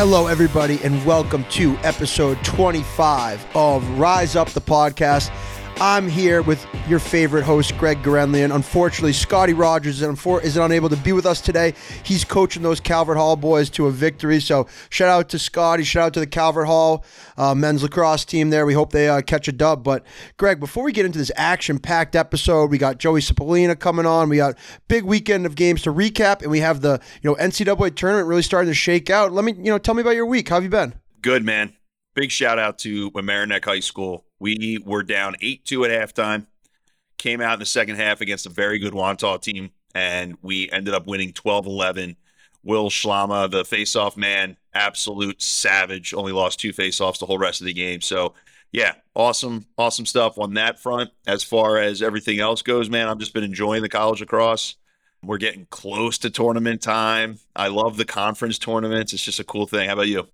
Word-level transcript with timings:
Hello, 0.00 0.28
everybody, 0.28 0.82
and 0.82 1.04
welcome 1.04 1.44
to 1.50 1.76
episode 1.82 2.42
25 2.42 3.54
of 3.54 3.86
Rise 3.98 4.34
Up 4.34 4.48
the 4.48 4.60
Podcast. 4.62 5.28
I'm 5.82 6.08
here 6.08 6.42
with 6.42 6.66
your 6.88 6.98
favorite 6.98 7.42
host, 7.42 7.74
Greg 7.78 8.02
Gurenlian. 8.02 8.54
Unfortunately, 8.54 9.14
Scotty 9.14 9.54
Rogers 9.54 10.02
is, 10.02 10.56
unable 10.58 10.90
to 10.90 10.96
be 10.96 11.14
with 11.14 11.24
us 11.24 11.40
today. 11.40 11.72
He's 12.02 12.22
coaching 12.22 12.62
those 12.62 12.80
Calvert 12.80 13.16
Hall 13.16 13.34
boys 13.34 13.70
to 13.70 13.86
a 13.86 13.90
victory. 13.90 14.40
So, 14.40 14.66
shout 14.90 15.08
out 15.08 15.30
to 15.30 15.38
Scotty. 15.38 15.82
Shout 15.84 16.08
out 16.08 16.14
to 16.14 16.20
the 16.20 16.26
Calvert 16.26 16.66
Hall 16.66 17.02
uh, 17.38 17.54
men's 17.54 17.82
lacrosse 17.82 18.26
team 18.26 18.50
there. 18.50 18.66
We 18.66 18.74
hope 18.74 18.92
they 18.92 19.08
uh, 19.08 19.22
catch 19.22 19.48
a 19.48 19.52
dub. 19.52 19.82
But, 19.82 20.04
Greg, 20.36 20.60
before 20.60 20.84
we 20.84 20.92
get 20.92 21.06
into 21.06 21.18
this 21.18 21.32
action 21.34 21.78
packed 21.78 22.14
episode, 22.14 22.70
we 22.70 22.76
got 22.76 22.98
Joey 22.98 23.22
Spallina 23.22 23.78
coming 23.78 24.04
on. 24.04 24.28
We 24.28 24.36
got 24.36 24.58
big 24.86 25.04
weekend 25.04 25.46
of 25.46 25.54
games 25.54 25.80
to 25.82 25.94
recap, 25.94 26.42
and 26.42 26.50
we 26.50 26.60
have 26.60 26.82
the 26.82 27.00
you 27.22 27.30
know 27.30 27.36
NCAA 27.36 27.96
tournament 27.96 28.28
really 28.28 28.42
starting 28.42 28.70
to 28.70 28.74
shake 28.74 29.08
out. 29.08 29.32
Let 29.32 29.46
me, 29.46 29.52
you 29.52 29.70
know, 29.70 29.78
tell 29.78 29.94
me 29.94 30.02
about 30.02 30.10
your 30.10 30.26
week. 30.26 30.50
How 30.50 30.56
have 30.56 30.64
you 30.64 30.68
been? 30.68 30.92
Good, 31.22 31.42
man. 31.42 31.72
Big 32.12 32.30
shout 32.30 32.58
out 32.58 32.78
to 32.80 33.10
Mamaroneck 33.12 33.64
High 33.64 33.80
School. 33.80 34.26
We 34.40 34.78
were 34.84 35.02
down 35.02 35.36
8 35.40 35.64
2 35.64 35.84
at 35.84 35.90
halftime, 35.90 36.46
came 37.18 37.40
out 37.40 37.54
in 37.54 37.60
the 37.60 37.66
second 37.66 37.96
half 37.96 38.20
against 38.20 38.46
a 38.46 38.50
very 38.50 38.78
good 38.78 38.94
Wantagh 38.94 39.42
team, 39.42 39.70
and 39.94 40.36
we 40.42 40.70
ended 40.70 40.94
up 40.94 41.06
winning 41.06 41.32
12 41.32 41.66
11. 41.66 42.16
Will 42.62 42.90
Schlama, 42.90 43.50
the 43.50 43.62
faceoff 43.62 44.16
man, 44.16 44.56
absolute 44.74 45.40
savage, 45.40 46.12
only 46.12 46.32
lost 46.32 46.60
two 46.60 46.72
faceoffs 46.72 47.18
the 47.18 47.26
whole 47.26 47.38
rest 47.38 47.60
of 47.60 47.66
the 47.66 47.72
game. 47.72 48.00
So, 48.02 48.34
yeah, 48.70 48.94
awesome, 49.14 49.66
awesome 49.78 50.04
stuff 50.04 50.38
on 50.38 50.54
that 50.54 50.78
front. 50.78 51.10
As 51.26 51.42
far 51.42 51.78
as 51.78 52.02
everything 52.02 52.38
else 52.38 52.62
goes, 52.62 52.90
man, 52.90 53.08
I've 53.08 53.18
just 53.18 53.34
been 53.34 53.44
enjoying 53.44 53.82
the 53.82 53.88
college 53.88 54.20
lacrosse. 54.20 54.76
We're 55.22 55.38
getting 55.38 55.66
close 55.70 56.18
to 56.18 56.30
tournament 56.30 56.82
time. 56.82 57.38
I 57.54 57.68
love 57.68 57.96
the 57.96 58.04
conference 58.04 58.58
tournaments. 58.58 59.12
It's 59.12 59.24
just 59.24 59.40
a 59.40 59.44
cool 59.44 59.66
thing. 59.66 59.88
How 59.88 59.94
about 59.94 60.08
you? 60.08 60.28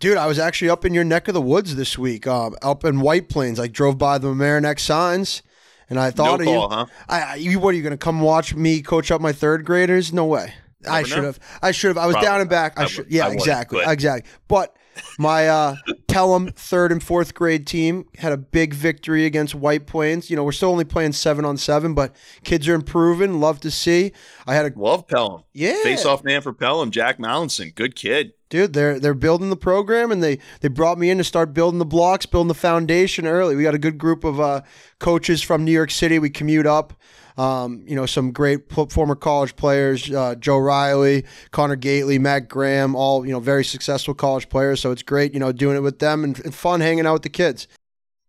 Dude, 0.00 0.16
I 0.16 0.26
was 0.26 0.38
actually 0.38 0.70
up 0.70 0.84
in 0.86 0.94
your 0.94 1.04
neck 1.04 1.28
of 1.28 1.34
the 1.34 1.42
woods 1.42 1.76
this 1.76 1.98
week, 1.98 2.26
um, 2.26 2.56
up 2.62 2.84
in 2.84 3.00
White 3.00 3.28
Plains. 3.28 3.60
I 3.60 3.66
drove 3.68 3.98
by 3.98 4.16
the 4.16 4.28
Mamaroneck 4.28 4.80
signs, 4.80 5.42
and 5.90 6.00
I 6.00 6.10
thought 6.10 6.40
no 6.40 6.44
of 6.54 6.68
call, 6.70 6.70
you. 6.70 6.76
huh? 6.76 6.86
I, 7.08 7.34
you. 7.36 7.60
What 7.60 7.74
are 7.74 7.76
you 7.76 7.82
going 7.82 7.92
to 7.92 7.98
come 7.98 8.20
watch 8.22 8.54
me 8.54 8.80
coach 8.80 9.10
up 9.10 9.20
my 9.20 9.32
third 9.32 9.64
graders? 9.66 10.10
No 10.12 10.24
way. 10.24 10.54
I 10.88 11.02
should 11.02 11.24
have. 11.24 11.38
I 11.60 11.72
should 11.72 11.88
have. 11.88 11.98
I 11.98 12.06
was 12.06 12.14
Probably. 12.14 12.26
down 12.28 12.40
and 12.40 12.48
back. 12.48 12.78
I, 12.80 12.84
I 12.84 12.86
should. 12.86 13.10
Yeah, 13.10 13.26
I 13.26 13.32
exactly, 13.32 13.82
but- 13.84 13.92
exactly. 13.92 14.30
But 14.48 14.74
my 15.18 15.46
uh, 15.48 15.76
Pelham 16.08 16.50
third 16.52 16.92
and 16.92 17.02
fourth 17.02 17.34
grade 17.34 17.66
team 17.66 18.06
had 18.16 18.32
a 18.32 18.38
big 18.38 18.72
victory 18.72 19.26
against 19.26 19.54
White 19.54 19.86
Plains. 19.86 20.30
You 20.30 20.36
know, 20.36 20.44
we're 20.44 20.52
still 20.52 20.70
only 20.70 20.84
playing 20.84 21.12
seven 21.12 21.44
on 21.44 21.58
seven, 21.58 21.92
but 21.92 22.16
kids 22.42 22.66
are 22.68 22.74
improving. 22.74 23.38
Love 23.38 23.60
to 23.60 23.70
see. 23.70 24.12
I 24.46 24.54
had 24.54 24.64
a 24.64 24.78
Love 24.78 25.06
Pelham. 25.06 25.42
yeah 25.52 25.82
Face 25.82 26.06
off 26.06 26.24
man 26.24 26.40
for 26.40 26.54
Pelham, 26.54 26.90
Jack 26.90 27.18
Mallinson. 27.18 27.74
Good 27.74 27.94
kid. 27.94 28.32
Dude 28.50 28.74
they're 28.74 29.00
they're 29.00 29.14
building 29.14 29.48
the 29.48 29.56
program 29.56 30.12
and 30.12 30.22
they 30.22 30.38
they 30.60 30.68
brought 30.68 30.98
me 30.98 31.08
in 31.08 31.16
to 31.16 31.24
start 31.24 31.54
building 31.54 31.78
the 31.78 31.86
blocks 31.86 32.26
building 32.26 32.48
the 32.48 32.54
foundation 32.54 33.26
early. 33.26 33.56
We 33.56 33.62
got 33.62 33.74
a 33.74 33.78
good 33.78 33.96
group 33.96 34.24
of 34.24 34.38
uh, 34.38 34.60
coaches 34.98 35.40
from 35.40 35.64
new 35.64 35.72
york 35.72 35.90
city. 35.90 36.18
We 36.18 36.28
commute 36.28 36.66
up 36.66 36.92
um, 37.38 37.82
you 37.86 37.96
know 37.96 38.04
some 38.04 38.32
great 38.32 38.70
former 38.70 39.14
college 39.14 39.56
players 39.56 40.10
uh, 40.10 40.34
joe 40.34 40.58
riley 40.58 41.24
connor 41.52 41.76
gately 41.76 42.18
matt 42.18 42.48
graham 42.48 42.94
all 42.94 43.24
you 43.24 43.32
know 43.32 43.40
very 43.40 43.64
successful 43.64 44.12
college 44.12 44.50
players. 44.50 44.80
So 44.80 44.90
it's 44.90 45.02
great 45.02 45.32
you 45.32 45.40
know 45.40 45.52
doing 45.52 45.76
it 45.76 45.80
with 45.80 46.00
them 46.00 46.24
and, 46.24 46.38
and 46.44 46.54
fun 46.54 46.80
hanging 46.80 47.06
out 47.06 47.14
with 47.14 47.22
the 47.22 47.30
kids. 47.30 47.66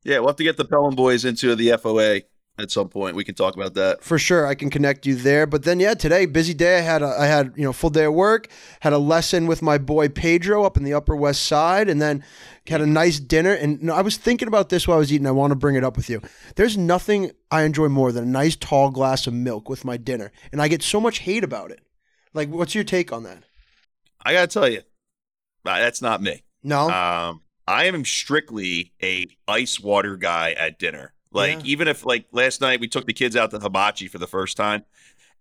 Yeah, 0.03 0.19
we'll 0.19 0.29
have 0.29 0.37
to 0.37 0.43
get 0.43 0.57
the 0.57 0.65
Pelham 0.65 0.95
boys 0.95 1.25
into 1.25 1.55
the 1.55 1.69
FOA 1.69 2.23
at 2.61 2.71
some 2.71 2.89
point. 2.89 3.15
We 3.15 3.23
can 3.23 3.35
talk 3.35 3.55
about 3.55 3.73
that. 3.75 4.03
for 4.03 4.17
sure 4.19 4.47
i 4.47 4.55
can 4.55 4.69
connect 4.69 5.05
you 5.05 5.15
there 5.15 5.45
but 5.45 5.63
then 5.63 5.79
yeah 5.79 5.93
today 5.93 6.25
busy 6.25 6.53
day 6.53 6.77
i 6.77 6.81
had 6.81 7.01
a, 7.01 7.07
i 7.19 7.25
had 7.25 7.53
you 7.55 7.63
know 7.63 7.73
full 7.73 7.89
day 7.89 8.05
of 8.05 8.13
work 8.13 8.47
had 8.81 8.93
a 8.93 8.97
lesson 8.97 9.47
with 9.47 9.61
my 9.61 9.77
boy 9.77 10.07
pedro 10.09 10.63
up 10.63 10.77
in 10.77 10.83
the 10.83 10.93
upper 10.93 11.15
west 11.15 11.43
side 11.43 11.89
and 11.89 12.01
then 12.01 12.23
had 12.67 12.81
a 12.81 12.85
nice 12.85 13.19
dinner 13.19 13.53
and 13.53 13.79
you 13.79 13.87
know, 13.87 13.93
i 13.93 14.01
was 14.01 14.17
thinking 14.17 14.47
about 14.47 14.69
this 14.69 14.87
while 14.87 14.97
i 14.97 14.99
was 14.99 15.11
eating 15.11 15.27
i 15.27 15.31
want 15.31 15.51
to 15.51 15.55
bring 15.55 15.75
it 15.75 15.83
up 15.83 15.97
with 15.97 16.09
you 16.09 16.21
there's 16.55 16.77
nothing 16.77 17.31
i 17.49 17.63
enjoy 17.63 17.87
more 17.87 18.11
than 18.11 18.23
a 18.23 18.27
nice 18.27 18.55
tall 18.55 18.89
glass 18.89 19.27
of 19.27 19.33
milk 19.33 19.67
with 19.69 19.83
my 19.83 19.97
dinner 19.97 20.31
and 20.51 20.61
i 20.61 20.67
get 20.67 20.81
so 20.81 20.99
much 21.01 21.19
hate 21.19 21.43
about 21.43 21.71
it 21.71 21.81
like 22.33 22.49
what's 22.49 22.75
your 22.75 22.83
take 22.83 23.11
on 23.11 23.23
that 23.23 23.43
I 24.23 24.33
gotta 24.33 24.47
tell 24.47 24.69
you, 24.69 24.81
uh, 25.65 25.79
that's 25.79 26.01
not 26.01 26.21
me. 26.21 26.43
no 26.63 26.89
Um, 26.89 27.41
I 27.67 27.85
am 27.85 28.05
strictly 28.05 28.93
a 29.01 29.27
ice 29.47 29.79
water 29.79 30.15
guy 30.17 30.51
at 30.51 30.77
dinner. 30.77 31.13
Like 31.31 31.59
Yeah. 31.59 31.65
even 31.65 31.87
if 31.87 32.05
like 32.05 32.25
last 32.31 32.61
night 32.61 32.79
we 32.79 32.87
took 32.87 33.05
the 33.05 33.13
kids 33.13 33.35
out 33.35 33.51
to 33.51 33.59
hibachi 33.59 34.07
for 34.07 34.17
the 34.17 34.27
first 34.27 34.57
time, 34.57 34.83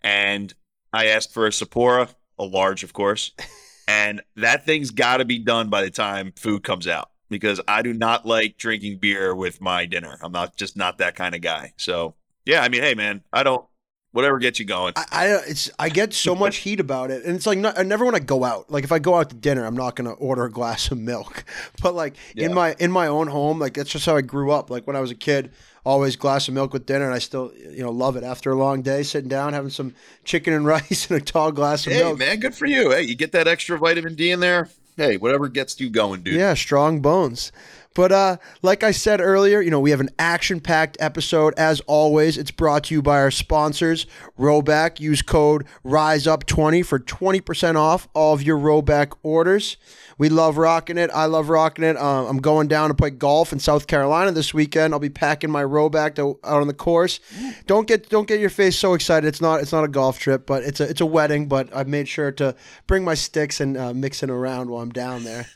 and 0.02 0.52
I 0.92 1.06
asked 1.06 1.32
for 1.32 1.46
a 1.46 1.50
Sapporo, 1.50 2.12
a 2.38 2.44
large, 2.44 2.82
of 2.84 2.92
course, 2.92 3.32
and 3.88 4.22
that 4.36 4.64
thing's 4.64 4.90
got 4.90 5.18
to 5.18 5.24
be 5.24 5.38
done 5.38 5.68
by 5.68 5.82
the 5.82 5.90
time 5.90 6.32
food 6.36 6.62
comes 6.62 6.86
out 6.86 7.10
because 7.28 7.60
I 7.68 7.82
do 7.82 7.92
not 7.92 8.26
like 8.26 8.56
drinking 8.56 8.98
beer 8.98 9.34
with 9.34 9.60
my 9.60 9.86
dinner. 9.86 10.16
I'm 10.22 10.32
not 10.32 10.56
just 10.56 10.76
not 10.76 10.98
that 10.98 11.14
kind 11.16 11.34
of 11.34 11.40
guy. 11.40 11.72
So 11.76 12.14
yeah, 12.46 12.62
I 12.62 12.68
mean, 12.68 12.82
hey 12.82 12.94
man, 12.94 13.22
I 13.32 13.42
don't 13.42 13.64
whatever 14.12 14.38
gets 14.38 14.58
you 14.58 14.64
going. 14.64 14.92
I, 14.96 15.04
I 15.10 15.30
uh, 15.30 15.40
it's 15.46 15.70
I 15.78 15.88
get 15.88 16.12
so 16.12 16.34
much 16.34 16.58
heat 16.58 16.80
about 16.80 17.10
it, 17.10 17.24
and 17.24 17.36
it's 17.36 17.46
like 17.46 17.58
not, 17.58 17.78
I 17.78 17.82
never 17.82 18.04
want 18.04 18.16
to 18.16 18.22
go 18.22 18.44
out. 18.44 18.70
Like 18.70 18.84
if 18.84 18.92
I 18.92 18.98
go 18.98 19.14
out 19.14 19.30
to 19.30 19.36
dinner, 19.36 19.64
I'm 19.64 19.76
not 19.76 19.96
gonna 19.96 20.12
order 20.12 20.44
a 20.44 20.50
glass 20.50 20.90
of 20.90 20.98
milk. 20.98 21.44
But 21.82 21.94
like 21.94 22.16
in 22.36 22.52
my 22.52 22.74
in 22.78 22.90
my 22.90 23.06
own 23.06 23.28
home, 23.28 23.58
like 23.58 23.74
that's 23.74 23.90
just 23.90 24.04
how 24.04 24.16
I 24.16 24.20
grew 24.20 24.50
up. 24.50 24.70
Like 24.70 24.86
when 24.86 24.96
I 24.96 25.00
was 25.00 25.10
a 25.10 25.14
kid, 25.14 25.50
always 25.84 26.16
glass 26.16 26.46
of 26.48 26.54
milk 26.54 26.72
with 26.72 26.84
dinner, 26.84 27.06
and 27.06 27.14
I 27.14 27.18
still 27.18 27.52
you 27.54 27.82
know 27.82 27.90
love 27.90 28.16
it. 28.16 28.24
After 28.24 28.52
a 28.52 28.56
long 28.56 28.82
day, 28.82 29.02
sitting 29.02 29.28
down 29.28 29.52
having 29.52 29.70
some 29.70 29.94
chicken 30.24 30.52
and 30.52 30.66
rice 30.66 31.10
and 31.10 31.20
a 31.20 31.24
tall 31.24 31.52
glass 31.52 31.86
of 31.86 31.92
milk. 31.92 32.02
Hey 32.02 32.08
milk. 32.08 32.18
man, 32.18 32.40
good 32.40 32.54
for 32.54 32.66
you. 32.66 32.90
Hey, 32.90 33.02
you 33.02 33.14
get 33.14 33.32
that 33.32 33.48
extra 33.48 33.78
vitamin 33.78 34.14
D 34.14 34.30
in 34.30 34.40
there. 34.40 34.68
Hey, 34.96 35.16
whatever 35.16 35.48
gets 35.48 35.80
you 35.80 35.88
going, 35.88 36.22
dude. 36.22 36.34
Yeah, 36.34 36.52
strong 36.54 37.00
bones. 37.00 37.52
But 37.94 38.12
uh, 38.12 38.36
like 38.62 38.84
I 38.84 38.92
said 38.92 39.20
earlier, 39.20 39.60
you 39.60 39.70
know, 39.70 39.80
we 39.80 39.90
have 39.90 40.00
an 40.00 40.10
action-packed 40.18 40.96
episode. 41.00 41.54
As 41.56 41.80
always, 41.82 42.38
it's 42.38 42.52
brought 42.52 42.84
to 42.84 42.94
you 42.94 43.02
by 43.02 43.18
our 43.18 43.32
sponsors, 43.32 44.06
Rhoback. 44.38 45.00
Use 45.00 45.22
code 45.22 45.64
RISEUP20 45.84 46.86
for 46.86 47.00
20% 47.00 47.76
off 47.76 48.08
all 48.14 48.32
of 48.32 48.42
your 48.42 48.58
Rhoback 48.58 49.14
orders. 49.22 49.76
We 50.18 50.28
love 50.28 50.58
rocking 50.58 50.98
it. 50.98 51.10
I 51.14 51.24
love 51.24 51.48
rocking 51.48 51.82
it. 51.82 51.96
Uh, 51.96 52.26
I'm 52.28 52.38
going 52.38 52.68
down 52.68 52.90
to 52.90 52.94
play 52.94 53.08
golf 53.08 53.52
in 53.52 53.58
South 53.58 53.86
Carolina 53.86 54.32
this 54.32 54.52
weekend. 54.52 54.92
I'll 54.92 55.00
be 55.00 55.08
packing 55.08 55.50
my 55.50 55.64
Rhoback 55.64 56.14
to, 56.16 56.38
out 56.44 56.60
on 56.60 56.66
the 56.66 56.74
course. 56.74 57.20
Don't 57.66 57.88
get 57.88 58.10
don't 58.10 58.28
get 58.28 58.38
your 58.38 58.50
face 58.50 58.76
so 58.76 58.92
excited. 58.92 59.26
It's 59.26 59.40
not 59.40 59.60
it's 59.60 59.72
not 59.72 59.82
a 59.82 59.88
golf 59.88 60.18
trip, 60.18 60.44
but 60.46 60.62
it's 60.62 60.78
a 60.78 60.90
it's 60.90 61.00
a 61.00 61.06
wedding. 61.06 61.48
But 61.48 61.74
I've 61.74 61.88
made 61.88 62.06
sure 62.06 62.30
to 62.32 62.54
bring 62.86 63.02
my 63.02 63.14
sticks 63.14 63.60
and 63.60 63.78
uh, 63.78 63.94
mix 63.94 64.22
it 64.22 64.28
around 64.28 64.68
while 64.68 64.82
I'm 64.82 64.90
down 64.90 65.24
there. 65.24 65.46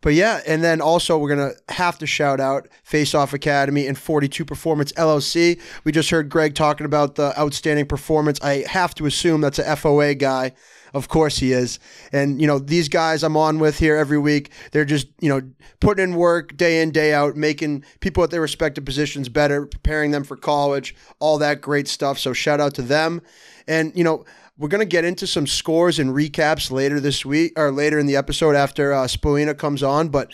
But 0.00 0.12
yeah, 0.12 0.42
and 0.46 0.62
then 0.62 0.82
also 0.82 1.16
we're 1.16 1.34
gonna 1.34 1.52
have 1.70 1.98
to 1.98 2.06
shout 2.06 2.38
out 2.38 2.68
Face 2.82 3.14
Off 3.14 3.32
Academy 3.32 3.86
and 3.86 3.96
42 3.96 4.44
Performance 4.44 4.92
LLC. 4.92 5.58
We 5.84 5.92
just 5.92 6.10
heard 6.10 6.28
Greg 6.28 6.54
talking 6.54 6.84
about 6.84 7.14
the 7.14 7.38
outstanding 7.38 7.86
performance. 7.86 8.38
I 8.42 8.64
have 8.68 8.94
to 8.96 9.06
assume 9.06 9.40
that's 9.40 9.58
a 9.58 9.64
FOA 9.64 10.18
guy. 10.18 10.52
Of 10.92 11.08
course 11.08 11.38
he 11.38 11.52
is. 11.52 11.80
And 12.12 12.40
you 12.40 12.46
know, 12.46 12.58
these 12.58 12.88
guys 12.88 13.24
I'm 13.24 13.36
on 13.36 13.58
with 13.58 13.78
here 13.78 13.96
every 13.96 14.18
week, 14.18 14.50
they're 14.72 14.84
just, 14.84 15.08
you 15.20 15.28
know, 15.28 15.40
putting 15.80 16.04
in 16.04 16.14
work 16.14 16.56
day 16.56 16.82
in, 16.82 16.92
day 16.92 17.12
out, 17.12 17.34
making 17.36 17.84
people 18.00 18.22
at 18.22 18.30
their 18.30 18.40
respective 18.40 18.84
positions 18.84 19.28
better, 19.28 19.66
preparing 19.66 20.12
them 20.12 20.22
for 20.22 20.36
college, 20.36 20.94
all 21.18 21.38
that 21.38 21.60
great 21.60 21.88
stuff. 21.88 22.18
So 22.18 22.32
shout 22.32 22.60
out 22.60 22.74
to 22.74 22.82
them. 22.82 23.22
And 23.66 23.92
you 23.96 24.04
know, 24.04 24.24
we're 24.56 24.68
going 24.68 24.80
to 24.80 24.86
get 24.86 25.04
into 25.04 25.26
some 25.26 25.46
scores 25.46 25.98
and 25.98 26.10
recaps 26.10 26.70
later 26.70 27.00
this 27.00 27.24
week 27.24 27.52
or 27.56 27.72
later 27.72 27.98
in 27.98 28.06
the 28.06 28.16
episode 28.16 28.54
after 28.54 28.92
uh, 28.92 29.06
Spallina 29.06 29.56
comes 29.56 29.82
on. 29.82 30.08
But, 30.08 30.30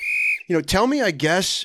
you 0.48 0.54
know, 0.54 0.60
tell 0.60 0.86
me, 0.86 1.00
I 1.00 1.10
guess, 1.10 1.64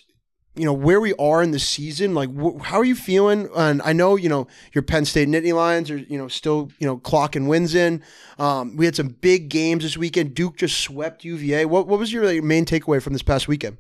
you 0.56 0.64
know, 0.64 0.74
where 0.74 1.02
we 1.02 1.14
are 1.16 1.44
in 1.44 1.52
the 1.52 1.60
season. 1.60 2.14
Like, 2.14 2.30
wh- 2.34 2.64
how 2.64 2.78
are 2.80 2.86
you 2.86 2.96
feeling? 2.96 3.50
And 3.56 3.82
I 3.82 3.92
know, 3.92 4.16
you 4.16 4.30
know, 4.30 4.48
your 4.74 4.84
Penn 4.84 5.04
State 5.04 5.28
Nittany 5.28 5.54
Lions 5.54 5.92
are, 5.92 5.98
you 5.98 6.18
know, 6.18 6.30
still, 6.30 6.72
you 6.80 6.88
know, 6.88 6.98
clocking 6.98 7.48
wins 7.48 7.76
in. 7.76 8.02
Um, 8.40 8.78
we 8.78 8.86
had 8.86 8.96
some 8.96 9.10
big 9.10 9.50
games 9.50 9.84
this 9.84 9.98
weekend. 9.98 10.34
Duke 10.34 10.58
just 10.58 10.80
swept 10.80 11.26
UVA. 11.26 11.66
What, 11.66 11.88
what 11.88 12.00
was 12.00 12.14
your 12.14 12.26
like, 12.26 12.42
main 12.42 12.66
takeaway 12.66 13.02
from 13.02 13.14
this 13.14 13.22
past 13.22 13.50
weekend? 13.50 13.80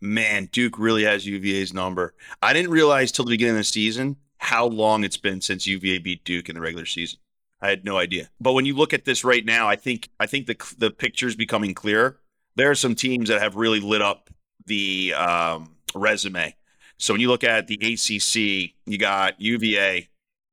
Man, 0.00 0.48
Duke 0.50 0.78
really 0.78 1.04
has 1.04 1.26
UVA's 1.26 1.72
number. 1.72 2.14
I 2.42 2.52
didn't 2.52 2.70
realize 2.70 3.12
till 3.12 3.26
the 3.26 3.30
beginning 3.30 3.56
of 3.56 3.58
the 3.58 3.64
season 3.64 4.16
how 4.38 4.66
long 4.66 5.04
it's 5.04 5.18
been 5.18 5.40
since 5.40 5.66
UVA 5.66 5.98
beat 5.98 6.24
Duke 6.24 6.48
in 6.48 6.54
the 6.54 6.60
regular 6.60 6.86
season. 6.86 7.20
I 7.62 7.68
had 7.68 7.84
no 7.84 7.98
idea. 7.98 8.30
But 8.40 8.54
when 8.54 8.64
you 8.64 8.74
look 8.74 8.92
at 8.92 9.04
this 9.04 9.24
right 9.24 9.44
now, 9.44 9.68
I 9.68 9.76
think 9.76 10.08
I 10.18 10.26
think 10.26 10.46
the 10.46 10.56
the 10.78 10.90
picture's 10.90 11.36
becoming 11.36 11.74
clearer. 11.74 12.18
There 12.56 12.70
are 12.70 12.74
some 12.74 12.94
teams 12.94 13.28
that 13.28 13.40
have 13.40 13.56
really 13.56 13.80
lit 13.80 14.02
up 14.02 14.30
the 14.66 15.14
um, 15.14 15.76
resume. 15.94 16.54
So 16.98 17.14
when 17.14 17.20
you 17.20 17.28
look 17.28 17.44
at 17.44 17.66
the 17.66 17.76
ACC, 17.76 18.74
you 18.86 18.98
got 18.98 19.40
UVA, 19.40 20.08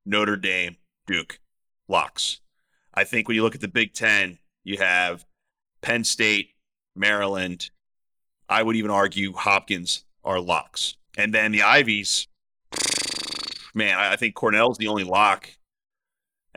Notre 0.06 0.38
Dame, 0.38 0.78
Duke, 1.06 1.40
locks. 1.88 2.40
I 2.94 3.04
think 3.04 3.28
when 3.28 3.36
you 3.36 3.44
look 3.44 3.56
at 3.56 3.62
the 3.62 3.68
Big 3.68 3.94
Ten, 3.94 4.40
you 4.64 4.78
have 4.78 5.26
Penn 5.82 6.04
State, 6.04 6.52
Maryland. 6.96 7.70
I 8.50 8.64
would 8.64 8.76
even 8.76 8.92
argue 8.92 9.34
Hopkins 9.34 10.06
are 10.24 10.40
locks. 10.40 10.96
And 11.18 11.34
then 11.34 11.52
the 11.52 11.64
Ivies, 11.64 12.28
man, 13.74 13.98
I 13.98 14.16
think 14.16 14.36
Cornell's 14.36 14.78
the 14.78 14.88
only 14.88 15.04
lock. 15.04 15.50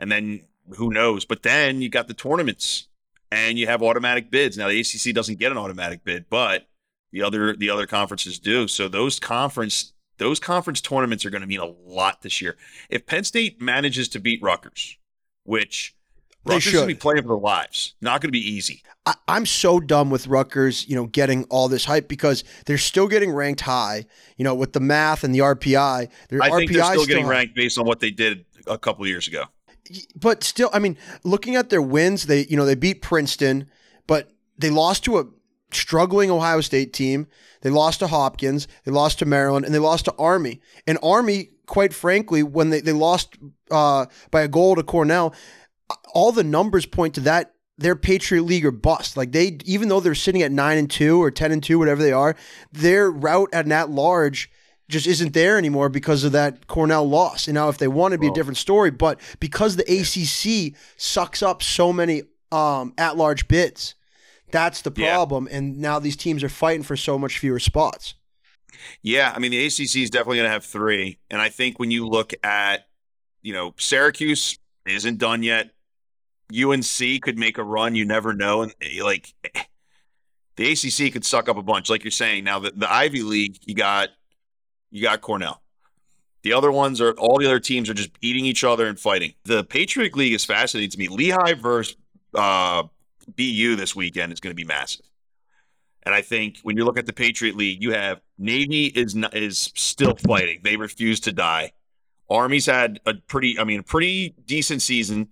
And 0.01 0.11
then 0.11 0.41
who 0.75 0.91
knows? 0.91 1.23
But 1.23 1.43
then 1.43 1.81
you 1.81 1.87
got 1.89 2.09
the 2.09 2.13
tournaments. 2.13 2.87
and 3.31 3.57
you 3.57 3.65
have 3.67 3.81
automatic 3.81 4.29
bids. 4.29 4.57
Now 4.57 4.67
the 4.67 4.79
ACC 4.81 5.15
doesn't 5.15 5.39
get 5.39 5.53
an 5.53 5.57
automatic 5.57 6.03
bid, 6.03 6.25
but 6.29 6.67
the 7.13 7.21
other 7.23 7.55
the 7.55 7.69
other 7.69 7.87
conferences 7.87 8.39
do. 8.39 8.67
So 8.67 8.89
those 8.89 9.19
conference 9.19 9.93
those 10.17 10.39
conference 10.39 10.81
tournaments 10.81 11.25
are 11.25 11.29
going 11.29 11.41
to 11.41 11.47
mean 11.47 11.61
a 11.61 11.65
lot 11.65 12.21
this 12.23 12.41
year. 12.41 12.57
If 12.89 13.05
Penn 13.05 13.23
State 13.23 13.61
manages 13.61 14.09
to 14.09 14.19
beat 14.19 14.41
Rutgers, 14.43 14.97
which 15.45 15.95
They 16.45 16.55
Rutgers 16.55 16.73
going 16.73 16.87
to 16.87 16.91
should. 16.91 16.97
be 16.97 17.01
playing 17.01 17.21
for 17.23 17.29
their 17.29 17.37
lives, 17.37 17.95
not 18.01 18.19
going 18.21 18.27
to 18.27 18.31
be 18.31 18.45
easy. 18.51 18.83
I, 19.05 19.13
I'm 19.27 19.45
so 19.45 19.79
done 19.79 20.09
with 20.09 20.27
Rutgers, 20.27 20.87
you 20.89 20.95
know, 20.95 21.05
getting 21.05 21.45
all 21.45 21.69
this 21.69 21.85
hype 21.85 22.07
because 22.09 22.43
they're 22.65 22.77
still 22.77 23.07
getting 23.07 23.31
ranked 23.31 23.61
high, 23.61 24.05
you 24.37 24.43
know, 24.43 24.53
with 24.55 24.73
the 24.73 24.79
math 24.81 25.23
and 25.23 25.33
the 25.33 25.39
RPI. 25.39 26.09
Their 26.29 26.41
I 26.43 26.49
RPI 26.49 26.57
think 26.57 26.71
they're 26.73 26.83
still 26.83 27.05
getting 27.05 27.25
high. 27.25 27.31
ranked 27.31 27.55
based 27.55 27.77
on 27.79 27.85
what 27.85 27.99
they 28.01 28.11
did 28.11 28.45
a 28.67 28.77
couple 28.77 29.03
of 29.03 29.07
years 29.09 29.27
ago. 29.27 29.45
But 30.15 30.43
still, 30.43 30.69
I 30.73 30.79
mean, 30.79 30.97
looking 31.23 31.55
at 31.55 31.69
their 31.69 31.81
wins, 31.81 32.25
they 32.25 32.45
you 32.45 32.57
know 32.57 32.65
they 32.65 32.75
beat 32.75 33.01
Princeton, 33.01 33.69
but 34.07 34.31
they 34.57 34.69
lost 34.69 35.03
to 35.05 35.19
a 35.19 35.25
struggling 35.71 36.29
Ohio 36.29 36.61
State 36.61 36.93
team. 36.93 37.27
They 37.61 37.69
lost 37.69 37.99
to 37.99 38.07
Hopkins, 38.07 38.67
they 38.85 38.91
lost 38.91 39.19
to 39.19 39.25
Maryland, 39.25 39.65
and 39.65 39.73
they 39.73 39.79
lost 39.79 40.05
to 40.05 40.15
Army. 40.17 40.61
And 40.87 40.97
Army, 41.03 41.49
quite 41.67 41.93
frankly, 41.93 42.43
when 42.43 42.69
they 42.69 42.81
they 42.81 42.93
lost 42.93 43.37
uh, 43.69 44.07
by 44.31 44.41
a 44.41 44.47
goal 44.47 44.75
to 44.75 44.83
Cornell, 44.83 45.33
all 46.13 46.31
the 46.31 46.43
numbers 46.43 46.85
point 46.85 47.15
to 47.15 47.21
that. 47.21 47.53
They're 47.77 47.95
Patriot 47.95 48.43
League 48.43 48.65
or 48.65 48.71
bust. 48.71 49.17
Like 49.17 49.31
they, 49.31 49.57
even 49.65 49.89
though 49.89 49.99
they're 49.99 50.13
sitting 50.13 50.43
at 50.43 50.51
nine 50.51 50.77
and 50.77 50.89
two 50.89 51.21
or 51.21 51.31
ten 51.31 51.51
and 51.51 51.63
two, 51.63 51.79
whatever 51.79 52.03
they 52.03 52.11
are, 52.11 52.35
their 52.71 53.09
route 53.09 53.49
at 53.53 53.65
an 53.65 53.71
at 53.71 53.89
large 53.89 54.51
just 54.91 55.07
isn't 55.07 55.33
there 55.33 55.57
anymore 55.57 55.89
because 55.89 56.23
of 56.23 56.31
that 56.33 56.67
Cornell 56.67 57.07
loss. 57.07 57.47
And 57.47 57.55
now, 57.55 57.69
if 57.69 57.77
they 57.79 57.87
want 57.87 58.11
to 58.11 58.17
be 58.19 58.27
a 58.27 58.31
different 58.33 58.57
story, 58.57 58.91
but 58.91 59.19
because 59.39 59.75
the 59.77 59.83
ACC 59.83 60.75
sucks 60.97 61.41
up 61.41 61.63
so 61.63 61.91
many 61.91 62.23
um, 62.51 62.93
at 62.97 63.17
large 63.17 63.47
bids, 63.47 63.95
that's 64.51 64.81
the 64.81 64.91
Yeah. 64.95 65.13
problem. 65.13 65.47
And 65.49 65.79
now 65.79 65.97
these 65.99 66.15
teams 66.17 66.43
are 66.43 66.49
fighting 66.49 66.83
for 66.83 66.97
so 66.97 67.17
much 67.17 67.39
fewer 67.39 67.59
spots. 67.59 68.15
Yeah, 69.01 69.31
I 69.35 69.39
mean 69.39 69.51
the 69.51 69.65
ACC 69.65 69.97
is 69.97 70.09
definitely 70.09 70.37
going 70.37 70.47
to 70.47 70.51
have 70.51 70.65
three, 70.65 71.19
and 71.29 71.41
I 71.41 71.49
think 71.49 71.79
when 71.79 71.91
you 71.91 72.07
look 72.07 72.33
at, 72.43 72.87
you 73.41 73.53
know, 73.53 73.73
Syracuse 73.77 74.57
isn't 74.85 75.17
done 75.17 75.43
yet. 75.43 75.71
UNC 76.53 77.21
could 77.21 77.37
make 77.37 77.57
a 77.57 77.63
run. 77.63 77.95
You 77.95 78.03
never 78.03 78.33
know, 78.33 78.63
and 78.63 78.73
eh, 78.81 79.01
like 79.01 79.33
the 80.57 80.71
ACC 80.71 81.13
could 81.13 81.23
suck 81.25 81.47
up 81.47 81.57
a 81.57 81.63
bunch, 81.63 81.89
like 81.89 82.03
you're 82.03 82.11
saying. 82.11 82.43
Now 82.43 82.59
the, 82.59 82.71
the 82.71 82.91
Ivy 82.91 83.23
League, 83.23 83.57
you 83.65 83.73
got 83.75 84.09
you 84.91 85.01
got 85.01 85.21
Cornell. 85.21 85.61
The 86.43 86.53
other 86.53 86.71
ones 86.71 87.01
are 87.01 87.13
all 87.13 87.37
the 87.37 87.45
other 87.45 87.59
teams 87.59 87.89
are 87.89 87.93
just 87.93 88.11
eating 88.21 88.45
each 88.45 88.63
other 88.63 88.87
and 88.87 88.99
fighting. 88.99 89.33
The 89.43 89.63
Patriot 89.63 90.15
League 90.15 90.33
is 90.33 90.43
fascinating 90.43 90.89
to 90.91 90.97
me. 90.97 91.07
Lehigh 91.07 91.53
versus 91.53 91.95
uh, 92.33 92.83
BU 93.35 93.75
this 93.75 93.95
weekend 93.95 94.33
is 94.33 94.39
going 94.39 94.51
to 94.51 94.55
be 94.55 94.65
massive. 94.65 95.05
And 96.03 96.15
I 96.15 96.21
think 96.21 96.57
when 96.63 96.77
you 96.77 96.83
look 96.83 96.97
at 96.97 97.05
the 97.05 97.13
Patriot 97.13 97.55
League, 97.55 97.83
you 97.83 97.91
have 97.93 98.21
Navy 98.39 98.85
is 98.85 99.15
not, 99.15 99.35
is 99.35 99.71
still 99.75 100.15
fighting. 100.15 100.61
They 100.63 100.77
refuse 100.77 101.19
to 101.21 101.31
die. 101.31 101.73
Army's 102.29 102.65
had 102.65 102.99
a 103.05 103.13
pretty, 103.13 103.59
I 103.59 103.63
mean, 103.63 103.81
a 103.81 103.83
pretty 103.83 104.33
decent 104.45 104.81
season. 104.81 105.27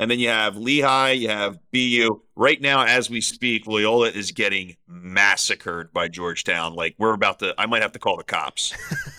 And 0.00 0.10
then 0.10 0.18
you 0.18 0.28
have 0.28 0.56
Lehigh, 0.56 1.10
you 1.10 1.28
have 1.28 1.58
BU. 1.72 2.22
Right 2.34 2.58
now, 2.58 2.86
as 2.86 3.10
we 3.10 3.20
speak, 3.20 3.66
Loyola 3.66 4.08
is 4.08 4.32
getting 4.32 4.76
massacred 4.88 5.92
by 5.92 6.08
Georgetown. 6.08 6.74
Like 6.74 6.94
we're 6.96 7.12
about 7.12 7.38
to, 7.40 7.54
I 7.58 7.66
might 7.66 7.82
have 7.82 7.92
to 7.92 7.98
call 7.98 8.16
the 8.16 8.24
cops. 8.24 8.72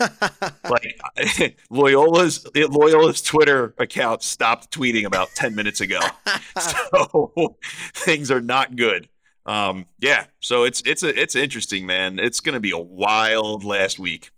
like 0.68 1.56
Loyola's 1.70 2.44
Loyola's 2.56 3.22
Twitter 3.22 3.74
account 3.78 4.24
stopped 4.24 4.72
tweeting 4.72 5.04
about 5.04 5.28
ten 5.36 5.54
minutes 5.54 5.80
ago, 5.80 6.00
so 6.58 7.56
things 7.94 8.32
are 8.32 8.40
not 8.40 8.74
good. 8.74 9.08
Um, 9.46 9.86
yeah, 10.00 10.24
so 10.40 10.64
it's 10.64 10.82
it's 10.84 11.04
a 11.04 11.20
it's 11.20 11.36
interesting, 11.36 11.86
man. 11.86 12.18
It's 12.18 12.40
going 12.40 12.54
to 12.54 12.60
be 12.60 12.72
a 12.72 12.78
wild 12.78 13.62
last 13.62 14.00
week. 14.00 14.32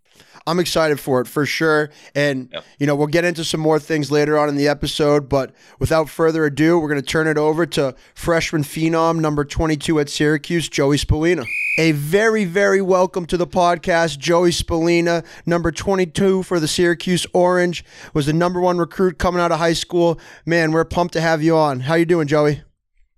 I'm 0.47 0.61
excited 0.61 1.01
for 1.01 1.23
it 1.23 1.27
for 1.27 1.47
sure. 1.47 1.91
And, 2.15 2.51
Yep. 2.53 2.65
you 2.79 2.87
know, 2.87 2.95
we'll 2.95 3.07
get 3.07 3.25
into 3.25 3.45
some 3.45 3.61
more 3.61 3.79
things 3.79 4.11
later 4.11 4.39
on 4.39 4.49
in 4.51 4.57
the 4.57 4.69
episode. 4.69 5.27
But 5.29 5.55
without 5.79 6.11
further 6.11 6.45
ado, 6.45 6.79
we're 6.79 6.89
going 6.89 7.01
to 7.01 7.07
turn 7.07 7.27
it 7.27 7.39
over 7.39 7.65
to 7.67 7.95
freshman 8.15 8.63
phenom 8.63 9.21
number 9.21 9.45
22 9.47 10.01
at 10.01 10.11
Syracuse, 10.11 10.69
Joey 10.69 10.99
Spallina. 10.99 11.47
A 11.79 11.93
very, 11.93 12.45
very 12.45 12.81
welcome 12.83 13.25
to 13.27 13.37
the 13.39 13.47
podcast, 13.47 14.19
Joey 14.19 14.51
Spallina, 14.51 15.25
number 15.47 15.73
22 15.73 16.43
for 16.45 16.61
the 16.61 16.69
Syracuse 16.69 17.27
Orange, 17.33 17.83
was 18.13 18.27
the 18.27 18.33
number 18.35 18.61
one 18.61 18.77
recruit 18.79 19.19
coming 19.19 19.41
out 19.41 19.51
of 19.51 19.59
high 19.59 19.73
school. 19.73 20.21
Man, 20.47 20.73
we're 20.73 20.85
pumped 20.85 21.15
to 21.15 21.21
have 21.23 21.43
you 21.43 21.57
on. 21.57 21.81
How 21.81 21.95
you 21.95 22.05
doing, 22.05 22.29
Joey? 22.29 22.63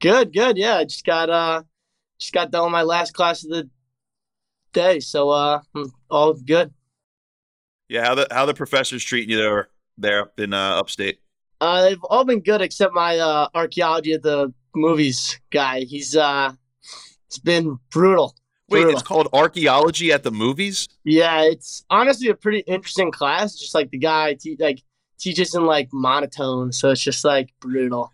Good, 0.00 0.32
good. 0.32 0.56
Yeah, 0.56 0.76
I 0.76 0.84
just 0.84 1.04
got 1.04 1.28
uh 1.28 1.64
just 2.18 2.32
got 2.32 2.50
done 2.50 2.62
with 2.64 2.72
my 2.72 2.82
last 2.82 3.12
class 3.12 3.42
of 3.44 3.50
the 3.50 3.68
day, 4.72 5.00
so 5.00 5.28
uh 5.30 5.60
I'm 5.74 5.92
all 6.10 6.32
good. 6.34 6.72
Yeah, 7.88 8.04
how 8.04 8.14
the 8.14 8.26
how 8.30 8.46
the 8.46 8.54
professors 8.54 9.04
treating 9.04 9.30
you 9.30 9.36
there 9.36 9.68
there 9.98 10.22
up 10.22 10.38
in 10.40 10.52
uh, 10.52 10.76
upstate? 10.76 11.20
Uh 11.60 11.82
they've 11.82 12.04
all 12.04 12.24
been 12.24 12.40
good 12.40 12.60
except 12.60 12.92
my 12.92 13.18
uh 13.18 13.48
archaeology 13.54 14.12
at 14.12 14.22
the 14.22 14.52
movies 14.74 15.40
guy. 15.50 15.80
He's 15.80 16.16
uh 16.16 16.52
it's 17.26 17.38
been 17.38 17.78
brutal. 17.90 18.34
Wait, 18.68 18.80
Brutal. 18.82 18.98
it's 18.98 19.02
called 19.06 19.28
archaeology 19.32 20.12
at 20.12 20.24
the 20.24 20.32
movies. 20.32 20.88
Yeah, 21.04 21.42
it's 21.42 21.84
honestly 21.88 22.28
a 22.30 22.34
pretty 22.34 22.60
interesting 22.60 23.12
class. 23.12 23.54
Just 23.54 23.74
like 23.74 23.90
the 23.90 23.98
guy 23.98 24.34
te- 24.34 24.56
like 24.58 24.82
teaches 25.18 25.54
in 25.54 25.64
like 25.66 25.88
monotone, 25.92 26.72
so 26.72 26.90
it's 26.90 27.00
just 27.00 27.24
like 27.24 27.52
brutal. 27.60 28.10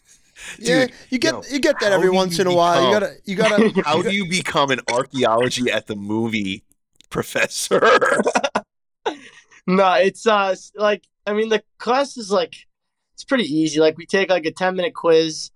yeah, 0.58 0.86
you 1.10 1.18
get 1.18 1.34
yo, 1.34 1.42
you 1.50 1.58
get 1.58 1.80
that 1.80 1.92
every 1.92 2.10
once 2.10 2.38
you 2.38 2.42
in 2.42 2.46
a 2.46 2.54
while. 2.54 2.86
You 2.86 2.92
gotta 2.92 3.14
you 3.24 3.34
gotta 3.34 3.82
How 3.84 4.00
do 4.00 4.12
you 4.12 4.28
become 4.28 4.70
an 4.70 4.80
archaeology 4.92 5.68
at 5.68 5.88
the 5.88 5.96
movie 5.96 6.62
professor? 7.10 7.82
No, 9.66 9.92
it's 9.94 10.26
uh 10.26 10.54
like 10.76 11.04
I 11.26 11.34
mean 11.34 11.50
the 11.50 11.62
class 11.78 12.16
is 12.16 12.30
like 12.30 12.54
it's 13.14 13.24
pretty 13.24 13.44
easy. 13.44 13.80
Like 13.80 13.98
we 13.98 14.06
take 14.06 14.30
like 14.30 14.46
a 14.46 14.50
ten 14.52 14.76
minute 14.76 14.94
quiz, 14.94 15.50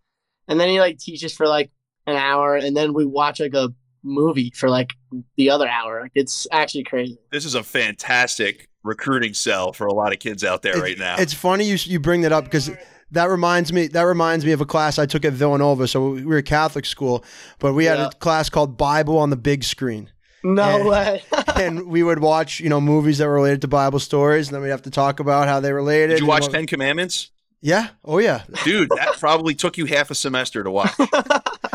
and 0.48 0.60
then 0.60 0.68
he 0.68 0.80
like 0.80 0.98
teaches 0.98 1.32
for 1.32 1.46
like 1.46 1.70
an 2.06 2.16
hour, 2.16 2.56
and 2.56 2.76
then 2.76 2.92
we 2.92 3.06
watch 3.06 3.40
like 3.40 3.54
a 3.54 3.72
movie 4.04 4.52
for 4.54 4.68
like 4.68 4.92
the 5.36 5.48
other 5.48 5.68
hour. 5.68 6.02
Like 6.02 6.12
it's 6.14 6.46
actually 6.52 6.84
crazy. 6.84 7.18
this 7.30 7.44
is 7.44 7.54
a 7.54 7.62
fantastic 7.62 8.68
recruiting 8.84 9.32
cell 9.32 9.72
for 9.72 9.86
a 9.86 9.94
lot 9.94 10.12
of 10.12 10.18
kids 10.18 10.42
out 10.44 10.60
there 10.62 10.76
It- 10.76 10.82
right 10.82 10.98
now. 10.98 11.16
It's 11.18 11.32
funny 11.34 11.64
you 11.64 11.76
you 11.80 11.98
bring 12.00 12.20
that 12.22 12.32
up 12.32 12.44
because 12.44 12.70
that 13.12 13.26
reminds 13.30 13.72
me 13.72 13.86
that 13.88 14.02
reminds 14.02 14.44
me 14.44 14.52
of 14.52 14.60
a 14.60 14.66
class 14.66 14.98
I 14.98 15.06
took 15.06 15.24
at 15.24 15.32
Villanova. 15.32 15.86
So 15.88 16.10
we 16.10 16.24
were 16.26 16.38
a 16.38 16.42
Catholic 16.42 16.84
school, 16.84 17.24
but 17.60 17.72
we 17.74 17.84
had 17.86 17.98
Yeah. 17.98 18.06
a 18.08 18.10
class 18.10 18.50
called 18.50 18.76
Bible 18.76 19.16
on 19.18 19.30
the 19.30 19.36
big 19.36 19.64
screen, 19.64 20.10
No 20.44 20.78
Yeah. 20.78 20.84
way. 20.84 21.22
and 21.56 21.86
we 21.86 22.02
would 22.02 22.18
watch 22.20 22.60
you 22.60 22.68
know 22.68 22.80
movies 22.80 23.18
that 23.18 23.26
were 23.26 23.34
related 23.34 23.60
to 23.62 23.68
Bible 23.68 23.98
stories, 23.98 24.48
and 24.48 24.54
then 24.54 24.62
we'd 24.62 24.70
have 24.70 24.82
to 24.82 24.90
talk 24.90 25.20
about 25.20 25.48
how 25.48 25.60
they 25.60 25.72
related. 25.72 26.14
Did 26.14 26.20
you 26.20 26.26
watch 26.26 26.42
what- 26.42 26.52
Ten 26.52 26.66
Commandments? 26.66 27.30
Yeah. 27.60 27.90
Oh 28.04 28.18
yeah. 28.18 28.42
Dude, 28.64 28.88
that 28.96 29.18
probably 29.20 29.54
took 29.54 29.78
you 29.78 29.86
half 29.86 30.10
a 30.10 30.14
semester 30.16 30.64
to 30.64 30.70
watch. 30.70 30.92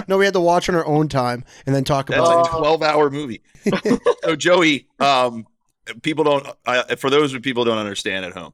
No, 0.09 0.17
we 0.17 0.23
had 0.23 0.35
to 0.35 0.39
watch 0.39 0.69
on 0.69 0.75
our 0.75 0.85
own 0.85 1.09
time 1.09 1.43
and 1.65 1.75
then 1.75 1.83
talk 1.83 2.07
That's 2.07 2.19
about. 2.21 2.43
like 2.43 2.53
a 2.53 2.57
12 2.59 2.81
hour 2.81 3.09
movie. 3.09 3.41
so, 4.23 4.37
Joey, 4.37 4.87
um, 5.01 5.45
people 6.01 6.23
don't, 6.23 6.47
uh, 6.65 6.95
for 6.95 7.09
those 7.09 7.33
who 7.33 7.41
people 7.41 7.65
don't 7.65 7.77
understand 7.77 8.23
at 8.23 8.31
home, 8.31 8.53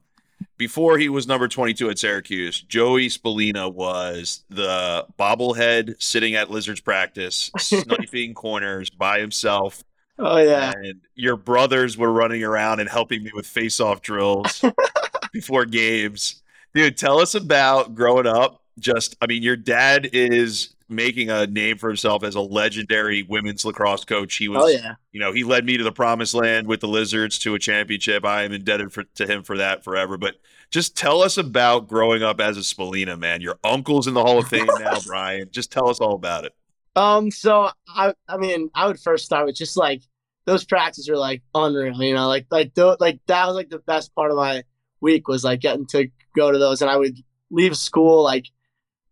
before 0.58 0.98
he 0.98 1.08
was 1.08 1.28
number 1.28 1.46
22 1.46 1.90
at 1.90 1.98
Syracuse, 2.00 2.60
Joey 2.60 3.06
Spallina 3.06 3.72
was 3.72 4.42
the 4.50 5.06
bobblehead 5.16 6.02
sitting 6.02 6.34
at 6.34 6.50
Lizards 6.50 6.80
practice, 6.80 7.52
sniping 7.58 8.34
corners 8.34 8.90
by 8.90 9.20
himself. 9.20 9.84
Oh 10.18 10.38
yeah. 10.38 10.72
And 10.74 11.00
your 11.14 11.36
brothers 11.36 11.96
were 11.96 12.12
running 12.12 12.42
around 12.42 12.80
and 12.80 12.88
helping 12.88 13.22
me 13.22 13.30
with 13.34 13.46
face 13.46 13.80
off 13.80 14.02
drills 14.02 14.64
before 15.32 15.64
games. 15.64 16.42
Dude, 16.74 16.96
tell 16.96 17.20
us 17.20 17.34
about 17.34 17.94
growing 17.94 18.26
up. 18.26 18.62
Just, 18.78 19.16
I 19.20 19.26
mean, 19.26 19.42
your 19.42 19.56
dad 19.56 20.10
is 20.12 20.74
making 20.88 21.30
a 21.30 21.46
name 21.46 21.78
for 21.78 21.88
himself 21.88 22.24
as 22.24 22.34
a 22.34 22.40
legendary 22.40 23.22
women's 23.22 23.64
lacrosse 23.64 24.04
coach. 24.04 24.34
He 24.36 24.48
oh, 24.48 24.52
was, 24.52 24.62
Oh 24.62 24.68
yeah. 24.68 24.94
you 25.12 25.20
know, 25.20 25.32
he 25.32 25.44
led 25.44 25.64
me 25.64 25.76
to 25.76 25.84
the 25.84 25.92
promised 25.92 26.34
land 26.34 26.66
with 26.66 26.80
the 26.80 26.88
Lizards 26.88 27.38
to 27.40 27.54
a 27.54 27.58
championship. 27.58 28.24
I 28.24 28.42
am 28.42 28.52
indebted 28.52 28.92
for, 28.92 29.04
to 29.04 29.26
him 29.26 29.42
for 29.42 29.56
that 29.58 29.84
forever. 29.84 30.18
But 30.18 30.36
just 30.70 30.96
tell 30.96 31.22
us 31.22 31.38
about 31.38 31.88
growing 31.88 32.22
up 32.22 32.40
as 32.40 32.56
a 32.56 32.60
Spallina, 32.60 33.18
man. 33.18 33.40
Your 33.40 33.58
uncle's 33.62 34.06
in 34.06 34.14
the 34.14 34.22
Hall 34.22 34.38
of 34.38 34.48
Fame 34.48 34.66
now, 34.78 34.98
Brian. 35.06 35.48
Just 35.50 35.70
tell 35.70 35.88
us 35.88 36.00
all 36.00 36.14
about 36.14 36.44
it. 36.44 36.54
Um. 36.96 37.30
So 37.30 37.70
I 37.88 38.14
I 38.28 38.36
mean 38.36 38.70
I 38.74 38.86
would 38.86 39.00
first 39.00 39.24
start 39.24 39.46
with 39.46 39.56
just 39.56 39.76
like 39.76 40.02
those 40.46 40.64
practices 40.64 41.08
are 41.08 41.16
like 41.16 41.42
unreal. 41.54 42.02
You 42.02 42.14
know, 42.14 42.28
like 42.28 42.46
like 42.50 42.74
th- 42.74 42.96
like 43.00 43.20
that 43.26 43.46
was 43.46 43.56
like 43.56 43.70
the 43.70 43.78
best 43.80 44.14
part 44.14 44.30
of 44.30 44.36
my 44.36 44.62
week 45.00 45.28
was 45.28 45.44
like 45.44 45.60
getting 45.60 45.86
to 45.86 46.08
go 46.36 46.50
to 46.50 46.58
those, 46.58 46.82
and 46.82 46.90
I 46.90 46.96
would 46.96 47.18
leave 47.50 47.76
school 47.76 48.22
like 48.22 48.46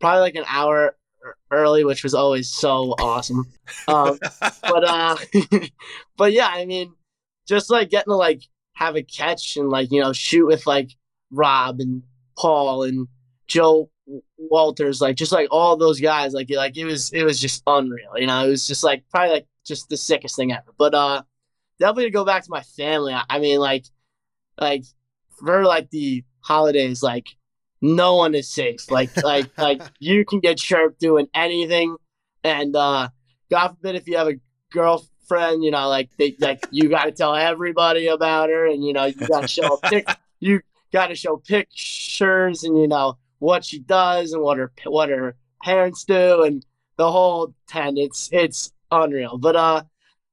probably 0.00 0.20
like 0.20 0.34
an 0.34 0.44
hour 0.48 0.96
early, 1.50 1.84
which 1.84 2.02
was 2.02 2.14
always 2.14 2.48
so 2.48 2.94
awesome. 2.98 3.46
Um, 3.88 4.18
but 4.62 4.84
uh, 4.84 5.16
but 6.16 6.32
yeah, 6.32 6.48
I 6.48 6.64
mean, 6.66 6.94
just 7.46 7.70
like 7.70 7.90
getting 7.90 8.10
to 8.10 8.16
like 8.16 8.42
have 8.74 8.96
a 8.96 9.02
catch 9.02 9.56
and 9.56 9.68
like 9.68 9.90
you 9.90 10.00
know 10.00 10.12
shoot 10.12 10.46
with 10.46 10.66
like 10.66 10.90
Rob 11.30 11.80
and 11.80 12.02
Paul 12.36 12.84
and 12.84 13.08
Joe 13.46 13.90
Walters, 14.50 15.00
like 15.00 15.16
just 15.16 15.32
like 15.32 15.49
all 15.50 15.76
those 15.76 16.00
guys, 16.00 16.32
like 16.32 16.50
like 16.50 16.76
it 16.76 16.84
was 16.84 17.12
it 17.12 17.25
was 17.25 17.40
just 17.40 17.62
unreal. 17.66 18.12
You 18.16 18.26
know, 18.26 18.46
it 18.46 18.50
was 18.50 18.66
just 18.66 18.84
like 18.84 19.04
probably 19.11 19.34
like 19.34 19.46
just 19.64 19.88
the 19.88 19.96
sickest 19.96 20.37
thing 20.37 20.52
ever. 20.52 20.72
But 20.76 20.94
uh, 20.94 21.22
definitely 21.78 22.04
to 22.04 22.11
go 22.11 22.25
back 22.25 22.44
to 22.44 22.50
my 22.50 22.62
family. 22.62 23.12
I, 23.14 23.25
I 23.28 23.38
mean, 23.38 23.58
like 23.58 23.84
like 24.61 24.84
for 25.38 25.64
like 25.64 25.90
the 25.90 26.25
holidays, 26.40 27.02
like 27.02 27.26
no 27.80 28.16
one 28.16 28.34
is 28.34 28.49
safe. 28.49 28.90
Like 28.90 29.11
like 29.22 29.50
like 29.58 29.82
you 29.99 30.25
can 30.25 30.40
get 30.40 30.58
chirped 30.58 31.00
doing 31.00 31.28
anything, 31.34 31.96
and 32.44 32.75
uh, 32.75 33.08
God 33.50 33.68
forbid 33.68 33.96
if 33.96 34.06
you 34.06 34.16
have 34.16 34.28
a 34.28 34.40
girlfriend, 34.70 35.64
you 35.64 35.70
know, 35.70 35.88
like 35.88 36.11
they 36.18 36.37
like 36.38 36.66
you 36.70 36.88
got 36.88 37.04
to 37.04 37.12
tell 37.12 37.34
everybody 37.34 38.06
about 38.06 38.49
her, 38.49 38.66
and 38.66 38.84
you 38.84 38.92
know 38.92 39.06
you 39.06 39.14
got 39.14 39.42
to 39.42 39.49
show 39.49 39.76
pic, 39.76 40.08
you 40.40 40.61
got 40.92 41.08
to 41.08 41.14
show 41.14 41.37
pictures, 41.37 42.64
and 42.64 42.78
you 42.78 42.88
know 42.88 43.18
what 43.42 43.64
she 43.64 43.80
does 43.80 44.32
and 44.32 44.40
what 44.40 44.56
her 44.56 44.72
what 44.84 45.08
her 45.08 45.34
parents 45.64 46.04
do, 46.04 46.44
and 46.44 46.64
the 46.96 47.11
whole 47.11 47.52
ten. 47.66 47.99
It's 47.99 48.28
it's 48.32 48.72
unreal. 48.90 49.37
But 49.37 49.56
uh, 49.56 49.82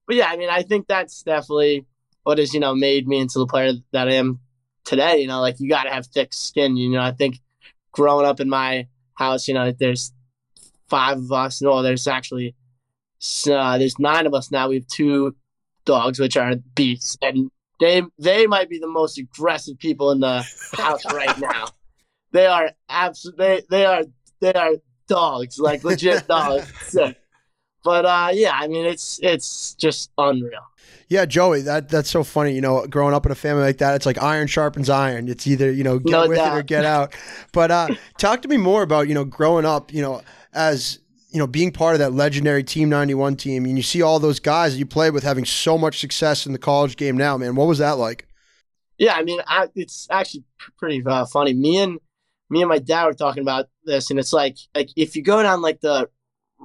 but 0.06 0.16
yeah, 0.16 0.28
I 0.28 0.38
mean, 0.38 0.50
I 0.50 0.62
think 0.62 0.88
that's 0.88 1.24
definitely 1.24 1.88
what 2.24 2.38
has 2.38 2.54
you 2.54 2.60
know 2.60 2.76
made 2.76 3.08
me 3.08 3.20
into 3.20 3.40
the 3.40 3.48
player 3.48 3.74
that 3.94 4.08
I 4.08 4.14
am 4.14 4.40
today. 4.86 5.22
You 5.22 5.28
know, 5.28 5.42
like 5.42 5.60
you 5.60 5.68
got 5.68 5.84
to 5.84 5.90
have 5.90 6.06
thick 6.06 6.34
skin. 6.34 6.78
You 6.78 6.92
know, 6.92 7.02
I 7.02 7.12
think 7.12 7.40
growing 7.92 8.28
up 8.28 8.40
in 8.40 8.48
my 8.48 8.88
house, 9.16 9.48
you 9.48 9.56
know, 9.56 9.72
there's 9.72 10.14
five 10.88 11.18
of 11.18 11.32
us. 11.32 11.64
No, 11.64 11.82
there's 11.82 12.08
actually 12.08 12.54
uh, 13.52 13.80
there's 13.80 13.98
nine 13.98 14.28
of 14.28 14.36
us 14.36 14.52
now. 14.52 14.70
We 14.70 14.76
have 14.76 14.88
two 14.88 15.36
dogs, 15.86 16.20
which 16.20 16.38
are 16.38 16.58
beasts, 16.76 17.18
and 17.24 17.50
they 17.80 18.04
they 18.20 18.46
might 18.46 18.70
be 18.70 18.78
the 18.78 18.88
most 18.88 19.18
aggressive 19.18 19.80
people 19.80 20.12
in 20.12 20.20
the 20.20 20.46
house 20.78 21.12
right 21.12 21.40
now. 21.40 21.70
They 22.32 22.46
are 22.46 22.72
absolutely 22.90 23.46
they, 23.46 23.64
they 23.70 23.86
are 23.86 24.04
they 24.40 24.54
are 24.54 24.72
dogs, 25.08 25.60
like 25.60 25.84
legit 25.84 26.28
dogs. 26.28 26.96
But 27.84 28.06
uh, 28.06 28.30
yeah, 28.34 28.52
I 28.54 28.68
mean, 28.68 28.86
it's 28.86 29.20
it's 29.24 29.74
just 29.76 30.12
unreal. 30.18 30.62
Yeah, 31.08 31.26
Joey, 31.26 31.62
that 31.62 31.90
that's 31.90 32.10
so 32.10 32.24
funny. 32.24 32.54
You 32.54 32.62
know, 32.62 32.86
growing 32.86 33.14
up 33.14 33.26
in 33.26 33.32
a 33.32 33.36
family 33.36 33.64
like 33.64 33.78
that, 33.80 33.96
it's 33.96 34.06
like 34.06 34.22
iron 34.22 34.48
sharpens 34.48 34.90
iron. 34.90 35.28
It's 35.28 35.48
either 35.48 35.72
you 35.72 35.84
know 35.84 35.98
get 35.98 36.12
No 36.12 36.28
with 36.28 36.38
doubt. 36.38 36.56
it 36.56 36.60
or 36.60 36.64
get 36.64 36.86
out. 36.86 37.16
But 37.52 37.72
uh, 37.72 37.88
talk 38.18 38.42
to 38.44 38.48
me 38.48 38.58
more 38.58 38.84
about 38.84 39.08
you 39.08 39.16
know 39.16 39.26
growing 39.26 39.66
up. 39.66 39.94
You 39.94 40.02
know, 40.02 40.22
as 40.54 41.00
you 41.32 41.40
know, 41.40 41.48
being 41.48 41.72
part 41.72 41.94
of 41.94 42.00
that 42.00 42.14
legendary 42.14 42.64
Team 42.64 42.90
91 42.90 43.36
team, 43.38 43.66
and 43.66 43.78
you 43.78 43.84
see 43.84 44.02
all 44.02 44.20
those 44.20 44.40
guys 44.40 44.74
that 44.74 44.80
you 44.80 44.86
played 44.86 45.14
with 45.14 45.24
having 45.24 45.46
so 45.46 45.78
much 45.78 46.00
success 46.00 46.46
in 46.46 46.54
the 46.54 46.60
college 46.60 46.98
game 46.98 47.16
now, 47.18 47.38
man. 47.38 47.56
What 47.56 47.68
was 47.68 47.78
that 47.78 47.98
like? 47.98 48.28
Yeah, 48.98 49.14
I 49.14 49.24
mean, 49.24 49.40
I, 49.48 49.70
it's 49.76 50.08
actually 50.12 50.44
pretty 50.78 51.04
uh, 51.06 51.26
funny. 51.26 51.54
Me 51.54 51.78
and 51.78 52.00
me 52.50 52.62
and 52.62 52.70
my 52.70 52.80
dad 52.80 53.06
were 53.06 53.14
talking 53.14 53.42
about 53.44 53.68
this, 53.86 54.10
and 54.10 54.20
it's 54.20 54.34
like 54.34 54.58
like 54.76 54.90
if 54.96 55.16
you 55.16 55.22
go 55.24 55.42
down 55.44 55.62
like 55.62 55.82
the 55.82 56.10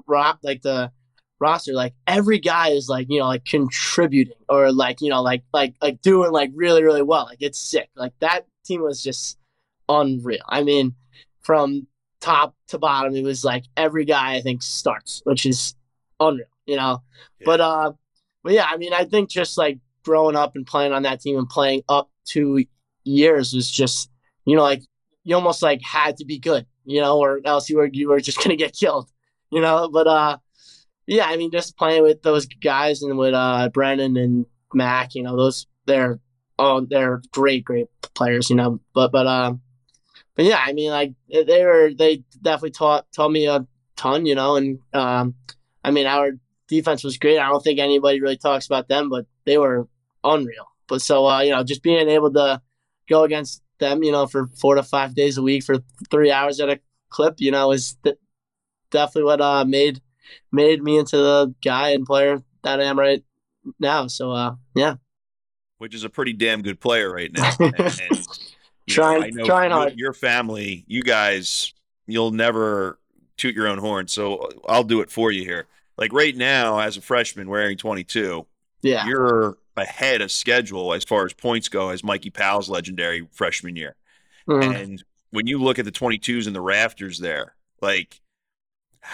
rock 0.07 0.39
like 0.43 0.63
the 0.63 0.91
roster, 1.41 1.73
like 1.73 1.95
every 2.07 2.39
guy 2.39 2.69
is 2.69 2.89
like 2.89 3.07
you 3.11 3.19
know 3.21 3.27
like 3.27 3.45
contributing 3.45 4.35
or 4.49 4.73
like 4.73 5.01
you 5.01 5.11
know 5.11 5.23
like 5.23 5.43
like 5.53 5.75
like 5.83 6.01
doing 6.03 6.33
like 6.33 6.51
really 6.55 6.83
really 6.83 7.03
well. 7.03 7.25
Like 7.27 7.43
it's 7.43 7.59
sick. 7.59 7.89
Like 7.97 8.13
that 8.21 8.47
team 8.65 8.83
was 8.83 9.03
just 9.03 9.39
unreal. 9.89 10.43
I 10.49 10.63
mean, 10.63 10.95
from 11.43 11.87
top 12.21 12.55
to 12.69 12.79
bottom, 12.79 13.15
it 13.15 13.23
was 13.23 13.45
like 13.45 13.65
every 13.77 14.05
guy 14.05 14.35
I 14.37 14.41
think 14.41 14.63
starts, 14.63 15.21
which 15.25 15.45
is 15.47 15.75
unreal. 16.21 16.47
You 16.67 16.77
know, 16.77 17.03
Yeah. 17.41 17.45
but 17.45 17.61
uh, 17.61 17.93
but 18.43 18.53
yeah, 18.55 18.67
I 18.71 18.79
mean, 18.79 18.95
I 18.95 19.05
think 19.05 19.29
just 19.29 19.59
like 19.59 19.79
growing 20.03 20.37
up 20.37 20.57
and 20.57 20.67
playing 20.67 20.93
on 20.93 21.03
that 21.03 21.21
team 21.21 21.37
and 21.37 21.49
playing 21.49 21.83
up 21.89 22.11
two 22.25 22.65
years 23.05 23.53
was 23.53 23.71
just 23.71 24.11
you 24.47 24.57
know 24.57 24.63
like 24.63 24.83
you 25.25 25.35
almost 25.35 25.63
like 25.63 25.83
had 25.83 26.19
to 26.19 26.25
be 26.25 26.39
good, 26.39 26.67
you 26.85 27.01
know, 27.01 27.19
or 27.19 27.41
else 27.45 27.69
you 27.69 27.79
were 27.79 27.87
you 27.87 28.09
were 28.09 28.21
just 28.21 28.39
gonna 28.43 28.57
get 28.57 28.77
killed, 28.77 29.11
you 29.51 29.61
know. 29.61 29.89
But 29.89 30.07
uh, 30.07 30.39
yeah, 31.07 31.27
I 31.27 31.37
mean, 31.37 31.51
just 31.51 31.77
playing 31.77 32.03
with 32.03 32.23
those 32.23 32.47
guys 32.47 33.03
and 33.03 33.19
with 33.19 33.35
uh 33.35 33.71
Brennan 33.71 34.17
and 34.17 34.47
Mac, 34.73 35.15
you 35.15 35.23
know, 35.23 35.37
those 35.37 35.67
they're 35.87 36.21
oh 36.59 36.87
they're 36.89 37.23
great 37.33 37.65
great 37.65 37.89
players, 38.15 38.51
you 38.51 38.57
know. 38.57 38.81
But 38.95 39.11
but 39.11 39.27
um, 39.27 39.61
but 40.37 40.45
yeah, 40.45 40.63
I 40.65 40.73
mean, 40.73 40.91
like 40.91 41.15
they 41.29 41.65
were 41.65 41.91
they 41.97 42.23
definitely 42.41 42.71
taught 42.71 43.07
taught 43.13 43.31
me 43.31 43.47
a 43.47 43.67
ton, 43.97 44.27
you 44.27 44.35
know, 44.35 44.57
and 44.57 44.79
um, 44.93 45.35
I 45.83 45.91
mean 45.91 46.07
our 46.07 46.33
defense 46.69 47.03
was 47.05 47.19
great. 47.19 47.39
I 47.39 47.49
don't 47.49 47.63
think 47.63 47.79
anybody 47.79 48.21
really 48.21 48.37
talks 48.37 48.67
about 48.67 48.89
them, 48.89 49.09
but 49.09 49.27
they 49.45 49.59
were 49.59 49.89
unreal. 50.23 50.67
But 50.87 51.03
so 51.03 51.27
uh, 51.27 51.41
you 51.41 51.51
know, 51.51 51.65
just 51.65 51.83
being 51.83 52.09
able 52.09 52.33
to 52.33 52.61
go 53.09 53.25
against 53.25 53.63
them, 53.79 54.03
you 54.03 54.13
know, 54.13 54.27
for 54.27 54.47
four 54.61 54.75
to 54.75 54.83
five 54.83 55.15
days 55.15 55.37
a 55.39 55.43
week 55.43 55.65
for 55.65 55.79
three 56.11 56.31
hours 56.31 56.61
at 56.61 56.69
a 56.69 56.81
clip, 57.09 57.37
you 57.39 57.51
know, 57.51 57.73
is 57.73 57.97
th- 58.05 58.17
definitely 58.91 59.25
what 59.25 59.41
uh 59.41 59.65
made 59.65 60.01
made 60.53 60.83
me 60.83 60.99
into 60.99 61.17
the 61.17 61.55
guy 61.63 61.91
and 61.91 62.07
player 62.07 62.43
that 62.63 62.81
I 62.81 62.85
am 62.85 62.99
right 62.99 63.23
now. 63.79 64.07
So 64.07 64.33
uh, 64.33 64.55
yeah, 64.75 64.97
which 65.79 65.95
is 65.95 66.05
a 66.05 66.11
pretty 66.11 66.33
damn 66.33 66.63
good 66.63 66.81
player 66.81 67.13
right 67.13 67.33
now. 67.33 67.51
And, 67.61 67.75
and, 67.79 68.29
Trying- 68.87 69.35
know 69.35 69.47
trying 69.47 69.71
hard. 69.71 69.95
Your 69.97 70.13
family, 70.13 70.85
you 70.87 71.03
guys, 71.03 71.73
you'll 72.07 72.33
never 72.33 72.99
toot 73.39 73.55
your 73.55 73.67
own 73.67 73.79
horn. 73.79 74.09
So 74.09 74.51
I'll 74.69 74.85
do 74.85 75.01
it 75.01 75.11
for 75.11 75.33
you 75.33 75.43
here. 75.43 75.67
Like 75.97 76.13
right 76.13 76.37
now, 76.37 76.79
as 76.79 76.97
a 76.97 77.01
freshman 77.01 77.49
wearing 77.49 77.79
22, 77.79 78.47
yeah, 78.83 79.07
you're 79.07 79.57
ahead 79.77 80.21
of 80.21 80.31
schedule 80.31 80.93
as 80.93 81.05
far 81.05 81.25
as 81.25 81.33
points 81.33 81.69
go 81.69 81.91
as 81.91 82.05
Mikey 82.05 82.31
Powell's 82.31 82.69
legendary 82.69 83.27
freshman 83.33 83.77
year. 83.77 83.97
Mhm. 84.49 84.83
And 84.83 85.05
when 85.31 85.47
you 85.47 85.59
look 85.59 85.79
at 85.79 85.85
the 85.85 85.93
22s 85.93 86.47
and 86.47 86.55
the 86.55 86.61
rafters 86.61 87.19
there, 87.19 87.57
like, 87.81 88.21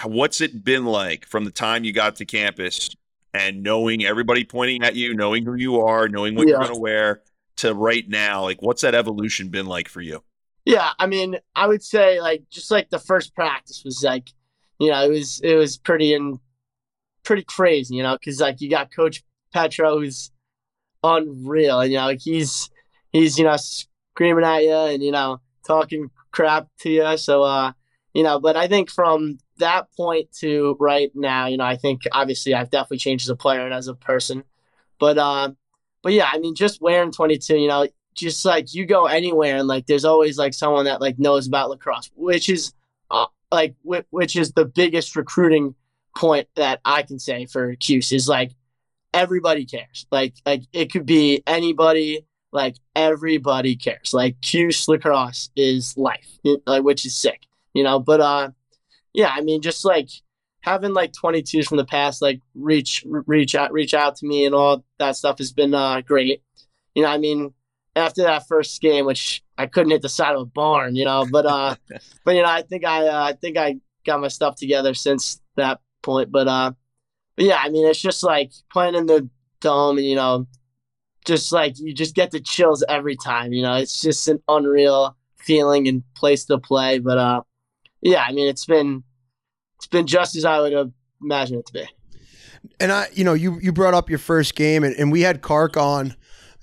what's 0.05 0.40
it 0.40 0.64
been 0.64 0.85
like 0.85 1.26
from 1.26 1.45
the 1.45 1.50
time 1.50 1.85
you 1.85 1.93
got 1.93 2.17
to 2.17 2.25
campus 2.25 2.90
and 3.33 3.62
knowing 3.62 4.05
everybody 4.05 4.45
pointing 4.45 4.83
at 4.83 4.97
you, 4.97 5.14
knowing 5.14 5.45
who 5.45 5.55
you 5.55 5.81
are, 5.81 6.09
knowing 6.09 6.35
what 6.35 6.47
you're 6.47 6.59
going 6.59 6.75
to 6.75 6.81
wear 6.81 7.23
to 7.57 7.75
right 7.75 8.09
now? 8.09 8.43
Like, 8.43 8.61
what's 8.61 8.83
that 8.83 8.95
evolution 8.95 9.49
been 9.49 9.67
like 9.67 9.88
for 9.88 10.00
you? 10.00 10.23
Yeah, 10.67 10.90
I 10.99 11.07
mean, 11.07 11.38
I 11.57 11.67
would 11.67 11.83
say 11.83 12.21
like 12.21 12.45
just 12.50 12.71
like 12.71 12.90
the 12.90 12.99
first 12.99 13.35
practice 13.35 13.83
was 13.85 14.02
like, 14.02 14.29
you 14.79 14.90
know, 14.90 15.05
it 15.05 15.11
was 15.11 15.40
it 15.43 15.55
was 15.55 15.79
pretty 15.79 16.14
and 16.14 16.38
pretty 17.23 17.45
crazy, 17.45 17.97
you 17.97 18.02
know, 18.02 18.17
because 18.17 18.40
like 18.40 18.61
you 18.61 18.69
got 18.69 18.95
Coach 18.95 19.23
Petro 19.52 19.99
who's 19.99 20.31
unreal, 21.02 21.85
you 21.85 21.97
know, 21.97 22.07
like 22.07 22.21
he's 22.21 22.71
he's 23.12 23.38
you 23.38 23.45
know 23.45 23.57
screaming 23.57 24.45
at 24.45 24.62
you 24.64 24.73
and 24.73 25.02
you 25.02 25.12
know 25.12 25.40
talking 25.66 26.11
crap 26.33 26.69
to 26.80 26.90
you. 26.90 27.16
So 27.16 27.42
uh, 27.42 27.73
you 28.14 28.23
know, 28.23 28.40
but 28.40 28.57
I 28.57 28.69
think 28.69 28.90
from 28.90 29.38
that 29.59 29.87
point 29.97 30.33
to 30.40 30.76
right 30.80 31.11
now, 31.14 31.47
you 31.47 31.57
know, 31.57 31.64
I 31.64 31.76
think 31.76 32.02
obviously 32.12 32.54
I've 32.54 32.71
definitely 32.71 32.99
changed 32.99 33.26
as 33.26 33.30
a 33.30 33.37
player 33.37 33.64
and 33.64 33.75
as 33.75 33.88
a 33.88 33.95
person, 33.95 34.45
but 34.99 35.19
uh, 35.19 35.50
but 36.02 36.12
yeah, 36.12 36.28
I 36.33 36.38
mean, 36.38 36.54
just 36.54 36.80
wearing 36.80 37.12
twenty 37.12 37.38
two, 37.38 37.57
you 37.57 37.69
know, 37.69 37.87
just 38.14 38.45
like 38.45 38.75
you 38.75 38.87
go 38.87 39.07
anywhere 39.07 39.57
and 39.57 39.69
like 39.69 39.87
there's 39.87 40.04
always 40.04 40.38
like 40.38 40.54
someone 40.54 40.85
that 40.85 41.00
like 41.00 41.19
knows 41.19 41.47
about 41.47 41.71
lacrosse 41.71 42.11
which 42.14 42.49
is 42.49 42.73
uh, 43.11 43.26
like 43.50 43.75
wh- 43.88 44.11
which 44.11 44.37
is 44.37 44.52
the 44.52 44.64
biggest 44.64 45.16
recruiting 45.16 45.75
point 46.16 46.49
that 46.57 46.80
i 46.85 47.02
can 47.02 47.19
say 47.19 47.47
for 47.47 47.75
cuse 47.76 48.12
is 48.12 48.28
like 48.28 48.52
everybody 49.12 49.64
cares 49.64 50.07
like 50.11 50.35
like 50.47 50.62
it 50.73 50.93
could 50.93 51.07
be 51.07 51.43
anybody 51.47 52.26
like 52.52 52.76
everybody 52.95 53.76
cares 53.76 54.14
like 54.14 54.40
cuse 54.40 54.88
lacrosse 54.88 55.50
is 55.57 55.97
life 55.97 56.38
like 56.67 56.83
which 56.83 57.05
is 57.05 57.14
sick 57.14 57.47
you 57.75 57.83
know 57.83 57.99
but 57.99 58.21
uh 58.21 58.50
yeah 59.12 59.33
i 59.35 59.40
mean 59.40 59.61
just 59.61 59.85
like 59.85 60.09
having 60.62 60.93
like 60.93 61.12
22s 61.12 61.67
from 61.67 61.79
the 61.79 61.85
past 61.85 62.23
like 62.23 62.40
reach 62.55 63.05
reach 63.07 63.55
out 63.55 63.73
reach 63.73 63.95
out 63.95 64.17
to 64.17 64.26
me 64.26 64.45
and 64.45 64.55
all 64.55 64.85
that 64.99 65.17
stuff 65.17 65.38
has 65.38 65.52
been 65.52 65.75
uh 65.75 66.00
great 66.02 66.43
you 66.95 67.02
know 67.02 67.09
i 67.09 67.19
mean 67.19 67.52
after 67.97 68.23
that 68.23 68.47
first 68.47 68.81
game, 68.81 69.05
which 69.07 69.43
I 69.59 69.67
couldn't 69.67 69.90
hit 69.90 70.02
the 70.02 70.09
side 70.09 70.35
of 70.35 70.43
a 70.43 70.47
barn, 70.47 70.97
you 70.97 71.05
know. 71.05 71.26
But 71.31 71.47
uh, 71.47 71.76
but 72.25 72.35
you 72.35 72.43
know, 72.43 72.49
I 72.49 72.62
think 72.62 72.85
I 72.85 73.07
uh, 73.07 73.23
I 73.23 73.33
think 73.33 73.57
I 73.57 73.76
got 74.05 74.21
my 74.21 74.29
stuff 74.29 74.57
together 74.57 74.95
since 74.95 75.40
that 75.57 75.81
point. 76.02 76.31
But 76.31 76.49
uh, 76.49 76.73
yeah, 77.40 77.61
I 77.62 77.68
mean, 77.70 77.87
it's 77.87 78.00
just 78.00 78.23
like 78.23 78.52
playing 78.70 78.94
in 78.94 79.06
the 79.06 79.28
dome, 79.61 79.99
and 79.99 80.06
you 80.06 80.16
know, 80.16 80.47
just 81.25 81.52
like 81.52 81.78
you 81.78 81.94
just 81.94 82.14
get 82.14 82.30
the 82.30 82.40
chills 82.40 82.85
every 82.88 83.16
time. 83.16 83.52
You 83.52 83.62
know, 83.62 83.75
it's 83.75 84.00
just 84.00 84.28
an 84.28 84.42
unreal 84.49 85.16
feeling 85.37 85.88
and 85.88 86.02
place 86.14 86.44
to 86.47 86.59
play. 86.59 86.99
But 86.99 87.18
uh, 87.18 87.42
yeah, 88.02 88.25
I 88.26 88.32
mean, 88.32 88.49
it's 88.49 88.66
been 88.66 89.02
it's 89.76 89.87
been 89.87 90.06
just 90.06 90.37
as 90.37 90.44
I 90.44 90.61
would 90.61 90.73
have 90.73 90.92
imagined 91.23 91.61
it 91.61 91.66
to 91.66 91.73
be. 91.73 91.88
And 92.78 92.92
I, 92.92 93.09
you 93.14 93.25
know, 93.25 93.32
you 93.32 93.59
you 93.61 93.73
brought 93.73 93.94
up 93.94 94.11
your 94.11 94.18
first 94.18 94.54
game, 94.54 94.85
and, 94.85 94.94
and 94.97 95.11
we 95.11 95.23
had 95.23 95.40
Kark 95.40 95.80
on, 95.80 96.14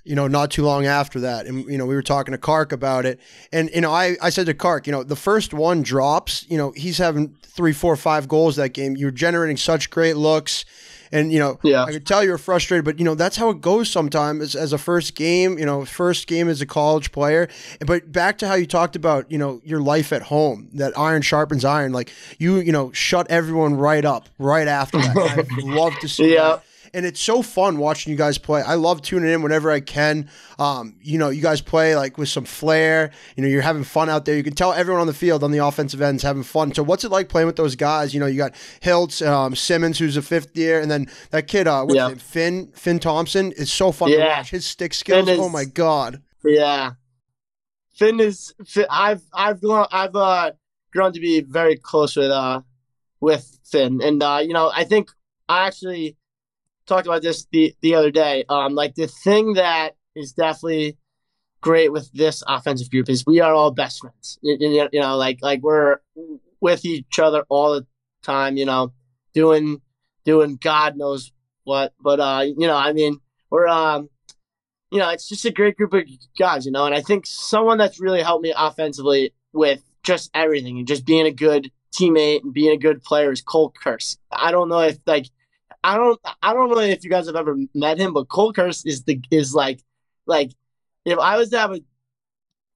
you 0.08 0.14
know, 0.16 0.26
not 0.26 0.50
too 0.50 0.64
long 0.64 0.86
after 0.86 1.20
that, 1.20 1.46
and 1.46 1.64
you 1.70 1.78
know, 1.78 1.86
we 1.86 1.94
were 1.94 2.02
talking 2.02 2.32
to 2.32 2.38
Kark 2.38 2.72
about 2.72 3.04
it, 3.06 3.20
and 3.52 3.70
you 3.74 3.80
know, 3.80 3.92
I 3.92 4.16
I 4.22 4.30
said 4.30 4.46
to 4.46 4.54
Kark, 4.54 4.86
you 4.86 4.92
know, 4.92 5.02
the 5.04 5.16
first 5.16 5.52
one 5.54 5.82
drops, 5.82 6.44
you 6.48 6.56
know, 6.58 6.72
he's 6.72 6.98
having 6.98 7.36
three, 7.42 7.72
four, 7.72 7.94
five 7.96 8.26
goals 8.28 8.56
that 8.56 8.70
game. 8.70 8.96
You're 8.96 9.10
generating 9.10 9.56
such 9.56 9.90
great 9.90 10.16
looks, 10.16 10.64
And 11.10 11.32
you 11.32 11.38
know, 11.38 11.58
Yeah. 11.62 11.84
I 11.84 11.92
could 11.92 12.06
tell 12.06 12.22
you 12.22 12.30
were 12.32 12.38
frustrated, 12.38 12.84
but 12.84 12.98
you 12.98 13.04
know 13.04 13.14
that's 13.14 13.36
how 13.36 13.48
it 13.50 13.60
goes 13.62 13.90
sometimes 13.90 14.42
as, 14.42 14.54
as 14.54 14.72
a 14.74 14.78
first 14.78 15.14
game. 15.14 15.58
You 15.58 15.64
know, 15.66 15.84
first 15.86 16.26
game 16.26 16.48
as 16.50 16.60
a 16.60 16.66
college 16.66 17.12
player. 17.12 17.48
But 17.86 18.12
back 18.12 18.36
to 18.38 18.46
how 18.48 18.54
you 18.56 18.66
talked 18.66 18.94
about 18.96 19.30
you 19.32 19.38
know 19.38 19.60
your 19.64 19.80
life 19.80 20.12
at 20.12 20.22
home, 20.22 20.68
that 20.74 20.92
iron 20.98 21.22
sharpens 21.22 21.64
iron. 21.64 21.92
Like 21.92 22.12
you, 22.38 22.56
you 22.60 22.72
know, 22.72 22.92
shut 22.92 23.26
everyone 23.30 23.74
right 23.76 24.04
up 24.04 24.28
right 24.38 24.68
after 24.68 24.98
that. 24.98 25.16
I 25.16 25.60
love 25.62 25.94
to 26.00 26.08
see 26.08 26.34
Yeah. 26.34 26.48
that. 26.56 26.64
And 26.94 27.04
it's 27.06 27.20
so 27.20 27.42
fun 27.42 27.78
watching 27.78 28.10
you 28.10 28.16
guys 28.16 28.38
play. 28.38 28.62
I 28.62 28.74
love 28.74 29.02
tuning 29.02 29.30
in 29.32 29.42
whenever 29.42 29.70
I 29.70 29.80
can. 29.80 30.30
Um, 30.58 30.96
you 31.00 31.18
know, 31.18 31.28
you 31.28 31.42
guys 31.42 31.60
play 31.60 31.94
like 31.96 32.18
with 32.18 32.28
some 32.28 32.44
flair. 32.44 33.10
You 33.36 33.42
know, 33.42 33.48
you're 33.48 33.62
having 33.62 33.84
fun 33.84 34.08
out 34.08 34.24
there. 34.24 34.36
You 34.36 34.42
can 34.42 34.54
tell 34.54 34.72
everyone 34.72 35.00
on 35.00 35.06
the 35.06 35.14
field 35.14 35.44
on 35.44 35.50
the 35.50 35.58
offensive 35.58 36.00
ends 36.00 36.22
having 36.22 36.42
fun. 36.42 36.72
So, 36.74 36.82
what's 36.82 37.04
it 37.04 37.10
like 37.10 37.28
playing 37.28 37.46
with 37.46 37.56
those 37.56 37.76
guys? 37.76 38.14
You 38.14 38.20
know, 38.20 38.26
you 38.26 38.38
got 38.38 38.52
Hiltz, 38.82 39.26
um, 39.26 39.54
Simmons, 39.54 39.98
who's 39.98 40.16
a 40.16 40.22
fifth 40.22 40.56
year, 40.56 40.80
and 40.80 40.90
then 40.90 41.06
that 41.30 41.46
kid, 41.48 41.66
uh, 41.66 41.86
Yeah. 41.88 42.14
Finn, 42.14 42.72
Finn 42.74 42.98
Thompson. 42.98 43.52
is 43.52 43.72
so 43.72 43.92
fun 43.92 44.10
to 44.10 44.16
Yeah. 44.16 44.38
watch. 44.38 44.50
His 44.50 44.66
stick 44.66 44.94
skills. 44.94 45.28
Is- 45.28 45.38
oh 45.38 45.48
my 45.48 45.64
god. 45.64 46.22
Yeah. 46.44 46.92
Finn 47.94 48.20
is 48.20 48.54
I've 48.88 49.22
I've 49.34 49.60
grown 49.60 49.86
I've 49.90 50.14
uh 50.14 50.52
grown 50.92 51.12
to 51.12 51.20
be 51.20 51.40
very 51.40 51.76
close 51.76 52.14
with 52.16 52.30
uh 52.30 52.60
with 53.20 53.58
Finn. 53.64 54.00
And 54.02 54.22
uh, 54.22 54.40
you 54.42 54.52
know, 54.52 54.70
I 54.74 54.84
think 54.84 55.10
I 55.48 55.66
actually 55.66 56.16
talked 56.88 57.06
about 57.06 57.22
this 57.22 57.46
the, 57.52 57.74
the 57.82 57.94
other 57.94 58.10
day. 58.10 58.44
Um 58.48 58.74
like 58.74 58.94
the 58.94 59.06
thing 59.08 59.54
that 59.54 59.96
is 60.14 60.32
definitely 60.32 60.98
great 61.60 61.92
with 61.92 62.10
this 62.12 62.42
offensive 62.46 62.90
group 62.90 63.08
is 63.08 63.24
we 63.26 63.40
are 63.40 63.52
all 63.52 63.70
best 63.70 64.00
friends. 64.00 64.38
You, 64.42 64.56
you- 64.60 64.88
you 64.92 65.00
know, 65.00 65.16
like 65.16 65.38
like 65.42 65.60
we're 65.62 65.96
with 66.60 66.84
each 66.84 67.18
other 67.18 67.44
all 67.48 67.74
the 67.74 67.86
time, 68.22 68.56
you 68.56 68.64
know, 68.64 68.92
doing 69.34 69.80
doing 70.24 70.58
God 70.60 70.96
knows 70.96 71.32
what. 71.64 71.92
But 72.00 72.20
uh, 72.20 72.44
you 72.46 72.66
know, 72.66 72.76
I 72.76 72.92
mean, 72.92 73.20
we're 73.50 73.68
um 73.68 74.08
you 74.90 74.98
know, 74.98 75.10
it's 75.10 75.28
just 75.28 75.44
a 75.44 75.50
great 75.52 75.76
group 75.76 75.92
of 75.92 76.04
guys, 76.38 76.64
you 76.64 76.72
know, 76.72 76.86
and 76.86 76.94
I 76.94 77.02
think 77.02 77.26
someone 77.26 77.76
that's 77.76 78.00
really 78.00 78.22
helped 78.22 78.42
me 78.42 78.54
offensively 78.56 79.34
with 79.52 79.82
just 80.02 80.30
everything 80.32 80.78
and 80.78 80.88
just 80.88 81.04
being 81.04 81.26
a 81.26 81.30
good 81.30 81.70
teammate 81.94 82.42
and 82.42 82.54
being 82.54 82.72
a 82.72 82.78
good 82.78 83.02
player 83.02 83.30
is 83.30 83.42
Cole 83.42 83.72
Kirst. 83.84 84.16
I 84.32 84.50
don't 84.50 84.68
know 84.70 84.80
if 84.80 84.98
like 85.06 85.26
I 85.82 85.96
don't 85.96 86.20
I 86.42 86.52
don't 86.52 86.70
know 86.70 86.78
if 86.78 87.04
you 87.04 87.10
guys 87.10 87.26
have 87.26 87.36
ever 87.36 87.56
met 87.74 87.98
him, 87.98 88.12
but 88.12 88.28
Cole 88.28 88.52
Kirst 88.52 88.86
is 88.86 89.04
the 89.04 89.20
is 89.30 89.54
like 89.54 89.82
like 90.26 90.52
if 91.04 91.18
I 91.18 91.36
was 91.36 91.50
to 91.50 91.58
have 91.58 91.72
a 91.72 91.80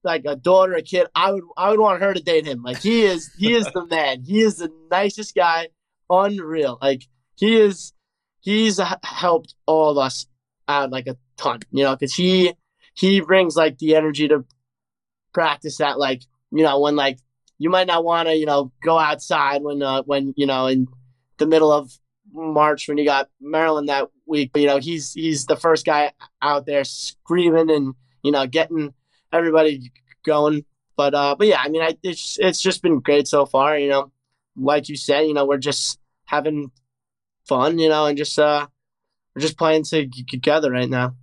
like 0.05 0.25
a 0.25 0.37
daughter, 0.37 0.75
a 0.75 0.83
kid, 0.83 1.07
I 1.15 1.33
would 1.33 1.45
I 1.57 1.71
would 1.71 1.81
want 1.81 2.03
her 2.03 2.15
to 2.15 2.23
date 2.23 2.47
him. 2.47 2.63
Like 2.63 2.79
he 2.79 3.03
is 3.03 3.31
he 3.39 3.55
is 3.55 3.67
the 3.73 3.87
man. 3.91 4.23
He 4.23 4.41
is 4.41 4.57
the 4.57 4.73
nicest 4.91 5.35
guy, 5.35 5.69
unreal. 6.09 6.79
Like 6.81 7.03
he 7.37 7.57
is 7.57 7.93
he's 8.41 8.81
helped 9.03 9.55
all 9.67 9.91
of 9.91 9.99
us 9.99 10.27
out 10.69 10.91
like 10.91 11.07
a 11.07 11.17
ton, 11.37 11.61
you 11.71 11.85
know, 11.85 11.95
because 11.95 12.15
he 12.15 12.55
he 12.95 13.21
brings 13.21 13.57
like 13.57 13.79
the 13.79 13.97
energy 13.97 14.29
to 14.29 14.45
practice 15.33 15.79
that 15.79 15.99
like 15.99 16.23
you 16.51 16.63
know 16.63 16.79
when 16.81 16.95
like 16.95 17.19
you 17.59 17.71
might 17.71 17.87
not 17.87 18.05
want 18.05 18.29
to 18.29 18.37
you 18.37 18.47
know 18.47 18.71
go 18.83 18.99
outside 18.99 19.63
when 19.63 19.83
uh 19.83 20.03
when 20.03 20.35
you 20.37 20.47
know 20.47 20.67
in 20.67 20.87
the 21.39 21.47
middle 21.47 21.73
of 21.73 21.91
March 22.33 22.89
when 22.89 22.99
you 22.99 23.05
got 23.05 23.29
Maryland 23.41 23.89
that 23.89 24.09
week, 24.27 24.51
you 24.55 24.67
know 24.67 24.79
he's 24.79 25.13
he's 25.13 25.47
the 25.47 25.57
first 25.57 25.85
guy 25.85 26.13
out 26.41 26.67
there 26.67 26.85
screaming 26.85 27.71
and 27.71 27.95
you 28.23 28.33
know 28.33 28.47
getting 28.47 28.95
everybody 29.33 29.93
going. 30.25 30.65
But 30.97 31.15
uh, 31.15 31.35
but 31.39 31.47
yeah, 31.47 31.61
I 31.61 31.69
mean, 31.69 31.83
I, 31.83 31.97
it's 32.03 32.39
it's 32.41 32.61
just 32.61 32.83
been 32.83 33.01
great 33.01 33.29
so 33.29 33.47
far. 33.47 33.79
You 33.79 33.89
know, 33.89 34.13
like 34.57 34.89
you 34.89 34.97
said, 34.97 35.23
you 35.23 35.35
know, 35.35 35.47
we're 35.47 35.59
just 35.59 35.99
having 36.25 36.71
fun, 37.47 37.79
you 37.79 37.89
know, 37.89 38.07
and 38.07 38.17
just 38.17 38.39
uh, 38.39 38.67
we're 39.35 39.43
just 39.43 39.59
playing 39.59 39.85
together 39.85 40.71
right 40.71 40.89
now. 40.89 41.15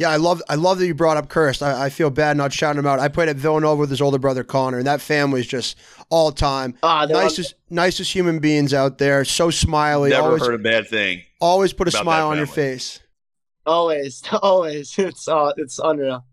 Yeah, 0.00 0.08
I 0.08 0.16
love 0.16 0.40
I 0.48 0.54
love 0.54 0.78
that 0.78 0.86
you 0.86 0.94
brought 0.94 1.18
up 1.18 1.28
Kirst. 1.28 1.60
I, 1.60 1.84
I 1.84 1.88
feel 1.90 2.08
bad 2.08 2.34
not 2.38 2.54
shouting 2.54 2.78
him 2.78 2.86
out. 2.86 2.98
I 3.00 3.08
played 3.08 3.28
at 3.28 3.36
Villanova 3.36 3.78
with 3.80 3.90
his 3.90 4.00
older 4.00 4.18
brother 4.18 4.42
Connor, 4.42 4.78
and 4.78 4.86
that 4.86 5.02
family's 5.02 5.46
just 5.46 5.76
all 6.08 6.32
time 6.32 6.74
Ah, 6.82 7.04
they're 7.04 7.18
on- 7.18 7.24
nicest 7.24 7.54
nicest 7.68 8.10
human 8.14 8.38
beings 8.38 8.72
out 8.72 8.96
there. 8.96 9.26
So 9.26 9.50
smiley, 9.50 10.08
Never 10.10 10.22
always 10.28 10.46
heard 10.46 10.54
a 10.54 10.58
bad 10.58 10.88
thing. 10.88 11.20
always 11.38 11.74
put 11.74 11.86
a 11.86 11.90
smile 11.90 12.28
on 12.28 12.38
your 12.38 12.46
face. 12.46 13.00
always, 13.66 14.22
always. 14.42 14.98
It's 14.98 15.28
uh, 15.28 15.52
it's 15.58 15.78
unreal. 15.78 16.24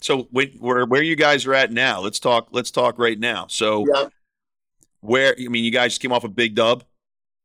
So 0.00 0.28
when, 0.30 0.48
where 0.60 0.86
where 0.86 1.02
you 1.02 1.16
guys 1.16 1.44
are 1.44 1.52
at 1.52 1.70
now? 1.70 2.00
Let's 2.00 2.18
talk. 2.18 2.48
Let's 2.52 2.70
talk 2.70 2.98
right 2.98 3.18
now. 3.18 3.48
So 3.50 3.84
Yeah. 3.86 4.06
where 5.00 5.34
I 5.38 5.48
mean, 5.48 5.62
you 5.62 5.70
guys 5.70 5.98
came 5.98 6.10
off 6.10 6.24
a 6.24 6.28
big 6.28 6.54
dub. 6.54 6.84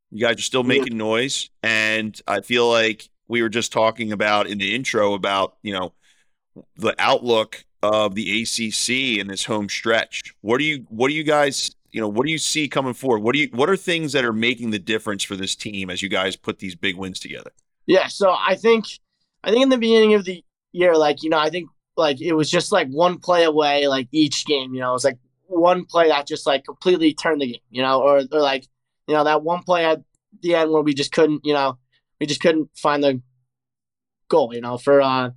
You 0.10 0.22
guys 0.26 0.38
are 0.38 0.42
still 0.42 0.62
Yeah. 0.64 0.80
making 0.80 0.98
noise, 0.98 1.50
and 1.62 2.18
I 2.26 2.40
feel 2.40 2.70
like 2.70 3.10
we 3.28 3.42
were 3.42 3.50
just 3.50 3.72
talking 3.72 4.12
about 4.12 4.48
in 4.48 4.58
the 4.58 4.76
intro 4.76 5.14
about 5.14 5.56
you 5.62 5.74
know 5.74 5.94
the 6.78 6.96
outlook 7.00 7.66
of 7.84 8.16
the 8.16 8.42
ACC 8.42 9.20
in 9.20 9.28
this 9.28 9.46
home 9.46 9.70
stretch. 9.70 10.34
What 10.42 10.58
do 10.58 10.64
you 10.64 10.86
what 10.90 11.10
do 11.10 11.14
you 11.14 11.24
guys 11.24 11.76
you 11.92 12.02
know 12.02 12.08
what 12.08 12.26
do 12.26 12.32
you 12.32 12.38
see 12.38 12.68
coming 12.68 12.94
forward? 12.94 13.20
What 13.20 13.34
do 13.34 13.40
you 13.40 13.50
what 13.54 13.70
are 13.70 13.78
things 13.78 14.12
that 14.14 14.26
are 14.26 14.34
making 14.34 14.72
the 14.72 14.80
difference 14.80 15.24
for 15.24 15.36
this 15.36 15.56
team 15.56 15.90
as 15.90 16.02
you 16.02 16.10
guys 16.10 16.36
put 16.36 16.60
these 16.60 16.76
big 16.76 16.98
wins 16.98 17.20
together? 17.20 17.52
Yeah, 17.86 18.08
so 18.08 18.36
I 18.38 18.56
think 18.56 18.86
I 19.44 19.52
think 19.52 19.64
in 19.64 19.70
the 19.70 19.78
beginning 19.78 20.16
of 20.16 20.26
the 20.26 20.44
year, 20.72 20.98
like, 20.98 21.24
you 21.24 21.30
know, 21.30 21.38
I 21.38 21.50
think 21.50 21.70
like 21.96 22.20
it 22.20 22.34
was 22.34 22.50
just 22.50 22.72
like 22.72 22.90
one 22.90 23.20
play 23.20 23.44
away, 23.44 23.88
like 23.88 24.08
each 24.12 24.46
game, 24.46 24.74
you 24.74 24.82
know, 24.82 24.90
it 24.90 24.94
was 24.94 25.06
like 25.06 25.20
one 25.48 25.86
play 25.86 26.10
that 26.10 26.28
just 26.28 26.46
like 26.48 26.66
completely 26.66 27.14
turned 27.14 27.42
the 27.42 27.52
game, 27.52 27.62
you 27.70 27.82
know, 27.82 28.02
or 28.02 28.24
or 28.32 28.42
like, 28.42 28.68
you 29.08 29.14
know, 29.14 29.24
that 29.24 29.44
one 29.44 29.64
play 29.64 29.86
at 29.86 30.02
the 30.42 30.56
end 30.56 30.72
where 30.72 30.82
we 30.82 30.94
just 30.94 31.12
couldn't, 31.12 31.46
you 31.46 31.54
know, 31.54 31.78
we 32.20 32.26
just 32.26 32.42
couldn't 32.42 32.70
find 32.76 33.04
the 33.04 33.22
goal, 34.30 34.54
you 34.54 34.62
know, 34.62 34.78
for 34.78 35.02
uh 35.02 35.32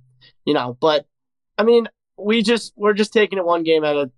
you 0.45 0.53
know, 0.53 0.77
but 0.79 1.05
I 1.57 1.63
mean, 1.63 1.87
we 2.17 2.41
just 2.41 2.73
we're 2.75 2.93
just 2.93 3.13
taking 3.13 3.37
it 3.37 3.45
one 3.45 3.63
game 3.63 3.83
at 3.83 3.95
a 3.95 4.11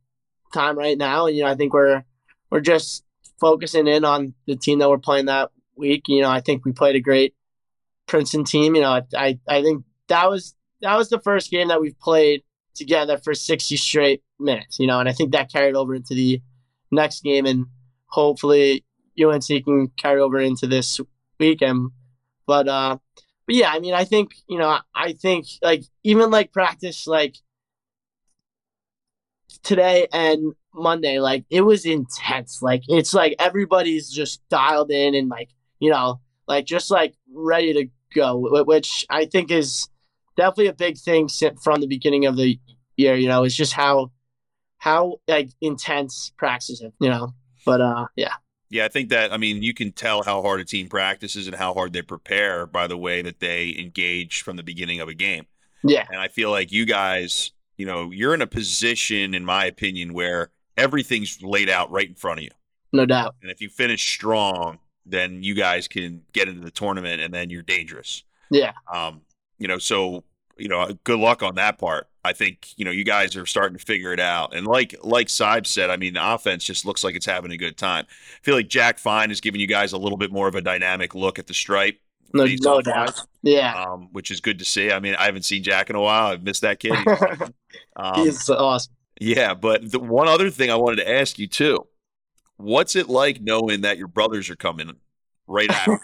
time 0.54 0.78
right 0.78 0.98
now, 0.98 1.28
you 1.28 1.44
know, 1.44 1.50
I 1.50 1.56
think 1.56 1.74
we're 1.74 2.04
we're 2.50 2.62
just 2.62 3.04
focusing 3.40 3.88
in 3.88 4.06
on 4.06 4.34
the 4.46 4.56
team 4.56 4.80
that 4.80 4.90
we're 4.90 4.98
playing 4.98 5.26
that 5.26 5.52
week. 5.76 6.08
You 6.08 6.22
know, 6.22 6.30
I 6.30 6.42
think 6.42 6.66
we 6.66 6.72
played 6.72 6.96
a 6.96 7.02
great 7.02 7.34
Princeton 8.08 8.44
team. 8.44 8.76
You 8.76 8.82
know, 8.82 8.92
I, 8.92 9.04
I 9.16 9.40
I 9.48 9.62
think 9.64 9.84
that 10.08 10.30
was 10.30 10.56
that 10.82 10.96
was 10.96 11.10
the 11.10 11.20
first 11.20 11.52
game 11.52 11.70
that 11.70 11.82
we've 11.82 12.00
played 12.00 12.44
together 12.76 13.18
for 13.18 13.34
60 13.34 13.76
straight 13.78 14.24
minutes. 14.40 14.80
You 14.80 14.88
know, 14.88 15.00
and 15.00 15.10
I 15.10 15.14
think 15.14 15.32
that 15.32 15.52
carried 15.52 15.76
over 15.76 15.96
into 15.96 16.14
the 16.14 16.42
next 16.92 17.24
game, 17.24 17.46
and 17.46 17.66
hopefully 18.08 18.86
UNC 19.22 19.48
can 19.48 19.92
carry 19.98 20.22
over 20.22 20.40
into 20.40 20.68
this 20.68 21.00
weekend. 21.40 21.92
But 22.52 22.68
uh, 22.68 22.98
but 23.46 23.56
yeah, 23.56 23.72
I 23.72 23.80
mean, 23.80 23.94
I 23.94 24.04
think 24.04 24.32
you 24.50 24.58
know, 24.58 24.78
I, 24.94 25.14
think 25.14 25.48
like 25.62 25.86
even 26.04 26.32
like 26.32 26.52
practice 26.52 27.08
like 27.08 27.38
today 29.64 30.10
and 30.12 30.52
Monday, 30.74 31.22
like 31.22 31.46
it 31.50 31.62
was 31.62 31.86
intense. 31.86 32.62
Like 32.62 32.84
it's 32.90 33.14
like 33.14 33.38
everybody's 33.40 34.10
just 34.10 34.42
dialed 34.50 34.92
in 34.92 35.16
and 35.16 35.30
like 35.30 35.52
you 35.80 35.92
know, 35.92 36.20
like 36.46 36.66
just 36.66 36.92
like 36.92 37.14
ready 37.34 37.72
to 37.72 37.88
go, 38.14 38.66
which 38.66 39.06
I 39.10 39.28
think 39.28 39.50
is 39.50 39.88
definitely 40.36 40.68
a 40.68 40.74
big 40.74 40.98
thing 40.98 41.30
from 41.64 41.80
the 41.80 41.88
beginning 41.88 42.26
of 42.26 42.36
the 42.36 42.60
year. 42.98 43.16
You 43.16 43.30
know, 43.30 43.46
it's 43.46 43.56
just 43.56 43.72
how 43.72 44.12
how 44.78 45.22
like 45.26 45.52
intense 45.62 46.34
practices, 46.38 46.92
you 47.00 47.10
know. 47.10 47.34
But 47.66 47.80
uh, 47.80 48.08
yeah, 48.18 48.34
Yeah, 48.72 48.86
I 48.86 48.88
think 48.88 49.10
that 49.10 49.32
I 49.34 49.38
mean 49.38 49.62
you 49.62 49.74
can 49.74 49.92
tell 49.92 50.24
how 50.24 50.42
hard 50.42 50.62
a 50.62 50.66
team 50.66 50.88
practices 50.88 51.46
and 51.46 51.56
how 51.56 51.74
hard 51.74 51.92
they 51.94 52.02
prepare 52.02 52.66
by 52.66 52.88
the 52.88 52.98
way 52.98 53.22
that 53.22 53.40
they 53.40 53.76
engage 53.78 54.42
from 54.42 54.56
the 54.56 54.64
beginning 54.64 55.02
of 55.02 55.10
a 55.10 55.14
game. 55.14 55.46
yeah, 55.84 56.06
And 56.10 56.20
I 56.20 56.30
feel 56.30 56.50
like 56.52 56.72
you 56.72 56.86
guys, 56.86 57.52
you 57.78 57.86
know, 57.86 58.12
you're 58.12 58.34
in 58.34 58.42
a 58.42 58.48
position, 58.48 59.34
in 59.34 59.44
my 59.44 59.66
opinion, 59.66 60.14
where 60.14 60.52
everything's 60.78 61.44
laid 61.44 61.70
out 61.70 61.92
right 61.92 62.08
in 62.08 62.16
front 62.16 62.40
of 62.40 62.44
you. 62.46 62.52
no 62.94 63.06
doubt. 63.06 63.36
And 63.42 63.52
if 63.52 63.60
you 63.62 63.70
finish 63.70 64.14
strong, 64.14 64.80
then 65.06 65.44
you 65.44 65.54
guys 65.54 65.88
can 65.88 66.22
get 66.32 66.48
into 66.48 66.62
the 66.62 66.72
tournament 66.72 67.22
and 67.22 67.34
then 67.34 67.50
you're 67.50 67.64
dangerous. 67.64 68.24
Yeah, 68.50 68.74
Um, 68.92 69.22
you 69.60 69.68
know, 69.68 69.80
so 69.80 70.24
you 70.58 70.70
know, 70.70 70.94
good 71.04 71.20
luck 71.20 71.44
on 71.44 71.56
that 71.56 71.78
part. 71.78 72.08
I 72.24 72.34
think 72.34 72.68
you 72.78 72.86
know 72.86 72.92
you 72.92 73.04
guys 73.04 73.36
are 73.36 73.46
starting 73.46 73.78
to 73.78 73.84
figure 73.84 74.14
it 74.14 74.20
out, 74.20 74.54
and 74.56 74.68
like 74.68 74.96
like 75.04 75.28
Saib 75.28 75.66
said, 75.66 75.90
I 75.90 75.98
mean, 75.98 76.14
the 76.14 76.34
offense 76.34 76.64
just 76.64 76.86
looks 76.86 77.04
like 77.04 77.16
it's 77.16 77.26
having 77.26 77.52
a 77.52 77.58
good 77.58 77.78
time. 77.78 78.06
I 78.10 78.40
feel 78.44 78.56
like 78.56 78.68
Jack 78.68 79.00
Fine 79.00 79.32
is 79.32 79.42
giving 79.42 79.60
you 79.60 79.68
guys 79.68 79.92
a 79.94 79.98
little 79.98 80.18
bit 80.18 80.32
more 80.32 80.48
of 80.48 80.56
a 80.56 80.62
dynamic 80.62 81.16
look 81.16 81.40
at 81.40 81.48
the 81.48 81.54
stripe, 81.54 82.00
no, 82.34 82.46
no 82.62 82.82
doubt. 82.82 83.20
Yeah, 83.42 83.74
um, 83.74 84.10
which 84.12 84.30
is 84.30 84.40
good 84.40 84.60
to 84.60 84.66
see. 84.66 84.92
I 84.92 85.00
mean, 85.00 85.16
I 85.16 85.26
haven't 85.26 85.46
seen 85.46 85.64
Jack 85.64 85.90
in 85.90 85.96
a 85.96 86.02
while. 86.02 86.28
I've 86.28 86.44
missed 86.44 86.62
that 86.62 86.80
kid. 86.80 86.94
He's- 87.08 87.52
um, 87.96 88.24
he's 88.24 88.50
awesome. 88.50 88.94
yeah, 89.20 89.54
but 89.54 89.90
the 89.92 90.00
one 90.00 90.28
other 90.28 90.50
thing 90.50 90.70
I 90.70 90.76
wanted 90.76 90.98
to 90.98 91.10
ask 91.12 91.40
you 91.40 91.48
too, 91.48 91.88
what's 92.58 92.96
it 92.96 93.10
like 93.10 93.42
knowing 93.42 93.82
that 93.82 93.98
your 93.98 94.08
brothers 94.08 94.50
are 94.50 94.56
coming 94.56 94.92
right 95.48 95.70
after? 95.70 96.00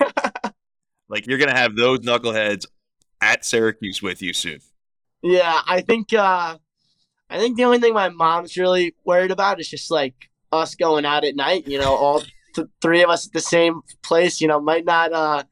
like 1.10 1.28
you're 1.28 1.38
gonna 1.38 1.56
have 1.56 1.76
those 1.76 2.00
knuckleheads 2.00 2.66
at 3.22 3.46
Syracuse 3.46 4.02
with 4.02 4.22
you 4.22 4.34
soon. 4.34 4.60
Yeah, 5.22 5.62
I 5.66 5.82
think 5.82 6.14
uh 6.14 6.58
I 7.30 7.38
think 7.40 7.58
the 7.58 7.66
only 7.66 7.80
thing 7.80 7.94
my 7.94 8.10
mom's 8.10 8.58
really 8.58 8.96
worried 9.04 9.32
about 9.32 9.60
is 9.60 9.68
just 9.68 9.92
like 9.92 10.30
us 10.52 10.76
going 10.76 11.06
out 11.06 11.26
at 11.26 11.36
night, 11.36 11.68
you 11.68 11.78
know, 11.80 11.94
all 11.96 12.24
th- 12.56 12.68
three 12.82 13.04
of 13.04 13.10
us 13.10 13.28
at 13.28 13.34
the 13.34 13.42
same 13.42 13.82
place, 14.02 14.40
you 14.40 14.48
know, 14.48 14.62
might 14.62 14.86
not 14.86 15.12
uh 15.14 15.44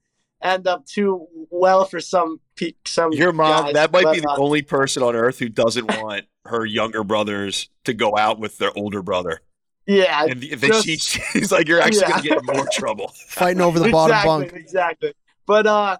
end 0.41 0.67
up 0.67 0.85
too 0.85 1.27
well 1.49 1.85
for 1.85 1.99
some 1.99 2.39
pe- 2.55 2.73
some. 2.85 3.11
Your 3.11 3.33
mom, 3.33 3.65
guys, 3.65 3.73
that 3.73 3.91
might 3.91 4.03
but, 4.03 4.13
be 4.13 4.19
the 4.21 4.29
uh, 4.29 4.37
only 4.37 4.61
person 4.61 5.03
on 5.03 5.15
earth 5.15 5.39
who 5.39 5.49
doesn't 5.49 5.87
want 6.01 6.25
her 6.45 6.65
younger 6.65 7.03
brothers 7.03 7.69
to 7.85 7.93
go 7.93 8.15
out 8.15 8.39
with 8.39 8.57
their 8.59 8.71
older 8.77 9.01
brother. 9.01 9.41
yeah. 9.87 10.25
And 10.25 10.43
if 10.43 10.61
they, 10.61 10.67
just- 10.67 10.85
she, 10.85 10.97
she's 11.33 11.51
like, 11.51 11.67
you're 11.67 11.81
actually 11.81 12.07
going 12.07 12.21
to 12.21 12.27
get 12.29 12.37
in 12.37 12.55
more 12.55 12.67
trouble. 12.71 13.11
Fighting 13.27 13.61
over 13.61 13.79
the 13.79 13.89
bottom 13.89 14.15
exactly, 14.15 14.45
bunk. 14.45 14.53
Exactly. 14.53 15.13
But 15.47 15.67
uh, 15.67 15.97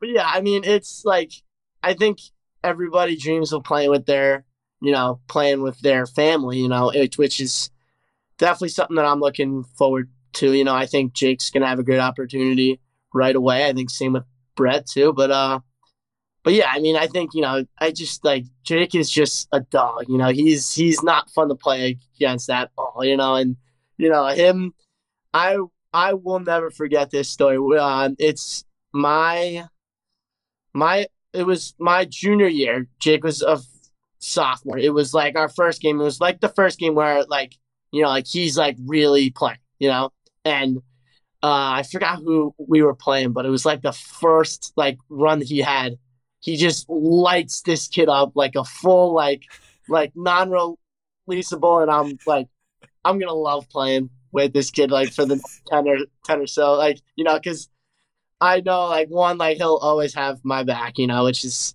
but 0.00 0.08
yeah, 0.08 0.30
I 0.32 0.40
mean, 0.40 0.62
it's 0.64 1.04
like 1.04 1.32
I 1.82 1.94
think 1.94 2.20
everybody 2.68 3.16
dreams 3.16 3.52
of 3.52 3.64
playing 3.64 3.90
with 3.90 4.06
their, 4.06 4.44
you 4.80 4.92
know, 4.92 5.20
playing 5.28 5.62
with 5.62 5.80
their 5.80 6.06
family. 6.06 6.58
You 6.58 6.68
know, 6.68 6.92
which 7.16 7.40
is 7.40 7.70
definitely 8.38 8.68
something 8.68 8.96
that 8.96 9.06
I'm 9.06 9.20
looking 9.20 9.64
forward 9.64 10.10
to. 10.34 10.52
You 10.52 10.64
know, 10.64 10.74
I 10.74 10.86
think 10.86 11.14
Jake's 11.14 11.50
gonna 11.50 11.66
have 11.66 11.78
a 11.78 11.84
great 11.84 12.00
opportunity 12.00 12.80
right 13.14 13.34
away. 13.34 13.66
I 13.66 13.72
think 13.72 13.90
same 13.90 14.12
with 14.12 14.24
Brett 14.56 14.86
too. 14.86 15.12
But 15.12 15.30
uh, 15.30 15.60
but 16.44 16.54
yeah, 16.54 16.70
I 16.70 16.80
mean, 16.80 16.96
I 16.96 17.06
think 17.06 17.34
you 17.34 17.42
know, 17.42 17.64
I 17.78 17.90
just 17.90 18.24
like 18.24 18.44
Jake 18.62 18.94
is 18.94 19.10
just 19.10 19.48
a 19.52 19.60
dog. 19.60 20.04
You 20.08 20.18
know, 20.18 20.28
he's 20.28 20.74
he's 20.74 21.02
not 21.02 21.30
fun 21.30 21.48
to 21.48 21.54
play 21.54 21.98
against 22.16 22.50
at 22.50 22.70
all. 22.76 23.04
You 23.04 23.16
know, 23.16 23.34
and 23.34 23.56
you 23.96 24.08
know 24.08 24.26
him, 24.26 24.74
I 25.34 25.58
I 25.92 26.14
will 26.14 26.40
never 26.40 26.70
forget 26.70 27.10
this 27.10 27.28
story. 27.28 27.78
Um, 27.78 28.16
it's 28.18 28.64
my 28.92 29.66
my 30.72 31.06
it 31.38 31.46
was 31.46 31.74
my 31.78 32.04
junior 32.04 32.48
year. 32.48 32.88
Jake 32.98 33.22
was 33.22 33.42
a 33.42 33.60
sophomore. 34.18 34.78
It 34.78 34.92
was 34.92 35.14
like 35.14 35.36
our 35.36 35.48
first 35.48 35.80
game. 35.80 36.00
It 36.00 36.04
was 36.04 36.20
like 36.20 36.40
the 36.40 36.48
first 36.48 36.78
game 36.78 36.94
where 36.94 37.24
like 37.24 37.54
you 37.92 38.02
know 38.02 38.08
like 38.08 38.26
he's 38.26 38.58
like 38.58 38.76
really 38.86 39.30
playing. 39.30 39.58
You 39.78 39.88
know, 39.88 40.10
and 40.44 40.78
uh, 41.42 41.78
I 41.78 41.84
forgot 41.84 42.18
who 42.18 42.52
we 42.58 42.82
were 42.82 42.94
playing, 42.94 43.32
but 43.32 43.46
it 43.46 43.50
was 43.50 43.64
like 43.64 43.82
the 43.82 43.92
first 43.92 44.72
like 44.76 44.98
run 45.08 45.40
he 45.40 45.58
had. 45.58 45.96
He 46.40 46.56
just 46.56 46.88
lights 46.88 47.62
this 47.62 47.86
kid 47.86 48.08
up 48.08 48.32
like 48.34 48.56
a 48.56 48.64
full 48.64 49.12
like 49.12 49.44
like 49.88 50.12
non-releasable, 50.16 51.82
and 51.82 51.90
I'm 51.90 52.18
like, 52.26 52.48
I'm 53.04 53.20
gonna 53.20 53.32
love 53.32 53.68
playing 53.68 54.10
with 54.32 54.52
this 54.52 54.70
kid 54.70 54.90
like 54.90 55.12
for 55.12 55.24
the 55.24 55.40
ten 55.68 55.86
or 55.86 55.98
ten 56.24 56.40
or 56.40 56.48
so, 56.48 56.74
like 56.74 57.00
you 57.14 57.22
know, 57.22 57.34
because 57.34 57.68
I 58.40 58.60
know 58.60 58.86
like 58.86 59.08
one 59.08 59.38
like 59.38 59.56
he'll 59.56 59.76
always 59.76 60.14
have 60.14 60.40
my 60.44 60.62
back, 60.64 60.98
you 60.98 61.06
know, 61.06 61.24
which 61.24 61.44
is 61.44 61.74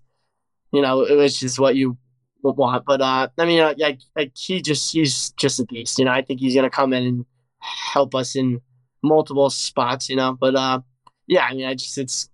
you 0.71 0.81
know 0.81 0.99
which 1.09 1.43
is 1.43 1.59
what 1.59 1.75
you 1.75 1.97
want. 2.41 2.85
But 2.85 3.01
uh, 3.01 3.27
I 3.37 3.45
mean, 3.45 3.59
uh, 3.59 3.73
like 3.77 3.99
like 4.15 4.31
he 4.35 4.61
just 4.61 4.93
he's 4.93 5.31
just 5.31 5.59
a 5.59 5.65
beast, 5.65 5.99
you 5.99 6.05
know. 6.05 6.11
I 6.11 6.21
think 6.21 6.39
he's 6.39 6.55
gonna 6.55 6.69
come 6.69 6.93
in 6.93 7.03
and 7.03 7.25
help 7.59 8.15
us 8.15 8.35
in 8.35 8.61
multiple 9.01 9.49
spots, 9.49 10.09
you 10.09 10.15
know. 10.15 10.33
But 10.39 10.55
uh, 10.55 10.81
yeah, 11.27 11.45
I 11.49 11.53
mean, 11.53 11.65
I 11.65 11.73
just 11.75 11.97
it's 11.97 12.29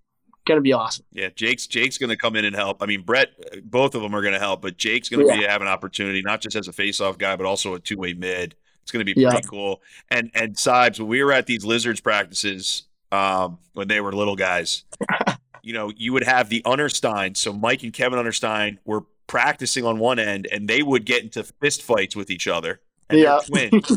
gonna 0.46 0.60
be 0.60 0.72
awesome. 0.72 1.04
Yeah, 1.12 1.28
Jake's 1.34 1.66
Jake's 1.66 1.98
going 1.98 2.10
to 2.10 2.16
come 2.16 2.34
in 2.36 2.44
and 2.44 2.56
help. 2.56 2.82
I 2.82 2.86
mean, 2.86 3.02
Brett, 3.02 3.30
both 3.64 3.94
of 3.94 4.02
them 4.02 4.14
are 4.14 4.22
going 4.22 4.34
to 4.34 4.40
help, 4.40 4.62
but 4.62 4.76
Jake's 4.76 5.08
going 5.08 5.26
to 5.26 5.32
be 5.32 5.44
have 5.44 5.60
an 5.62 5.68
opportunity 5.68 6.22
not 6.22 6.40
just 6.40 6.56
as 6.56 6.66
a 6.66 6.72
face-off 6.72 7.18
guy, 7.18 7.36
but 7.36 7.46
also 7.46 7.74
a 7.74 7.80
two-way 7.80 8.14
mid. 8.14 8.54
It's 8.82 8.90
going 8.90 9.04
to 9.04 9.14
be 9.14 9.20
Yeah. 9.20 9.30
pretty 9.30 9.46
cool. 9.48 9.82
And 10.10 10.30
and 10.34 10.54
Sibes, 10.54 10.98
when 10.98 11.08
we 11.08 11.22
were 11.22 11.32
at 11.32 11.46
these 11.46 11.64
Lizards 11.64 12.00
practices 12.00 12.84
um, 13.12 13.58
when 13.72 13.88
they 13.88 14.00
were 14.00 14.12
little 14.12 14.36
guys, 14.36 14.84
you 15.62 15.72
know, 15.72 15.92
you 15.96 16.12
would 16.12 16.24
have 16.24 16.48
the 16.48 16.62
Understein. 16.62 17.36
So 17.36 17.52
Mike 17.52 17.82
and 17.82 17.92
Kevin 17.92 18.18
Understein 18.18 18.78
were 18.84 19.02
practicing 19.26 19.84
on 19.84 19.98
one 19.98 20.18
end, 20.18 20.48
and 20.50 20.68
they 20.68 20.82
would 20.82 21.04
get 21.04 21.22
into 21.22 21.42
fist 21.44 21.82
fights 21.82 22.16
with 22.16 22.30
each 22.30 22.46
other. 22.48 22.80
And 23.08 23.18
Yeah. 23.20 23.40
twins. 23.46 23.90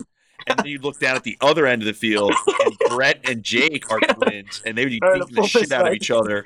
and 0.47 0.59
then 0.59 0.65
you'd 0.65 0.83
look 0.83 0.99
down 0.99 1.15
at 1.15 1.23
the 1.23 1.37
other 1.41 1.65
end 1.65 1.81
of 1.81 1.85
the 1.85 1.93
field, 1.93 2.33
and 2.65 2.77
Brett 2.89 3.19
and 3.23 3.43
Jake 3.43 3.89
are 3.91 3.99
twins, 3.99 4.61
and 4.65 4.77
they 4.77 4.83
would 4.85 4.91
be 4.91 4.99
They're 5.01 5.15
in 5.15 5.21
a 5.21 5.25
beating 5.25 5.41
the 5.43 5.47
shit 5.47 5.71
out 5.71 5.87
of 5.87 5.93
each 5.93 6.11
other 6.11 6.43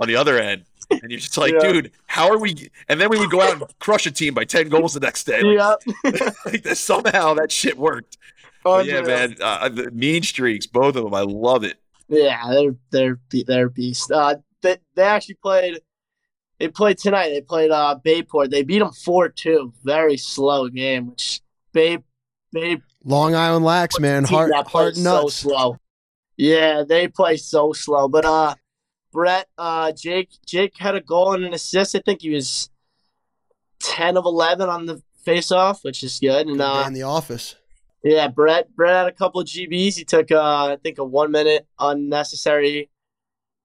on 0.00 0.08
the 0.08 0.16
other 0.16 0.38
end. 0.38 0.64
And 0.90 1.10
you're 1.10 1.18
just 1.18 1.36
like, 1.36 1.52
Yeah. 1.52 1.72
dude, 1.72 1.92
how 2.06 2.30
are 2.30 2.38
we? 2.38 2.70
And 2.88 3.00
then 3.00 3.08
we 3.10 3.18
would 3.18 3.30
go 3.30 3.42
out 3.42 3.52
and 3.52 3.64
crush 3.80 4.06
a 4.06 4.10
team 4.12 4.34
by 4.34 4.44
10 4.44 4.68
goals 4.68 4.94
the 4.94 5.00
next 5.00 5.24
day. 5.24 5.42
Like, 5.42 5.80
yeah, 6.04 6.30
like 6.46 6.62
that, 6.62 6.76
somehow 6.78 7.34
that 7.34 7.50
shit 7.50 7.76
worked. 7.76 8.16
But 8.62 8.86
yeah, 8.86 9.00
man. 9.02 9.36
Uh, 9.40 9.68
the 9.68 9.90
mean 9.90 10.22
streaks, 10.22 10.66
both 10.66 10.94
of 10.96 11.02
them. 11.04 11.12
I 11.14 11.22
love 11.22 11.64
it. 11.64 11.76
Yeah, 12.08 12.40
they're 12.50 12.76
they're 12.90 13.44
they're 13.46 13.68
beast. 13.68 14.10
Uh, 14.10 14.36
they 14.62 14.78
they 14.94 15.02
actually 15.02 15.36
played. 15.36 15.80
They 16.58 16.68
played 16.68 16.98
tonight. 16.98 17.30
They 17.30 17.40
played 17.40 17.70
uh 17.70 17.98
Bayport. 18.02 18.50
They 18.50 18.62
beat 18.62 18.78
them 18.78 18.92
four 18.92 19.28
two. 19.28 19.72
Very 19.84 20.16
slow 20.16 20.68
game. 20.68 21.08
Which 21.08 21.40
Bay 21.72 21.98
Bay 22.52 22.78
Long 23.04 23.34
Island 23.34 23.64
Lax, 23.64 23.98
man. 24.00 24.24
Heart, 24.24 24.52
heart 24.52 24.66
plays 24.66 25.02
so 25.02 25.22
nuts. 25.22 25.34
slow. 25.34 25.78
Yeah, 26.36 26.82
they 26.86 27.08
play 27.08 27.36
so 27.36 27.72
slow. 27.72 28.08
But 28.08 28.24
uh, 28.24 28.54
Brett, 29.12 29.48
uh, 29.56 29.92
Jake 29.92 30.30
Jake 30.46 30.74
had 30.78 30.94
a 30.94 31.00
goal 31.00 31.34
and 31.34 31.44
an 31.44 31.54
assist. 31.54 31.94
I 31.94 32.00
think 32.00 32.22
he 32.22 32.30
was 32.30 32.70
ten 33.80 34.16
of 34.16 34.24
eleven 34.24 34.68
on 34.68 34.86
the 34.86 35.02
face 35.24 35.50
off, 35.50 35.82
which 35.82 36.02
is 36.02 36.18
good. 36.20 36.46
And 36.46 36.60
uh, 36.60 36.84
in 36.86 36.92
the 36.94 37.02
office. 37.02 37.56
Yeah, 38.06 38.28
Brett 38.28 38.74
Brett 38.76 38.94
had 38.94 39.06
a 39.06 39.12
couple 39.12 39.40
of 39.40 39.46
GBs. 39.46 39.96
He 39.96 40.04
took 40.04 40.30
uh, 40.30 40.72
I 40.72 40.76
think 40.82 40.98
a 40.98 41.04
one 41.04 41.30
minute 41.30 41.66
unnecessary 41.78 42.90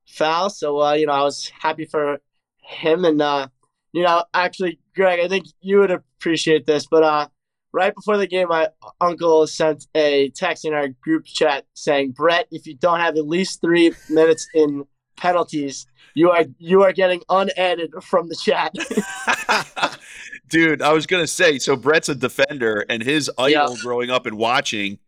foul. 0.06 0.49
So 0.49 0.82
uh, 0.82 0.93
you 0.93 1.06
know, 1.06 1.13
I 1.13 1.23
was 1.23 1.51
happy 1.60 1.86
for 1.86 2.19
him 2.63 3.06
and 3.06 3.21
uh, 3.21 3.47
you 3.93 4.04
know, 4.04 4.23
actually 4.34 4.80
Greg, 4.95 5.19
I 5.19 5.27
think 5.27 5.45
you 5.62 5.80
would 5.80 5.91
appreciate 5.91 6.65
this, 6.65 6.88
but 6.88 7.04
uh 7.04 7.27
right 7.73 7.93
before 7.95 8.17
the 8.17 8.27
game 8.27 8.49
my 8.49 8.67
uncle 8.99 9.47
sent 9.47 9.88
a 9.95 10.30
text 10.32 10.65
in 10.65 10.73
our 10.73 10.89
group 10.89 11.25
chat 11.25 11.65
saying, 11.73 12.12
Brett, 12.12 12.47
if 12.51 12.65
you 12.67 12.75
don't 12.75 12.99
have 12.99 13.15
at 13.17 13.27
least 13.27 13.62
three 13.62 13.93
minutes 14.10 14.47
in 14.54 14.86
penalties, 15.17 15.86
you 16.15 16.32
are 16.32 16.45
you 16.58 16.84
are 16.84 16.93
getting 16.93 17.21
unadded 17.30 17.93
from 18.01 18.27
the 18.27 18.36
chat. 18.36 18.73
Dude, 20.52 20.82
I 20.82 20.94
was 20.94 21.08
gonna 21.08 21.26
say, 21.28 21.58
so 21.58 21.76
Brett's 21.76 22.10
a 22.10 22.16
defender, 22.16 22.86
and 22.90 23.02
his 23.02 23.32
idol 23.40 23.76
Yeah. 23.76 23.82
growing 23.82 24.10
up 24.12 24.26
and 24.28 24.38
watching 24.38 25.00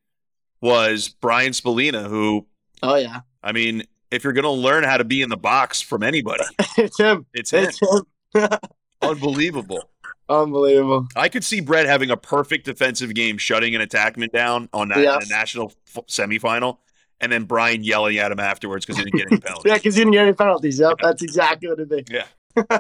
was 0.62 1.10
Brian 1.10 1.52
Spallina, 1.52 2.08
who 2.08 2.48
oh 2.82 2.96
yeah. 2.96 3.22
I 3.44 3.52
mean, 3.52 3.84
if 4.10 4.24
you're 4.24 4.34
gonna 4.34 4.50
learn 4.52 4.84
how 4.84 4.98
to 4.98 5.04
be 5.04 5.22
in 5.22 5.30
the 5.30 5.38
box 5.38 5.82
from 5.82 6.02
anybody, 6.02 6.44
it's 6.78 6.98
him. 6.98 7.26
it's 7.34 7.52
him. 7.52 7.66
It's 7.66 7.80
him. 7.82 8.48
Unbelievable. 9.02 9.90
Unbelievable. 10.30 11.08
I 11.16 11.28
could 11.28 11.44
see 11.44 11.60
Brett 11.60 11.86
having 11.86 12.10
a 12.10 12.16
perfect 12.18 12.66
defensive 12.66 13.14
game, 13.14 13.38
shutting 13.38 13.76
an 13.76 13.82
attackman 13.82 14.32
down 14.32 14.70
on 14.74 14.88
that 14.90 15.00
Yeah. 15.00 15.18
in 15.18 15.24
a 15.24 15.26
national 15.26 15.74
f- 15.96 16.06
semifinal, 16.08 16.78
and 17.20 17.30
then 17.32 17.44
Brian 17.44 17.84
yelling 17.84 18.18
at 18.18 18.32
him 18.32 18.40
afterwards 18.40 18.86
because 18.86 18.98
he 18.98 19.04
didn't 19.04 19.18
get 19.20 19.32
any 19.32 19.42
penalties. 19.42 19.66
Yeah, 19.70 19.76
because 19.78 19.96
he 19.96 20.02
didn't 20.02 20.14
get 20.14 20.22
any 20.24 20.34
penalties. 20.34 20.80
Yep, 20.80 20.98
that's 21.02 21.22
exactly 21.22 21.68
what 21.68 21.80
it'd 21.80 21.90
be. 21.90 22.06
Yeah. 22.10 22.80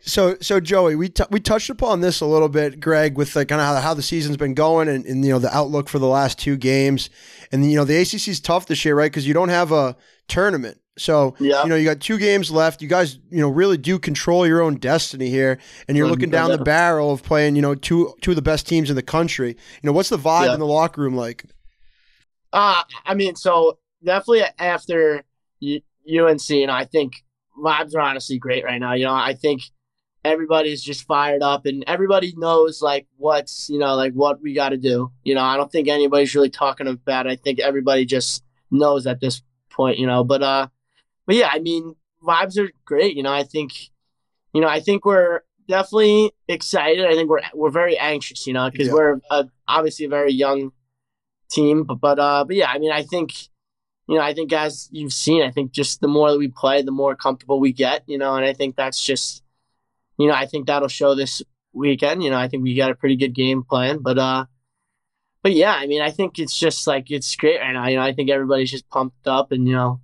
So, 0.00 0.36
so 0.40 0.60
Joey, 0.60 0.96
we 0.96 1.08
t- 1.08 1.24
we 1.30 1.40
touched 1.40 1.70
upon 1.70 2.00
this 2.00 2.20
a 2.20 2.26
little 2.26 2.48
bit, 2.48 2.80
Greg, 2.80 3.16
with 3.16 3.34
like 3.36 3.48
kind 3.48 3.60
of 3.60 3.66
how, 3.66 3.80
how 3.80 3.94
the 3.94 4.02
season's 4.02 4.36
been 4.36 4.54
going 4.54 4.88
and, 4.88 5.04
and 5.06 5.24
you 5.24 5.30
know 5.32 5.38
the 5.38 5.54
outlook 5.54 5.88
for 5.88 5.98
the 5.98 6.06
last 6.06 6.38
two 6.38 6.56
games, 6.56 7.10
and 7.52 7.70
you 7.70 7.76
know 7.76 7.84
the 7.84 7.96
ACC 7.96 8.28
is 8.28 8.40
tough 8.40 8.66
this 8.66 8.84
year, 8.84 8.94
right? 8.94 9.10
Because 9.10 9.26
you 9.26 9.34
don't 9.34 9.48
have 9.48 9.72
a 9.72 9.96
tournament, 10.28 10.78
so 10.96 11.34
Yeah. 11.40 11.62
you 11.62 11.68
know 11.68 11.76
you 11.76 11.84
got 11.84 12.00
two 12.00 12.18
games 12.18 12.50
left. 12.50 12.80
You 12.82 12.88
guys, 12.88 13.18
you 13.30 13.40
know, 13.40 13.48
really 13.48 13.76
do 13.76 13.98
control 13.98 14.46
your 14.46 14.60
own 14.62 14.76
destiny 14.76 15.28
here, 15.30 15.58
and 15.88 15.96
you're 15.96 16.06
Mhm. 16.06 16.10
looking 16.10 16.30
down 16.30 16.50
the 16.50 16.58
barrel 16.58 17.12
of 17.12 17.22
playing, 17.22 17.56
you 17.56 17.62
know, 17.62 17.74
two 17.74 18.14
two 18.22 18.30
of 18.32 18.36
the 18.36 18.42
best 18.42 18.66
teams 18.66 18.88
in 18.90 18.96
the 18.96 19.02
country. 19.02 19.48
You 19.50 19.86
know, 19.86 19.92
what's 19.92 20.08
the 20.10 20.18
vibe 20.18 20.46
Yeah. 20.46 20.54
in 20.54 20.60
the 20.60 20.66
locker 20.66 21.00
room 21.02 21.16
like? 21.16 21.44
Uh, 22.52 22.82
I 23.04 23.14
mean, 23.14 23.36
so 23.36 23.78
definitely 24.04 24.44
after 24.58 25.22
UNC, 26.06 26.62
and 26.62 26.70
I 26.70 26.84
think 26.84 27.14
vibes 27.58 27.94
are 27.94 28.00
honestly 28.00 28.38
great 28.38 28.64
right 28.64 28.80
now. 28.80 28.94
You 28.94 29.04
know, 29.04 29.14
I 29.14 29.34
think 29.34 29.62
everybody's 30.24 30.82
just 30.82 31.06
fired 31.06 31.42
up 31.42 31.66
and 31.66 31.84
everybody 31.86 32.32
knows 32.36 32.80
like 32.80 33.06
what's, 33.16 33.68
you 33.68 33.78
know, 33.78 33.94
like 33.94 34.12
what 34.14 34.40
we 34.40 34.54
got 34.54 34.70
to 34.70 34.76
do. 34.76 35.12
You 35.22 35.34
know, 35.34 35.42
I 35.42 35.56
don't 35.56 35.70
think 35.70 35.86
anybody's 35.88 36.34
really 36.34 36.50
talking 36.50 36.86
about 36.86 37.26
it. 37.26 37.30
I 37.30 37.36
think 37.36 37.60
everybody 37.60 38.06
just 38.06 38.42
knows 38.70 39.06
at 39.06 39.20
this 39.20 39.42
point, 39.70 39.98
you 39.98 40.06
know, 40.06 40.24
but, 40.24 40.42
uh, 40.42 40.68
but 41.26 41.36
yeah, 41.36 41.50
I 41.52 41.58
mean, 41.58 41.94
vibes 42.22 42.58
are 42.58 42.70
great. 42.84 43.16
You 43.16 43.22
know, 43.22 43.32
I 43.32 43.42
think, 43.42 43.72
you 44.54 44.60
know, 44.60 44.68
I 44.68 44.80
think 44.80 45.04
we're 45.04 45.40
definitely 45.68 46.32
excited. 46.48 47.04
I 47.04 47.12
think 47.14 47.28
we're, 47.28 47.42
we're 47.52 47.70
very 47.70 47.98
anxious, 47.98 48.46
you 48.46 48.54
know, 48.54 48.70
because 48.70 48.88
Yeah. 48.88 48.94
we're 48.94 49.20
uh, 49.30 49.44
obviously 49.68 50.06
a 50.06 50.08
very 50.08 50.32
young 50.32 50.72
team, 51.50 51.84
but, 51.84 51.96
but, 51.96 52.18
uh, 52.18 52.44
but 52.44 52.56
yeah, 52.56 52.70
I 52.70 52.78
mean, 52.78 52.92
I 52.92 53.02
think, 53.02 53.32
you 54.06 54.16
know, 54.16 54.22
I 54.22 54.34
think 54.34 54.52
as 54.52 54.88
you've 54.92 55.12
seen, 55.12 55.42
I 55.42 55.50
think 55.50 55.72
just 55.72 56.00
the 56.00 56.08
more 56.08 56.30
that 56.30 56.38
we 56.38 56.48
play, 56.48 56.82
the 56.82 56.90
more 56.90 57.16
comfortable 57.16 57.58
we 57.58 57.72
get, 57.72 58.02
you 58.06 58.18
know, 58.18 58.34
and 58.36 58.44
I 58.44 58.52
think 58.52 58.76
that's 58.76 59.02
just, 59.02 59.42
you 60.18 60.28
know, 60.28 60.34
I 60.34 60.46
think 60.46 60.66
that'll 60.66 60.88
show 60.88 61.14
this 61.14 61.42
weekend. 61.72 62.22
You 62.22 62.30
know, 62.30 62.38
I 62.38 62.48
think 62.48 62.62
we 62.62 62.74
got 62.74 62.90
a 62.90 62.94
pretty 62.94 63.16
good 63.16 63.34
game 63.34 63.62
plan, 63.62 63.98
but 64.00 64.18
uh, 64.18 64.44
but 65.42 65.52
yeah, 65.52 65.72
I 65.72 65.86
mean, 65.86 66.02
I 66.02 66.10
think 66.10 66.38
it's 66.38 66.58
just 66.58 66.86
like 66.86 67.10
it's 67.10 67.34
great 67.36 67.60
right 67.60 67.72
now. 67.72 67.88
You 67.88 67.96
know, 67.96 68.02
I 68.02 68.12
think 68.12 68.30
everybody's 68.30 68.70
just 68.70 68.88
pumped 68.90 69.26
up 69.26 69.52
and 69.52 69.66
you 69.66 69.74
know, 69.74 70.00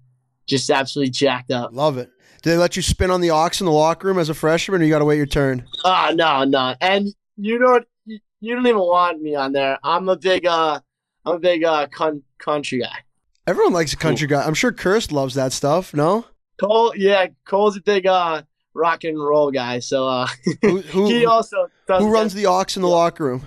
just 0.46 0.70
absolutely 0.70 1.10
jacked 1.10 1.50
up. 1.50 1.72
Love 1.72 1.98
it. 1.98 2.10
Do 2.42 2.50
they 2.50 2.56
let 2.56 2.76
you 2.76 2.82
spin 2.82 3.10
on 3.10 3.20
the 3.20 3.30
ox 3.30 3.60
in 3.60 3.66
the 3.66 3.72
locker 3.72 4.08
room 4.08 4.18
as 4.18 4.30
a 4.30 4.34
freshman, 4.34 4.80
or 4.80 4.84
you 4.84 4.90
got 4.90 5.00
to 5.00 5.04
wait 5.04 5.18
your 5.18 5.26
turn? 5.26 5.66
Oh 5.84 6.10
no, 6.14 6.44
no, 6.44 6.74
and 6.80 7.08
you 7.36 7.58
don't, 7.58 7.86
you, 8.06 8.18
you 8.40 8.54
don't 8.54 8.66
even 8.66 8.80
want 8.80 9.20
me 9.20 9.34
on 9.34 9.52
there. 9.52 9.78
I'm 9.84 10.08
a 10.08 10.16
big 10.16 10.46
uh, 10.46 10.80
I'm 11.26 11.36
a 11.36 11.38
big 11.38 11.64
uh, 11.64 11.86
con- 11.88 12.22
country 12.38 12.80
guy. 12.80 13.04
Everyone 13.46 13.72
likes 13.72 13.92
a 13.92 13.96
country 13.96 14.26
guy. 14.28 14.44
I'm 14.44 14.54
sure 14.54 14.72
Kirst 14.72 15.12
loves 15.12 15.34
that 15.34 15.52
stuff. 15.52 15.92
No, 15.94 16.24
Cole, 16.60 16.92
yeah, 16.96 17.26
Cole's 17.44 17.76
a 17.76 17.80
big 17.80 18.06
uh 18.06 18.42
rock 18.74 19.04
and 19.04 19.18
roll 19.18 19.50
guy. 19.50 19.80
So 19.80 20.06
uh, 20.06 20.26
who 20.62 20.80
who, 20.82 21.06
he 21.08 21.26
also 21.26 21.68
does 21.88 22.02
who 22.02 22.12
runs 22.12 22.34
the 22.34 22.46
aux 22.46 22.64
in 22.76 22.82
the 22.82 22.88
Yeah. 22.88 22.94
locker 22.94 23.24
room? 23.24 23.46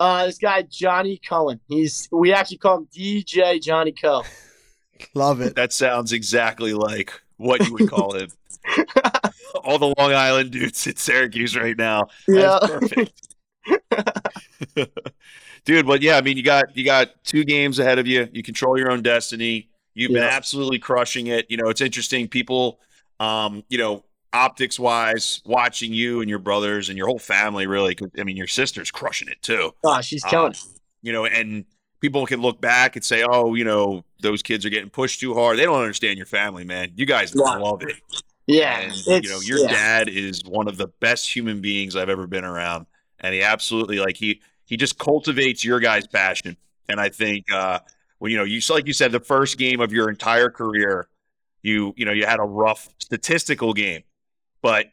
uh 0.00 0.26
this 0.26 0.38
guy 0.38 0.62
Johnny 0.62 1.20
Cohen. 1.28 1.60
He's 1.68 2.08
we 2.12 2.32
actually 2.32 2.58
call 2.58 2.78
him 2.78 2.88
DJ 2.94 3.60
Johnny 3.62 3.92
Co. 3.92 4.22
Love 5.14 5.40
it. 5.40 5.56
That 5.56 5.72
sounds 5.72 6.12
exactly 6.12 6.74
like 6.74 7.12
what 7.36 7.66
you 7.66 7.72
would 7.72 7.88
call 7.90 8.14
him. 8.14 8.28
All 9.64 9.78
the 9.78 9.92
Long 9.98 10.12
Island 10.12 10.52
dudes 10.52 10.86
at 10.86 10.98
Syracuse 10.98 11.56
right 11.56 11.76
now. 11.76 12.06
yeah, 12.28 12.58
That's 12.62 12.66
perfect. 12.68 13.34
Dude, 15.64 15.86
but 15.86 16.02
yeah, 16.02 16.16
I 16.16 16.20
mean 16.22 16.36
you 16.36 16.42
got 16.42 16.76
you 16.76 16.84
got 16.84 17.10
two 17.24 17.44
games 17.44 17.78
ahead 17.78 17.98
of 17.98 18.06
you. 18.06 18.28
You 18.32 18.42
control 18.42 18.76
your 18.78 18.90
own 18.90 19.02
destiny. 19.02 19.68
You've 19.94 20.12
been 20.12 20.22
absolutely 20.22 20.78
crushing 20.78 21.26
it. 21.28 21.46
You 21.50 21.56
know, 21.58 21.68
it's 21.68 21.80
interesting. 21.82 22.26
People 22.28 22.80
um, 23.20 23.62
you 23.68 23.78
know, 23.78 24.04
optics 24.32 24.80
wise, 24.80 25.40
watching 25.44 25.92
you 25.92 26.20
and 26.20 26.28
your 26.30 26.38
brothers 26.40 26.88
and 26.88 26.98
your 26.98 27.06
whole 27.06 27.18
family 27.20 27.66
really. 27.66 27.96
I 28.18 28.24
mean 28.24 28.36
your 28.36 28.46
sister's 28.48 28.90
crushing 28.90 29.28
it 29.28 29.40
too. 29.42 29.72
oh, 29.84 30.00
she's 30.00 30.24
Um, 30.24 30.30
killing. 30.30 30.52
it. 30.52 30.58
you 31.02 31.12
know, 31.12 31.26
and 31.26 31.64
people 32.00 32.26
can 32.26 32.40
look 32.40 32.60
back 32.60 32.96
and 32.96 33.04
say, 33.04 33.22
"Oh, 33.28 33.54
you 33.54 33.64
know, 33.64 34.04
those 34.20 34.42
kids 34.42 34.66
are 34.66 34.70
getting 34.70 34.90
pushed 34.90 35.20
too 35.20 35.34
hard." 35.34 35.58
They 35.58 35.64
don't 35.64 35.78
understand 35.80 36.16
your 36.16 36.26
family, 36.26 36.64
man. 36.64 36.92
You 36.96 37.06
guys 37.06 37.32
Yeah. 37.36 37.54
love 37.58 37.82
it, 37.82 37.96
Yeah, 38.48 38.80
and 38.80 39.24
you 39.24 39.30
know, 39.30 39.40
your 39.40 39.60
yeah. 39.60 39.68
dad 39.70 40.08
is 40.08 40.42
one 40.44 40.66
of 40.66 40.76
the 40.76 40.88
best 41.00 41.28
human 41.32 41.60
beings 41.60 41.94
I've 41.94 42.08
ever 42.08 42.26
been 42.26 42.44
around, 42.44 42.86
and 43.20 43.32
he 43.34 43.42
absolutely 43.42 44.00
like 44.00 44.16
he 44.16 44.40
he 44.66 44.76
just 44.76 44.98
cultivates 44.98 45.64
your 45.64 45.80
guys' 45.80 46.06
passion, 46.06 46.56
and 46.88 47.00
I 47.00 47.08
think 47.08 47.50
uh, 47.52 47.80
well, 48.18 48.30
you 48.30 48.36
know, 48.36 48.44
you 48.44 48.60
like 48.70 48.86
you 48.86 48.92
said, 48.92 49.12
the 49.12 49.20
first 49.20 49.58
game 49.58 49.80
of 49.80 49.92
your 49.92 50.08
entire 50.08 50.50
career, 50.50 51.08
you 51.62 51.92
you 51.96 52.04
know, 52.04 52.12
you 52.12 52.26
had 52.26 52.38
a 52.38 52.44
rough 52.44 52.88
statistical 53.00 53.72
game, 53.72 54.02
but 54.62 54.86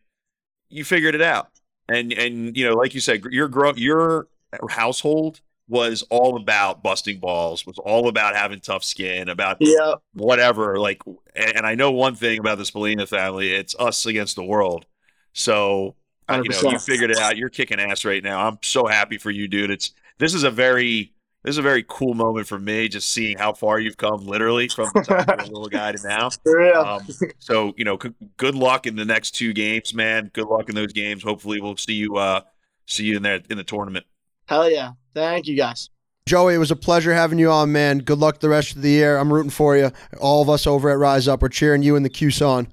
you 0.69 0.83
figured 0.83 1.15
it 1.15 1.21
out, 1.21 1.49
and 1.87 2.11
and 2.13 2.57
you 2.57 2.67
know, 2.67 2.73
like 2.73 2.93
you 2.93 2.99
said, 2.99 3.23
your 3.25 3.47
grow 3.47 3.73
your 3.75 4.27
household 4.69 5.41
was 5.67 6.03
all 6.09 6.35
about 6.35 6.81
busting 6.81 7.19
balls, 7.19 7.65
was 7.65 7.77
all 7.77 8.07
about 8.07 8.35
having 8.35 8.59
tough 8.59 8.83
skin, 8.83 9.29
about 9.29 9.57
Yeah, 9.59 9.95
whatever. 10.13 10.79
Like, 10.79 11.03
and, 11.35 11.57
and 11.57 11.65
I 11.67 11.75
know 11.75 11.91
one 11.91 12.15
thing 12.15 12.39
about 12.39 12.57
the 12.57 12.63
Spallina 12.63 13.07
family: 13.07 13.51
it's 13.51 13.75
us 13.77 14.05
against 14.05 14.35
the 14.35 14.43
world. 14.43 14.87
So, 15.33 15.95
you 16.29 16.49
know, 16.49 16.71
you 16.71 16.79
figured 16.79 17.11
it 17.11 17.17
out. 17.17 17.37
You're 17.37 17.49
kicking 17.49 17.79
ass 17.79 18.05
right 18.05 18.23
now. 18.23 18.47
I'm 18.47 18.59
so 18.61 18.85
happy 18.87 19.17
for 19.17 19.31
you, 19.31 19.47
dude. 19.47 19.71
It's 19.71 19.93
this 20.17 20.33
is 20.33 20.43
a 20.43 20.51
very 20.51 21.13
this 21.43 21.53
is 21.53 21.57
a 21.57 21.63
very 21.63 21.85
cool 21.87 22.13
moment 22.13 22.47
for 22.47 22.59
me, 22.59 22.89
just 22.89 23.09
seeing 23.09 23.37
how 23.37 23.53
far 23.53 23.79
you've 23.79 23.95
come, 23.95 24.25
literally 24.25 24.67
from 24.67 24.89
the 24.93 25.01
top 25.01 25.29
of 25.39 25.45
the 25.45 25.45
little 25.51 25.69
guy 25.69 25.93
to 25.93 26.07
now. 26.07 26.29
for 26.29 26.59
real. 26.59 26.81
Um, 26.81 27.07
so, 27.39 27.73
you 27.77 27.85
know, 27.85 27.97
c- 28.01 28.13
good 28.35 28.55
luck 28.55 28.85
in 28.85 28.97
the 28.97 29.05
next 29.05 29.31
two 29.31 29.53
games, 29.53 29.93
man. 29.93 30.29
Good 30.33 30.47
luck 30.47 30.67
in 30.67 30.75
those 30.75 30.91
games. 30.91 31.23
Hopefully, 31.23 31.61
we'll 31.61 31.77
see 31.77 31.93
you 31.93 32.17
uh 32.17 32.41
see 32.87 33.05
you 33.05 33.17
in 33.17 33.23
there 33.23 33.41
in 33.49 33.57
the 33.57 33.63
tournament. 33.63 34.05
Hell 34.47 34.69
yeah! 34.69 34.91
Thank 35.13 35.47
you 35.47 35.55
guys. 35.55 35.89
Joey, 36.25 36.55
it 36.55 36.59
was 36.59 36.71
a 36.71 36.75
pleasure 36.75 37.13
having 37.13 37.39
you 37.39 37.49
on, 37.49 37.71
man. 37.71 37.99
Good 37.99 38.19
luck 38.19 38.39
the 38.39 38.49
rest 38.49 38.75
of 38.75 38.81
the 38.81 38.89
year. 38.89 39.17
I'm 39.17 39.31
rooting 39.33 39.49
for 39.49 39.75
you. 39.77 39.91
All 40.19 40.41
of 40.43 40.49
us 40.49 40.67
over 40.67 40.89
at 40.89 40.97
Rise 40.97 41.27
Up, 41.27 41.41
we're 41.41 41.49
cheering 41.49 41.81
you 41.81 41.95
and 41.95 42.05
the 42.05 42.09
Cuse 42.09 42.41
on. 42.41 42.67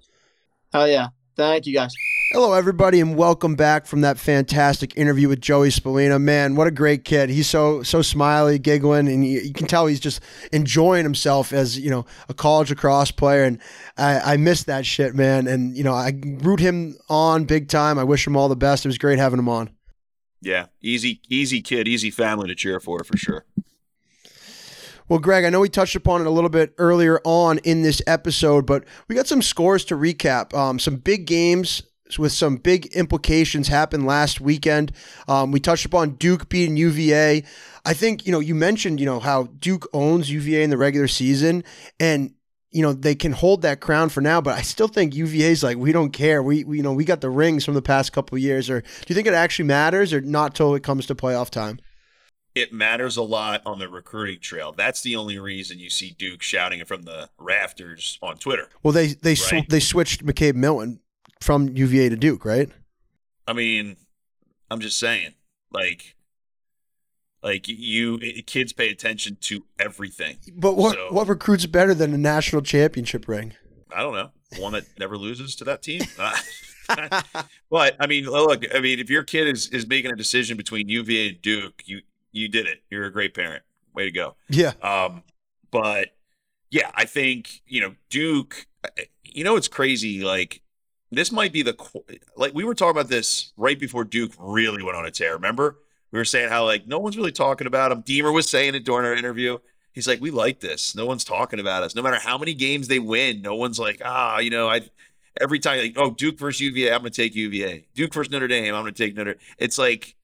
Hell 0.73 0.89
yeah! 0.89 1.09
Thank 1.37 1.67
you 1.67 1.75
guys. 1.75 1.95
Hello, 2.33 2.55
everybody, 2.55 3.01
and 3.01 3.15
welcome 3.15 3.55
back 3.55 3.87
from 3.87 4.01
that 4.01 4.19
fantastic 4.19 4.97
interview 4.97 5.29
with 5.29 5.41
Joey 5.41 5.69
Spallina. 5.69 6.21
Man, 6.21 6.57
what 6.57 6.67
a 6.67 6.73
great 6.73 7.05
kid! 7.05 7.31
He's 7.31 7.49
so 7.49 7.85
so 7.85 8.03
smiley, 8.03 8.59
giggling, 8.59 9.07
and 9.07 9.25
you, 9.25 9.39
you 9.43 9.53
can 9.53 9.69
tell 9.69 9.87
he's 9.87 10.01
just 10.01 10.21
enjoying 10.53 11.05
himself 11.05 11.53
as 11.53 11.79
you 11.79 11.89
know 11.89 12.05
a 12.29 12.35
college 12.35 12.71
lacrosse 12.71 13.13
player. 13.13 13.45
And 13.45 13.61
I, 13.97 14.33
I 14.33 14.37
miss 14.39 14.65
that 14.65 14.85
shit, 14.85 15.15
man. 15.15 15.47
And 15.47 15.77
you 15.77 15.85
know, 15.85 15.95
I 15.95 16.21
root 16.25 16.59
him 16.59 16.97
on 17.09 17.45
big 17.45 17.69
time. 17.69 17.97
I 17.97 18.03
wish 18.03 18.27
him 18.27 18.37
all 18.37 18.49
the 18.49 18.57
best. 18.57 18.85
It 18.85 18.89
was 18.89 18.99
great 18.99 19.21
having 19.21 19.39
him 19.39 19.49
on. 19.49 19.71
Yeah, 20.43 20.67
easy, 20.83 21.21
easy 21.29 21.63
kid, 21.63 21.87
easy 21.87 22.11
family 22.11 22.49
to 22.49 22.57
cheer 22.57 22.81
for, 22.81 23.05
for 23.05 23.17
sure. 23.17 23.45
Well, 25.09 25.21
Greg, 25.21 25.45
I 25.45 25.51
know 25.51 25.61
we 25.61 25.69
touched 25.69 25.95
upon 25.95 26.23
it 26.23 26.27
a 26.27 26.31
little 26.31 26.51
bit 26.51 26.75
earlier 26.77 27.21
on 27.23 27.59
in 27.59 27.83
this 27.83 28.03
episode, 28.05 28.67
but 28.67 28.85
we 29.07 29.15
got 29.15 29.29
some 29.29 29.43
scores 29.43 29.85
to 29.87 29.95
recap. 29.95 30.53
Um, 30.53 30.81
some 30.81 30.97
big 30.97 31.27
games 31.27 31.85
with 32.19 32.33
some 32.33 32.57
big 32.57 32.87
implications 32.87 33.69
happened 33.69 34.07
last 34.07 34.41
weekend. 34.41 34.93
Um, 35.29 35.51
we 35.51 35.61
touched 35.61 35.85
upon 35.85 36.13
Duke 36.13 36.49
beating 36.49 36.77
UVA. 36.77 37.45
I 37.85 37.95
think 37.95 38.27
you 38.27 38.33
know 38.33 38.41
you 38.41 38.55
mentioned 38.55 39.01
you 39.01 39.07
know 39.07 39.21
how 39.21 39.45
Duke 39.45 39.89
owns 39.93 40.31
UVA 40.31 40.63
in 40.63 40.71
the 40.71 40.77
regular 40.77 41.09
season, 41.09 41.65
and 41.99 42.35
you 42.71 42.83
know 42.83 42.93
they 42.93 43.15
can 43.15 43.33
hold 43.33 43.63
that 43.63 43.81
crown 43.81 44.09
for 44.09 44.21
now. 44.21 44.41
But 44.41 44.57
I 44.57 44.63
still 44.63 44.89
think 44.89 45.15
UVA's 45.15 45.63
like 45.63 45.77
we 45.77 45.93
don't 45.93 46.13
care. 46.13 46.43
We, 46.43 46.65
we 46.65 46.79
you 46.79 46.83
know 46.83 46.93
we 46.93 47.05
got 47.05 47.21
the 47.21 47.31
rings 47.31 47.65
from 47.65 47.75
the 47.75 47.83
past 47.83 48.13
couple 48.13 48.37
of 48.37 48.43
years. 48.43 48.71
Or 48.71 48.81
do 48.81 48.89
you 49.09 49.15
think 49.15 49.27
it 49.27 49.35
actually 49.35 49.67
matters, 49.67 50.13
or 50.13 50.21
not 50.21 50.55
till 50.55 50.75
it 50.75 50.83
comes 50.83 51.07
to 51.07 51.15
playoff 51.15 51.51
time? 51.51 51.81
It 52.55 52.73
matters 52.73 53.19
a 53.19 53.23
lot 53.23 53.61
on 53.67 53.79
the 53.79 53.89
recruiting 53.89 54.41
trail. 54.41 54.73
That's 54.73 55.03
the 55.03 55.17
only 55.17 55.39
reason 55.39 55.79
you 55.79 55.91
see 55.91 56.17
Duke 56.19 56.41
shouting 56.41 56.81
it 56.81 56.89
from 56.89 57.03
the 57.03 57.29
rafters 57.39 58.19
on 58.23 58.39
Twitter. 58.39 58.71
Well, 58.83 58.93
they 58.93 59.09
they 59.09 59.35
sw- 59.35 59.69
they 59.69 59.81
switched 59.81 60.25
McCabe 60.25 60.55
Milton 60.55 61.01
from 61.41 61.69
UVA 61.77 62.09
to 62.09 62.17
Duke, 62.17 62.45
right? 62.45 62.71
I 63.47 63.53
mean, 63.53 63.97
I'm 64.71 64.81
just 64.81 64.99
saying, 64.99 65.35
like, 65.71 66.15
like 67.43 67.69
you 67.69 68.19
kids 68.47 68.73
pay 68.73 68.91
attention 68.91 69.37
to 69.43 69.65
everything. 69.79 70.39
But 70.57 70.77
what 70.77 70.95
So- 70.95 71.13
what 71.13 71.29
recruits 71.29 71.67
better 71.67 71.95
than 71.95 72.13
a 72.15 72.19
national 72.19 72.63
championship 72.63 73.29
ring? 73.29 73.55
I 73.95 74.01
don't 74.01 74.15
know, 74.15 74.31
one 74.59 74.73
that 74.73 74.85
never 74.99 75.17
loses 75.17 75.55
to 75.57 75.65
that 75.65 75.83
team. 75.83 76.03
But 77.69 77.97
I 77.99 78.07
mean, 78.07 78.27
look, 78.27 78.63
I 78.75 78.81
mean, 78.81 79.01
if 79.01 79.11
your 79.11 79.25
kid 79.25 79.49
is 79.49 79.69
is 79.71 79.87
making 79.89 80.13
a 80.13 80.17
decision 80.17 80.57
between 80.57 80.89
UVA 80.89 81.29
and 81.31 81.43
Duke, 81.43 81.83
you 81.85 82.01
you 82.33 82.49
did 82.49 82.67
it. 82.67 82.83
You're 82.91 83.07
a 83.07 83.13
great 83.13 83.35
parent. 83.35 83.63
Way 83.95 84.05
to 84.05 84.11
go. 84.13 84.37
yeah, 84.49 84.73
Um, 84.83 85.23
but 85.71 86.15
yeah, 86.71 86.91
I 86.95 87.05
think 87.05 87.63
you 87.67 87.81
know 87.81 87.95
Duke. 88.11 88.67
You 89.25 89.43
know, 89.43 89.57
it's 89.57 89.67
crazy. 89.69 90.23
Like 90.23 90.63
this 91.11 91.31
might 91.31 91.53
be 91.53 91.63
the 91.63 91.77
like 92.37 92.55
we 92.55 92.65
were 92.65 92.75
talking 92.75 92.99
about 92.99 93.09
this 93.09 93.53
right 93.57 93.79
before 93.79 94.05
Duke 94.05 94.33
really 94.39 94.83
went 94.83 94.97
on 94.97 95.07
a 95.07 95.11
tear. 95.11 95.35
Remember, 95.35 95.79
we 96.11 96.19
were 96.19 96.25
saying 96.25 96.49
how 96.49 96.65
like 96.65 96.87
no 96.87 96.99
one's 96.99 97.17
really 97.17 97.33
talking 97.33 97.67
about 97.67 97.93
him. 97.93 98.01
Deemer 98.01 98.33
was 98.33 98.49
saying 98.49 98.75
it 98.75 98.85
during 98.85 99.07
our 99.07 99.15
interview. 99.15 99.59
He's 99.93 100.07
like, 100.07 100.21
we 100.21 100.31
like 100.31 100.61
this. 100.61 100.95
No 100.95 101.07
one's 101.07 101.25
talking 101.25 101.59
about 101.59 101.83
us. 101.83 101.95
No 101.95 102.03
matter 102.03 102.19
how 102.19 102.37
many 102.37 102.53
games 102.53 102.87
they 102.87 102.99
win, 102.99 103.41
no 103.41 103.55
one's 103.55 103.79
like, 103.79 104.03
ah, 104.05 104.39
you 104.39 104.51
know, 104.51 104.69
I. 104.69 104.83
Every 105.39 105.59
time, 105.59 105.79
like, 105.81 105.99
oh, 105.99 106.13
Duke 106.13 106.39
versus 106.39 106.63
UVA, 106.63 106.95
I'm 106.95 107.01
going 107.01 107.13
to 107.13 107.23
take 107.23 107.35
UVA. 107.35 107.87
Duke 107.95 108.15
versus 108.15 108.33
Notre 108.33 108.49
Dame, 108.49 108.75
I'm 108.75 108.83
going 108.83 108.95
to 108.95 109.05
take 109.05 109.15
Notre. 109.15 109.37
It's 109.59 109.77
like 109.77 110.17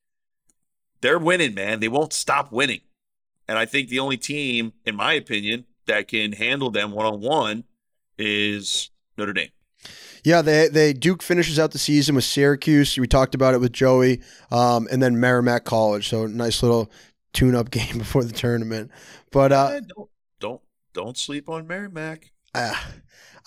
they're 1.02 1.18
winning, 1.18 1.52
man. 1.52 1.80
They 1.80 1.88
won't 1.88 2.14
stop 2.14 2.50
winning. 2.50 2.80
And 3.46 3.58
I 3.58 3.66
think 3.66 3.90
the 3.90 3.98
only 3.98 4.16
team, 4.16 4.72
in 4.86 4.96
my 4.96 5.12
opinion, 5.12 5.66
that 5.86 6.08
can 6.08 6.32
handle 6.32 6.70
them 6.70 6.92
one 6.92 7.04
on 7.04 7.20
one 7.20 7.64
is 8.16 8.90
Notre 9.18 9.34
Dame. 9.34 9.50
Yeah. 10.24 10.42
They 10.42 10.68
they 10.68 10.92
Duke 10.92 11.22
finishes 11.22 11.58
out 11.58 11.72
the 11.72 11.78
season 11.78 12.14
with 12.14 12.24
Syracuse. 12.24 12.96
We 12.98 13.06
talked 13.06 13.34
about 13.34 13.54
it 13.54 13.58
with 13.60 13.72
Joey, 13.72 14.20
um, 14.50 14.88
and 14.90 15.02
then 15.02 15.18
Merrimack 15.20 15.64
College. 15.64 16.08
So 16.08 16.26
nice 16.26 16.62
little 16.62 16.90
tune 17.32 17.54
up 17.54 17.70
game 17.72 17.98
before 17.98 18.24
the 18.24 18.32
tournament. 18.32 18.90
But 19.30 19.52
uh, 19.52 19.70
Eh, 19.74 19.80
don't 19.94 20.10
don't 20.40 20.60
don't 20.92 21.18
sleep 21.18 21.48
on 21.48 21.66
Merrimack. 21.66 22.30
uh, 22.54 22.74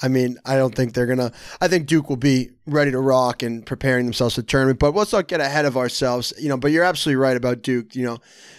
I 0.01 0.09
mean, 0.09 0.38
I 0.45 0.57
don't 0.57 0.75
think 0.75 0.93
they're 0.93 1.05
gonna. 1.05 1.31
I 1.61 1.69
think 1.69 1.88
Duke 1.88 2.09
will 2.09 2.17
be 2.17 2.49
ready 2.65 2.91
to 2.91 2.99
rock 2.99 3.41
and 3.43 3.65
preparing 3.65 4.05
themselves 4.05 4.35
for 4.35 4.41
the 4.41 4.47
tournament. 4.47 4.77
But 4.79 4.93
let's 4.93 5.13
not 5.13 5.29
get 5.29 5.39
ahead 5.39 5.63
of 5.63 5.77
ourselves, 5.77 6.33
you 6.38 6.49
know. 6.49 6.57
But 6.57 6.71
you're 6.71 6.83
absolutely 6.83 7.21
right 7.21 7.38
about 7.38 7.61
Duke. 7.61 7.95
You 7.95 8.03
know, 8.03 8.17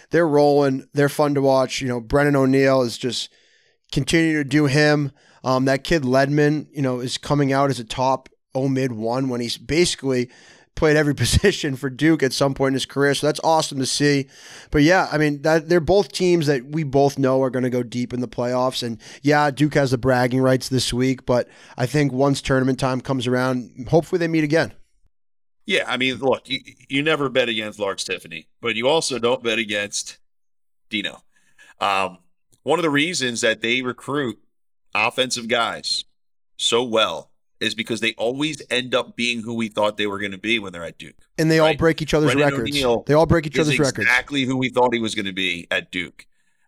they're 0.09 0.27
rolling. 0.27 0.87
They're 0.93 1.09
fun 1.09 1.35
to 1.35 1.41
watch. 1.41 1.79
You 1.79 1.89
know, 1.89 1.99
Brennan 2.01 2.35
O'Neill 2.35 2.81
is 2.81 2.97
just 2.97 3.29
continuing 3.91 4.37
to 4.37 4.43
do 4.49 4.65
him. 4.65 5.11
Um, 5.43 5.65
that 5.65 5.83
kid 5.83 6.03
Ledman, 6.03 6.67
you 6.71 6.81
know, 6.81 6.99
is 6.99 7.17
coming 7.17 7.53
out 7.53 7.69
as 7.69 7.79
a 7.79 7.83
top 7.83 8.29
O 8.55 8.67
mid 8.67 8.91
one 8.91 9.29
when 9.29 9.41
he's 9.41 9.57
basically 9.57 10.29
played 10.77 10.95
every 10.95 11.15
position 11.15 11.75
for 11.75 11.89
Duke 11.89 12.23
at 12.23 12.31
some 12.31 12.53
point 12.53 12.69
in 12.69 12.75
his 12.75 12.85
career. 12.85 13.13
So 13.13 13.27
that's 13.27 13.41
awesome 13.43 13.79
to 13.79 13.85
see. 13.85 14.27
But 14.71 14.83
yeah, 14.83 15.09
I 15.11 15.17
mean, 15.17 15.41
that 15.41 15.67
they're 15.67 15.79
both 15.81 16.11
teams 16.11 16.47
that 16.47 16.65
we 16.65 16.83
both 16.83 17.19
know 17.19 17.41
are 17.41 17.49
going 17.49 17.63
to 17.63 17.69
go 17.69 17.83
deep 17.83 18.13
in 18.13 18.21
the 18.21 18.27
playoffs. 18.27 18.83
And 18.83 18.99
yeah, 19.21 19.51
Duke 19.51 19.73
has 19.73 19.91
the 19.91 19.97
bragging 19.97 20.39
rights 20.39 20.69
this 20.69 20.93
week, 20.93 21.25
but 21.25 21.49
I 21.77 21.85
think 21.85 22.13
once 22.13 22.41
tournament 22.41 22.79
time 22.79 23.01
comes 23.01 23.27
around, 23.27 23.87
hopefully 23.89 24.19
they 24.19 24.27
meet 24.27 24.43
again. 24.43 24.73
Yeah, 25.65 25.83
I 25.85 25.97
mean, 25.97 26.15
look, 26.19 26.49
you, 26.49 26.59
you 26.87 27.03
never 27.03 27.27
bet 27.27 27.49
against 27.49 27.77
Lars 27.77 28.05
Tiffany, 28.05 28.47
but 28.61 28.77
you 28.77 28.87
also 28.87 29.19
don't 29.19 29.43
bet 29.43 29.59
against 29.59 30.17
Dino. 30.89 31.23
Um, 31.81 32.19
one 32.63 32.79
of 32.79 32.83
the 32.83 32.89
reasons 32.89 33.41
that 33.41 33.61
they 33.61 33.81
recruit 33.81 34.39
offensive 34.95 35.47
guys 35.47 36.05
so 36.57 36.83
well 36.83 37.31
is 37.59 37.73
because 37.73 38.01
they 38.01 38.13
always 38.13 38.61
end 38.69 38.93
up 38.93 39.15
being 39.15 39.41
who 39.41 39.53
we 39.55 39.67
thought 39.67 39.97
they 39.97 40.05
were 40.07 40.19
going 40.19 40.31
to 40.31 40.37
be 40.37 40.59
when 40.59 40.71
they're 40.71 40.83
at 40.83 40.97
Duke. 40.99 41.15
And 41.39 41.49
they 41.49 41.57
all 41.59 41.67
Right. 41.67 41.77
break 41.77 42.01
each 42.01 42.13
other's 42.13 42.33
Brennan 42.33 42.53
records. 42.53 42.69
O'Neill 42.71 43.03
They 43.07 43.13
all 43.15 43.25
break 43.25 43.47
each 43.47 43.57
other's 43.57 43.79
records. 43.79 43.97
exactly 44.07 44.43
who 44.43 44.57
we 44.57 44.69
thought 44.69 44.93
he 44.93 44.99
was 44.99 45.15
going 45.15 45.25
to 45.25 45.33
be 45.33 45.67
at 45.71 45.91
Duke. 45.91 46.25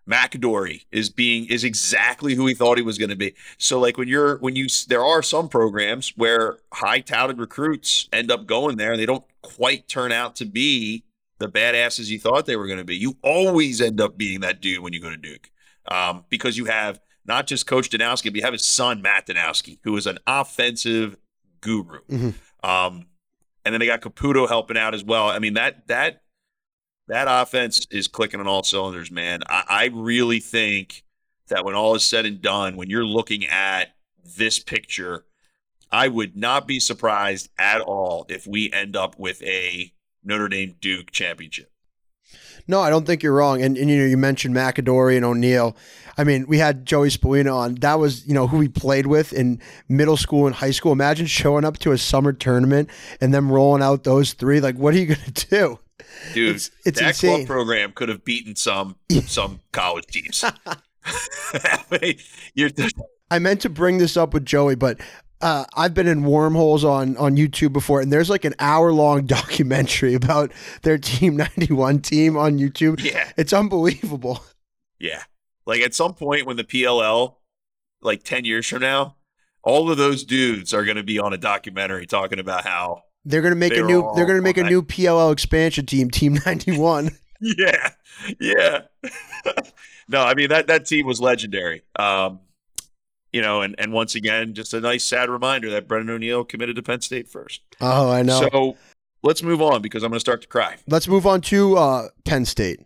McAdorey 0.10 0.86
is 0.92 1.10
being 1.10 1.46
is 1.46 1.64
exactly 1.64 2.34
who 2.34 2.48
he 2.48 2.56
thought 2.56 2.78
he 2.78 2.84
was 2.84 2.98
going 2.98 3.12
to 3.12 3.16
be. 3.16 3.36
So 3.60 3.80
like 3.80 3.98
when 3.98 4.08
you're 4.08 4.38
when 4.40 4.56
you 4.56 4.66
there 4.88 5.04
are 5.06 5.22
some 5.22 5.48
programs 5.50 6.14
where 6.18 6.58
high 6.74 7.02
touted 7.02 7.38
recruits 7.38 8.10
end 8.12 8.32
up 8.32 8.48
going 8.48 8.78
there 8.78 8.92
and 8.92 9.00
they 9.00 9.06
don't 9.06 9.24
quite 9.44 9.88
turn 9.88 10.12
out 10.12 10.36
to 10.38 10.46
be 10.46 11.04
the 11.38 11.48
badasses 11.48 12.08
you 12.08 12.20
thought 12.20 12.48
they 12.48 12.56
were 12.56 12.66
going 12.66 12.80
to 12.80 12.86
be. 12.86 12.98
You 12.98 13.18
always 13.22 13.80
end 13.82 14.02
up 14.02 14.18
being 14.18 14.40
that 14.40 14.60
dude 14.62 14.80
when 14.82 14.94
you 14.94 15.00
go 15.00 15.12
to 15.12 15.18
Duke 15.18 15.52
um, 15.90 16.26
because 16.30 16.58
you 16.58 16.66
have 16.66 17.00
not 17.30 17.48
just 17.48 17.66
Coach 17.66 17.90
Danowski, 17.90 18.26
but 18.26 18.36
you 18.36 18.42
have 18.42 18.54
his 18.54 18.66
son 18.66 19.02
Matt 19.02 19.28
Danowski, 19.28 19.80
who 19.84 19.96
is 19.96 20.06
an 20.08 20.18
offensive 20.28 21.16
guru. 21.62 22.02
Mhm. 22.10 22.34
Um, 22.64 23.06
and 23.64 23.74
then 23.74 23.80
they 23.80 23.86
got 23.86 24.02
Caputo 24.02 24.50
helping 24.50 24.78
out 24.78 24.94
as 24.94 25.04
well. 25.04 25.30
I 25.30 25.40
mean 25.40 25.54
that 25.54 25.88
that 25.88 26.24
that 27.08 27.28
offense 27.30 27.88
is 27.90 28.08
clicking 28.08 28.40
on 28.40 28.48
all 28.48 28.64
cylinders, 28.64 29.12
man. 29.12 29.42
I, 29.48 29.64
I 29.70 29.86
really 29.94 30.40
think 30.40 31.04
that 31.48 31.64
when 31.66 31.76
all 31.76 31.96
is 31.96 32.04
said 32.04 32.26
and 32.26 32.42
done, 32.42 32.76
when 32.76 32.90
you're 32.90 33.06
looking 33.06 33.46
at 33.46 33.96
this 34.38 34.60
picture, 34.60 35.26
I 35.92 36.08
would 36.08 36.38
not 36.38 36.68
be 36.68 36.80
surprised 36.80 37.50
at 37.58 37.82
all 37.82 38.26
if 38.30 38.46
we 38.46 38.72
end 38.72 38.96
up 38.96 39.18
with 39.18 39.42
a 39.44 39.92
Notre 40.24 40.50
Dame 40.50 40.76
Duke 40.80 41.12
championship. 41.12 41.69
No, 42.68 42.82
I 42.82 42.90
don't 42.90 43.06
think 43.06 43.24
you're 43.24 43.34
wrong. 43.36 43.62
And, 43.62 43.78
and 43.78 43.90
you 43.90 43.98
know, 43.98 44.06
you 44.06 44.18
mentioned 44.18 44.56
McAdorey 44.56 45.16
and 45.16 45.26
O'Neill. 45.26 45.76
I 46.18 46.24
mean, 46.24 46.46
we 46.48 46.58
had 46.58 46.86
Joey 46.86 47.10
Spallina 47.10 47.54
on. 47.54 47.76
That 47.76 48.00
was, 48.00 48.28
you 48.28 48.34
know, 48.34 48.48
who 48.48 48.58
we 48.58 48.68
played 48.68 49.08
with 49.08 49.32
in 49.34 49.60
middle 49.88 50.18
school 50.18 50.46
and 50.48 50.56
high 50.56 50.72
school. 50.72 50.92
Imagine 50.92 51.26
showing 51.28 51.64
up 51.66 51.78
to 51.80 51.92
a 51.92 51.98
summer 51.98 52.34
tournament 52.34 52.90
and 53.22 53.34
them 53.34 53.52
rolling 53.52 53.82
out 53.82 54.04
those 54.04 54.34
three. 54.34 54.60
Like, 54.60 54.76
what 54.76 54.94
are 54.94 54.98
you 54.98 55.06
going 55.08 55.20
to 55.34 55.48
do? 55.48 55.80
Dude, 56.34 56.50
It's- 56.56 56.72
it's 56.86 57.00
that 57.00 57.10
insane. 57.10 57.36
club 57.38 57.48
program 57.48 57.92
could 57.94 58.10
have 58.10 58.24
beaten 58.26 58.56
some 58.56 58.96
some 59.28 59.62
college 59.72 60.06
teams. 60.08 60.44
I 61.06 61.78
mean, 62.02 62.18
you're 62.54 62.70
I 63.32 63.40
meant 63.40 63.62
to 63.62 63.70
bring 63.70 63.98
this 64.00 64.18
up 64.18 64.34
with 64.34 64.46
Joey, 64.46 64.76
but 64.76 65.00
uh, 65.42 65.66
I've 65.76 65.94
been 65.94 66.08
in 66.08 66.24
wormholes 66.24 66.84
on 66.84 67.16
on 67.18 67.36
YouTube 67.38 67.74
before, 67.74 68.02
and 68.02 68.12
there's 68.12 68.30
like 68.30 68.46
an 68.46 68.56
hour 68.60 68.92
long 68.92 69.26
documentary 69.26 70.14
about 70.14 70.52
their 70.84 70.98
Team 70.98 71.38
91 71.38 72.00
team 72.02 72.38
on 72.38 72.58
YouTube. 72.60 73.04
yeah, 73.04 73.32
It's 73.38 73.54
unbelievable. 73.54 74.44
yeah. 75.00 75.24
Like 75.66 75.82
at 75.82 75.94
some 75.94 76.14
point 76.16 76.46
when 76.48 76.58
the 76.58 76.64
PLL, 76.64 77.36
like 78.02 78.24
ten 78.24 78.44
years 78.46 78.68
from 78.68 78.82
now, 78.82 79.16
all 79.64 79.92
of 79.92 79.98
those 79.98 80.24
dudes 80.24 80.74
are 80.74 80.84
going 80.84 80.98
to 80.98 81.04
be 81.04 81.20
on 81.20 81.32
a 81.34 81.38
documentary 81.38 82.06
talking 82.08 82.40
about 82.40 82.66
how 82.66 83.04
They're 83.24 83.42
gonna 83.44 83.56
make 83.56 83.74
They 83.74 83.80
a 83.82 83.84
new. 83.84 84.12
They're 84.16 84.26
gonna 84.26 84.42
make 84.42 84.58
a 84.58 84.64
that. 84.64 84.70
new 84.70 84.82
PLL 84.82 85.32
expansion 85.32 85.86
team, 85.86 86.10
Team 86.10 86.40
91. 86.46 87.12
yeah, 87.42 87.92
yeah. 88.40 88.82
no, 90.10 90.22
I 90.22 90.34
mean 90.34 90.50
that 90.50 90.68
that 90.68 90.86
team 90.86 91.06
was 91.06 91.22
legendary. 91.22 91.84
Um, 91.98 92.40
you 93.34 93.42
know, 93.42 93.62
and 93.62 93.76
and 93.78 93.94
once 93.94 94.16
again, 94.16 94.54
just 94.54 94.74
a 94.74 94.80
nice 94.82 95.04
sad 95.04 95.30
reminder 95.30 95.70
that 95.72 95.88
Brendan 95.88 96.16
O'Neill 96.16 96.44
committed 96.46 96.76
to 96.78 96.84
Penn 96.84 97.02
State 97.02 97.28
first. 97.30 97.62
oh, 97.82 98.10
I 98.12 98.22
know. 98.24 98.48
So 98.52 98.78
let's 99.24 99.44
move 99.44 99.62
on 99.62 99.82
because 99.82 100.04
I'm 100.04 100.10
going 100.10 100.18
to 100.18 100.20
start 100.22 100.42
to 100.44 100.48
cry. 100.48 100.78
Let's 100.88 101.08
move 101.08 101.28
on 101.28 101.42
to 101.42 101.78
uh, 101.78 102.08
Penn 102.26 102.46
State. 102.46 102.82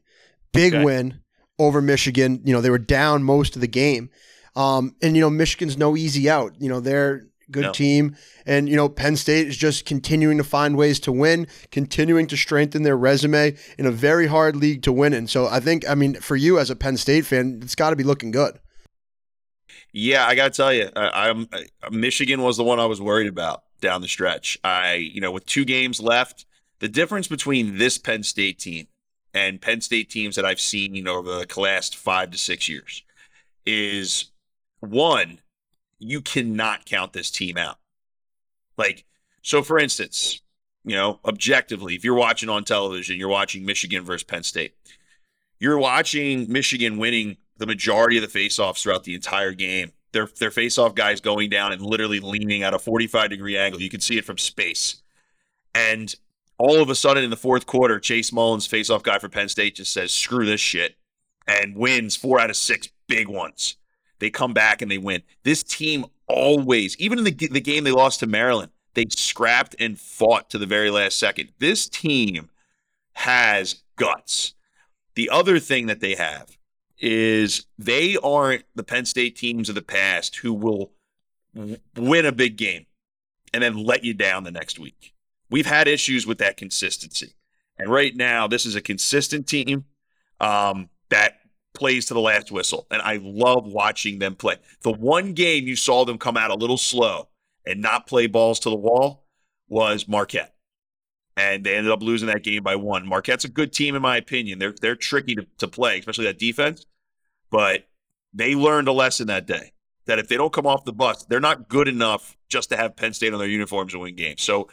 Big 0.51 0.73
Okay. 0.73 0.83
win 0.83 1.19
over 1.59 1.81
Michigan. 1.81 2.41
You 2.43 2.53
know, 2.53 2.61
they 2.61 2.69
were 2.69 2.77
down 2.79 3.23
most 3.23 3.55
of 3.55 3.61
the 3.61 3.67
game. 3.67 4.09
Um, 4.55 4.95
and, 5.01 5.15
you 5.15 5.21
know, 5.21 5.29
Michigan's 5.31 5.77
no 5.77 5.95
easy 5.97 6.29
out. 6.29 6.53
You 6.59 6.69
know, 6.69 6.79
they're 6.79 7.27
a 7.47 7.51
good 7.51 7.63
No. 7.63 7.71
team. 7.71 8.15
And, 8.45 8.69
you 8.69 8.75
know, 8.75 8.87
Penn 8.87 9.15
State 9.15 9.47
is 9.47 9.57
just 9.57 9.85
continuing 9.85 10.37
to 10.37 10.43
find 10.43 10.75
ways 10.77 10.99
to 11.01 11.11
win, 11.11 11.47
continuing 11.71 12.27
to 12.27 12.37
strengthen 12.37 12.83
their 12.83 12.95
resume 12.97 13.55
in 13.79 13.85
a 13.87 13.91
very 13.91 14.27
hard 14.27 14.55
league 14.55 14.83
to 14.83 14.91
win 14.91 15.13
in. 15.13 15.27
So 15.27 15.47
I 15.47 15.59
think, 15.59 15.89
I 15.89 15.95
mean, 15.95 16.15
for 16.15 16.35
you 16.35 16.59
as 16.59 16.69
a 16.69 16.75
Penn 16.75 16.97
State 16.97 17.25
fan, 17.25 17.59
it's 17.63 17.73
got 17.75 17.89
to 17.91 17.95
be 17.95 18.03
looking 18.03 18.29
good. 18.31 18.59
Yeah, 19.93 20.25
I 20.25 20.33
got 20.33 20.51
to 20.51 20.57
tell 20.57 20.73
you, 20.73 20.89
I, 20.95 21.29
I'm 21.29 21.47
I, 21.53 21.89
Michigan 21.91 22.41
was 22.41 22.57
the 22.57 22.63
one 22.63 22.79
I 22.79 22.85
was 22.85 22.99
worried 22.99 23.27
about 23.27 23.63
down 23.79 24.01
the 24.01 24.07
stretch. 24.07 24.57
I, 24.63 24.95
you 24.95 25.21
know, 25.21 25.31
with 25.31 25.45
two 25.45 25.65
games 25.65 26.01
left, 26.01 26.45
the 26.79 26.89
difference 26.89 27.27
between 27.27 27.77
this 27.77 27.99
Penn 27.99 28.23
State 28.23 28.57
team 28.59 28.87
and 29.33 29.61
Penn 29.61 29.81
State 29.81 30.09
teams 30.09 30.35
that 30.35 30.45
I've 30.45 30.59
seen 30.59 30.95
you 30.95 31.07
over 31.07 31.45
the 31.45 31.59
last 31.59 31.95
five 31.95 32.31
to 32.31 32.37
six 32.37 32.67
years 32.67 33.03
is 33.65 34.31
one, 34.79 35.39
you 35.99 36.21
cannot 36.21 36.85
count 36.85 37.13
this 37.13 37.29
team 37.29 37.55
out. 37.55 37.77
Like, 38.77 39.05
so 39.43 39.61
for 39.61 39.77
instance, 39.77 40.41
you 40.83 40.95
know, 40.95 41.19
objectively, 41.23 41.95
if 41.95 42.03
you're 42.03 42.15
watching 42.15 42.49
on 42.49 42.63
television, 42.63 43.17
you're 43.17 43.29
watching 43.29 43.65
Michigan 43.65 44.03
versus 44.03 44.23
Penn 44.23 44.43
State. 44.43 44.73
You're 45.59 45.77
watching 45.77 46.51
Michigan 46.51 46.97
winning 46.97 47.37
the 47.63 47.67
majority 47.67 48.17
of 48.17 48.29
the 48.29 48.39
faceoffs 48.39 48.81
throughout 48.81 49.05
the 49.05 49.15
entire 49.15 49.53
game. 49.53 49.93
Their 50.11 50.27
their 50.27 50.51
faceoff 50.51 50.95
guys 50.95 51.21
going 51.21 51.49
down 51.49 51.71
and 51.71 51.81
literally 51.81 52.19
leaning 52.19 52.61
at 52.61 52.73
a 52.73 52.79
45 52.79 53.29
degree 53.29 53.57
angle. 53.57 53.81
You 53.81 53.89
can 53.89 54.01
see 54.01 54.17
it 54.17 54.25
from 54.25 54.37
space. 54.37 55.01
And 55.73 56.13
all 56.57 56.81
of 56.81 56.89
a 56.89 56.95
sudden 56.95 57.23
in 57.23 57.29
the 57.29 57.37
fourth 57.37 57.65
quarter, 57.65 57.99
Chase 57.99 58.31
Mullins, 58.33 58.67
faceoff 58.67 59.01
guy 59.01 59.17
for 59.17 59.29
Penn 59.29 59.49
State, 59.49 59.75
just 59.75 59.93
says, 59.93 60.11
screw 60.11 60.45
this 60.45 60.61
shit, 60.61 60.97
and 61.47 61.75
wins 61.75 62.15
four 62.15 62.39
out 62.39 62.49
of 62.49 62.57
six 62.57 62.89
big 63.07 63.27
ones. 63.27 63.77
They 64.19 64.29
come 64.29 64.53
back 64.53 64.81
and 64.81 64.91
they 64.91 64.99
win. 64.99 65.23
This 65.43 65.63
team 65.63 66.05
always, 66.27 66.97
even 66.97 67.17
in 67.17 67.23
the, 67.23 67.31
the 67.31 67.61
game 67.61 67.85
they 67.85 67.91
lost 67.91 68.19
to 68.19 68.27
Maryland, 68.27 68.71
they 68.93 69.05
scrapped 69.09 69.75
and 69.79 69.97
fought 69.97 70.49
to 70.51 70.57
the 70.57 70.67
very 70.67 70.91
last 70.91 71.17
second. 71.17 71.49
This 71.57 71.89
team 71.89 72.49
has 73.13 73.81
guts. 73.95 74.53
The 75.15 75.29
other 75.29 75.59
thing 75.59 75.87
that 75.87 75.99
they 76.01 76.15
have 76.15 76.57
is 77.03 77.65
they 77.77 78.15
aren't 78.23 78.63
the 78.75 78.83
Penn 78.83 79.03
State 79.03 79.35
teams 79.35 79.67
of 79.67 79.75
the 79.75 79.81
past 79.81 80.37
who 80.37 80.53
will 80.53 80.93
win 81.97 82.25
a 82.25 82.31
big 82.31 82.55
game 82.55 82.85
and 83.53 83.61
then 83.61 83.75
let 83.75 84.05
you 84.05 84.13
down 84.13 84.45
the 84.45 84.51
next 84.51 84.79
week. 84.79 85.13
We've 85.49 85.65
had 85.65 85.89
issues 85.89 86.25
with 86.25 86.37
that 86.37 86.55
consistency. 86.55 87.33
And 87.77 87.89
right 87.89 88.15
now, 88.15 88.47
this 88.47 88.65
is 88.65 88.75
a 88.75 88.81
consistent 88.81 89.47
team 89.47 89.83
um, 90.39 90.89
that 91.09 91.39
plays 91.73 92.05
to 92.05 92.13
the 92.13 92.21
last 92.21 92.53
whistle. 92.53 92.87
And 92.89 93.01
I 93.01 93.19
love 93.21 93.65
watching 93.65 94.19
them 94.19 94.35
play. 94.35 94.55
The 94.83 94.93
one 94.93 95.33
game 95.33 95.67
you 95.67 95.75
saw 95.75 96.05
them 96.05 96.17
come 96.17 96.37
out 96.37 96.51
a 96.51 96.55
little 96.55 96.77
slow 96.77 97.27
and 97.65 97.81
not 97.81 98.07
play 98.07 98.27
balls 98.27 98.61
to 98.61 98.69
the 98.69 98.77
wall 98.77 99.25
was 99.67 100.07
Marquette. 100.07 100.55
And 101.35 101.65
they 101.65 101.75
ended 101.75 101.91
up 101.91 102.01
losing 102.01 102.27
that 102.27 102.43
game 102.43 102.63
by 102.63 102.77
one. 102.77 103.05
Marquette's 103.05 103.43
a 103.43 103.49
good 103.49 103.73
team, 103.73 103.93
in 103.93 104.01
my 104.01 104.15
opinion. 104.15 104.59
They're 104.59 104.75
they're 104.79 104.95
tricky 104.95 105.35
to, 105.35 105.47
to 105.57 105.67
play, 105.67 105.99
especially 105.99 106.25
that 106.25 106.39
defense. 106.39 106.85
But 107.53 107.87
they 108.33 108.55
learned 108.55 108.87
a 108.87 108.91
lesson 108.91 109.27
that 109.27 109.45
day 109.45 109.73
that 110.07 110.17
if 110.17 110.27
they 110.27 110.37
don't 110.37 110.51
come 110.51 110.65
off 110.65 110.85
the 110.85 110.91
bus, 110.91 111.23
they're 111.25 111.39
not 111.39 111.69
good 111.69 111.87
enough 111.87 112.35
just 112.49 112.69
to 112.69 112.77
have 112.77 112.95
Penn 112.95 113.13
State 113.13 113.31
on 113.31 113.37
their 113.37 113.47
uniforms 113.47 113.93
and 113.93 114.01
win 114.01 114.15
games. 114.15 114.41
So 114.41 114.69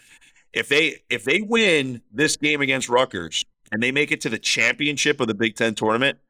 if 0.55 0.69
they 0.71 1.03
if 1.11 1.25
they 1.25 1.43
win 1.43 2.01
this 2.11 2.39
game 2.39 2.63
against 2.63 2.89
Rutgers 2.89 3.45
and 3.71 3.83
they 3.83 3.93
make 3.93 4.13
it 4.13 4.23
to 4.23 4.31
the 4.31 4.39
championship 4.39 5.21
of 5.21 5.27
the 5.27 5.35
Big 5.35 5.57
Ten 5.57 5.75
tournament, 5.75 6.21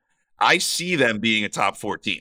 I 0.40 0.58
see 0.58 0.96
them 0.96 1.20
being 1.20 1.44
a 1.44 1.48
top 1.48 1.76
14. 1.76 2.20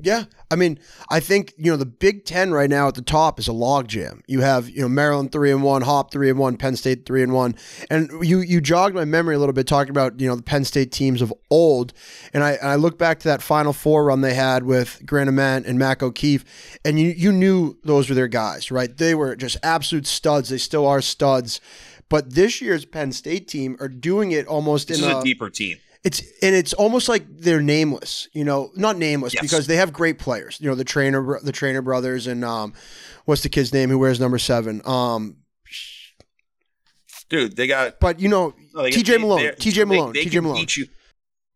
Yeah, 0.00 0.24
I 0.50 0.56
mean, 0.56 0.78
I 1.10 1.20
think 1.20 1.54
you 1.56 1.70
know 1.70 1.76
the 1.76 1.86
Big 1.86 2.24
Ten 2.24 2.52
right 2.52 2.70
now 2.70 2.88
at 2.88 2.94
the 2.94 3.02
top 3.02 3.38
is 3.38 3.48
a 3.48 3.52
logjam. 3.52 4.22
You 4.26 4.40
have 4.40 4.68
you 4.68 4.82
know 4.82 4.88
Maryland 4.88 5.32
three 5.32 5.50
and 5.50 5.62
one, 5.62 5.82
Hop 5.82 6.12
three 6.12 6.30
and 6.30 6.38
one, 6.38 6.56
Penn 6.56 6.76
State 6.76 7.06
three 7.06 7.22
and 7.22 7.32
one, 7.32 7.54
and 7.90 8.10
you 8.22 8.40
you 8.40 8.60
jogged 8.60 8.94
my 8.94 9.04
memory 9.04 9.34
a 9.34 9.38
little 9.38 9.52
bit 9.52 9.66
talking 9.66 9.90
about 9.90 10.20
you 10.20 10.28
know 10.28 10.36
the 10.36 10.42
Penn 10.42 10.64
State 10.64 10.92
teams 10.92 11.22
of 11.22 11.32
old, 11.50 11.92
and 12.32 12.44
I 12.44 12.52
and 12.52 12.68
I 12.68 12.76
look 12.76 12.98
back 12.98 13.20
to 13.20 13.28
that 13.28 13.42
Final 13.42 13.72
Four 13.72 14.04
run 14.04 14.20
they 14.20 14.34
had 14.34 14.64
with 14.64 15.02
Grant 15.04 15.28
Ament 15.28 15.66
and 15.66 15.78
Mac 15.78 16.02
O'Keefe, 16.02 16.78
and 16.84 16.98
you 16.98 17.08
you 17.08 17.32
knew 17.32 17.78
those 17.84 18.08
were 18.08 18.14
their 18.14 18.28
guys, 18.28 18.70
right? 18.70 18.96
They 18.96 19.14
were 19.14 19.36
just 19.36 19.56
absolute 19.62 20.06
studs. 20.06 20.48
They 20.48 20.58
still 20.58 20.86
are 20.86 21.00
studs, 21.00 21.60
but 22.08 22.34
this 22.34 22.60
year's 22.60 22.84
Penn 22.84 23.12
State 23.12 23.48
team 23.48 23.76
are 23.80 23.88
doing 23.88 24.32
it 24.32 24.46
almost 24.46 24.88
This 24.88 24.98
in 25.00 25.08
is 25.08 25.14
a, 25.14 25.18
a 25.18 25.24
deeper 25.24 25.50
team. 25.50 25.78
It's 26.04 26.20
and 26.42 26.54
it's 26.54 26.72
almost 26.72 27.08
like 27.08 27.24
they're 27.28 27.60
nameless, 27.62 28.28
you 28.32 28.44
know, 28.44 28.70
not 28.76 28.96
nameless 28.96 29.34
Yes. 29.34 29.42
because 29.42 29.66
they 29.66 29.76
have 29.76 29.92
great 29.92 30.18
players. 30.18 30.58
You 30.60 30.68
know, 30.68 30.74
the 30.76 30.84
Traynor, 30.84 31.40
the 31.42 31.52
Traynor 31.52 31.82
brothers, 31.82 32.26
and 32.26 32.44
um, 32.44 32.74
what's 33.24 33.42
the 33.42 33.48
kid's 33.48 33.72
name 33.72 33.90
who 33.90 33.98
wears 33.98 34.20
number 34.20 34.38
seven? 34.38 34.82
Um, 34.84 35.38
Dude, 37.28 37.56
they 37.56 37.66
got 37.66 37.98
but 37.98 38.20
you 38.20 38.28
know, 38.28 38.54
like, 38.72 38.92
TJ 38.94 39.06
they- 39.06 39.18
Malone, 39.18 39.40
TJ 39.58 39.86
Malone, 39.88 40.12
they 40.12 40.24
TJ 40.24 40.42
Malone. 40.42 40.60
beat 40.60 40.76
you. 40.76 40.86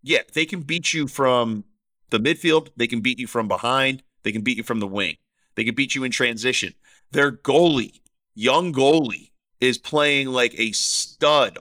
Yeah, 0.02 0.22
they 0.32 0.44
can 0.46 0.62
beat 0.62 0.92
you 0.92 1.06
from 1.06 1.64
the 2.10 2.18
midfield. 2.18 2.70
They 2.76 2.86
can 2.88 3.00
beat 3.00 3.18
you 3.20 3.26
from 3.28 3.46
behind. 3.46 4.02
They 4.24 4.32
can 4.32 4.42
beat 4.42 4.56
you 4.56 4.64
from 4.64 4.80
the 4.80 4.86
wing. 4.88 5.16
They 5.54 5.62
can 5.64 5.74
beat 5.76 5.94
you 5.94 6.02
in 6.02 6.10
transition. 6.10 6.74
Their 7.12 7.30
goalie, 7.30 8.00
young 8.34 8.72
goalie, 8.72 9.30
is 9.60 9.78
playing 9.78 10.28
like 10.28 10.58
a 10.58 10.72
stud, 10.72 11.58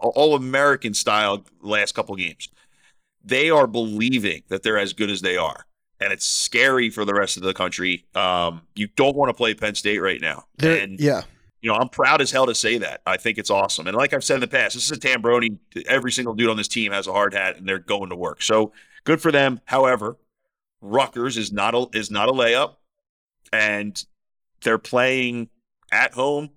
all 0.00 0.34
American 0.34 0.94
style 0.94 1.44
last 1.60 1.92
couple 1.94 2.14
games. 2.16 2.48
They 3.24 3.50
are 3.50 3.66
believing 3.66 4.42
that 4.48 4.62
they're 4.62 4.78
as 4.78 4.92
good 4.92 5.10
as 5.10 5.20
they 5.20 5.36
are. 5.36 5.66
And 6.00 6.12
it's 6.12 6.26
scary 6.26 6.90
for 6.90 7.04
the 7.04 7.14
rest 7.14 7.36
of 7.36 7.44
the 7.44 7.54
country. 7.54 8.04
Um, 8.14 8.62
you 8.74 8.88
don't 8.96 9.14
want 9.16 9.28
to 9.30 9.34
play 9.34 9.54
Penn 9.54 9.76
State 9.76 9.98
right 10.00 10.20
now. 10.20 10.44
They're- 10.58 10.82
and 10.82 10.98
yeah, 10.98 11.22
you 11.60 11.70
know, 11.70 11.76
I'm 11.76 11.88
proud 11.88 12.20
as 12.20 12.32
hell 12.32 12.46
to 12.46 12.54
say 12.56 12.78
that. 12.78 13.02
I 13.06 13.16
think 13.16 13.38
it's 13.38 13.50
awesome. 13.50 13.86
And 13.86 13.96
like 13.96 14.12
I've 14.12 14.24
said 14.24 14.34
in 14.34 14.40
the 14.40 14.48
past, 14.48 14.74
this 14.74 14.84
is 14.90 14.90
a 14.90 14.98
Tambroni. 14.98 15.58
Every 15.86 16.10
single 16.10 16.34
dude 16.34 16.50
on 16.50 16.56
this 16.56 16.66
team 16.66 16.90
has 16.90 17.06
a 17.06 17.12
hard 17.12 17.34
hat 17.34 17.56
and 17.56 17.68
they're 17.68 17.78
going 17.78 18.10
to 18.10 18.16
work. 18.16 18.42
So 18.42 18.72
good 19.04 19.20
for 19.20 19.30
them. 19.30 19.60
However, 19.66 20.16
Rutgers 20.80 21.36
is 21.36 21.52
not 21.52 21.76
a 21.76 21.86
is 21.92 22.10
not 22.10 22.28
a 22.28 22.32
layup, 22.32 22.74
and 23.52 24.04
they're 24.62 24.78
playing 24.78 25.48
at 25.92 26.12
home. 26.14 26.50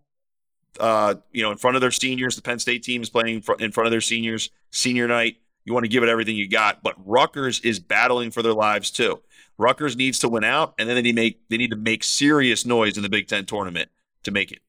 Uh, 0.79 1.15
you 1.31 1.41
know, 1.41 1.51
in 1.51 1.57
front 1.57 1.75
of 1.75 1.81
their 1.81 1.91
seniors, 1.91 2.35
the 2.35 2.41
Penn 2.41 2.59
State 2.59 2.83
team 2.83 3.01
is 3.01 3.09
playing 3.09 3.43
in 3.59 3.71
front 3.71 3.87
of 3.87 3.91
their 3.91 4.01
seniors. 4.01 4.49
Senior 4.71 5.07
night, 5.07 5.37
you 5.63 5.73
want 5.73 5.83
to 5.83 5.89
give 5.89 6.03
it 6.03 6.09
everything 6.09 6.35
you 6.35 6.47
got, 6.47 6.83
but 6.83 6.95
Rutgers 6.97 7.59
is 7.61 7.79
battling 7.79 8.31
for 8.31 8.41
their 8.41 8.53
lives 8.53 8.91
too. 8.91 9.21
Rutgers 9.57 9.95
needs 9.95 10.19
to 10.19 10.29
win 10.29 10.43
out, 10.43 10.73
and 10.77 10.89
then 10.89 10.95
they 10.95 11.01
need 11.01 11.15
make 11.15 11.49
they 11.49 11.57
need 11.57 11.71
to 11.71 11.77
make 11.77 12.03
serious 12.03 12.65
noise 12.65 12.97
in 12.97 13.03
the 13.03 13.09
Big 13.09 13.27
Ten 13.27 13.45
tournament 13.45 13.89
to 14.23 14.31
make 14.31 14.51
it. 14.51 14.59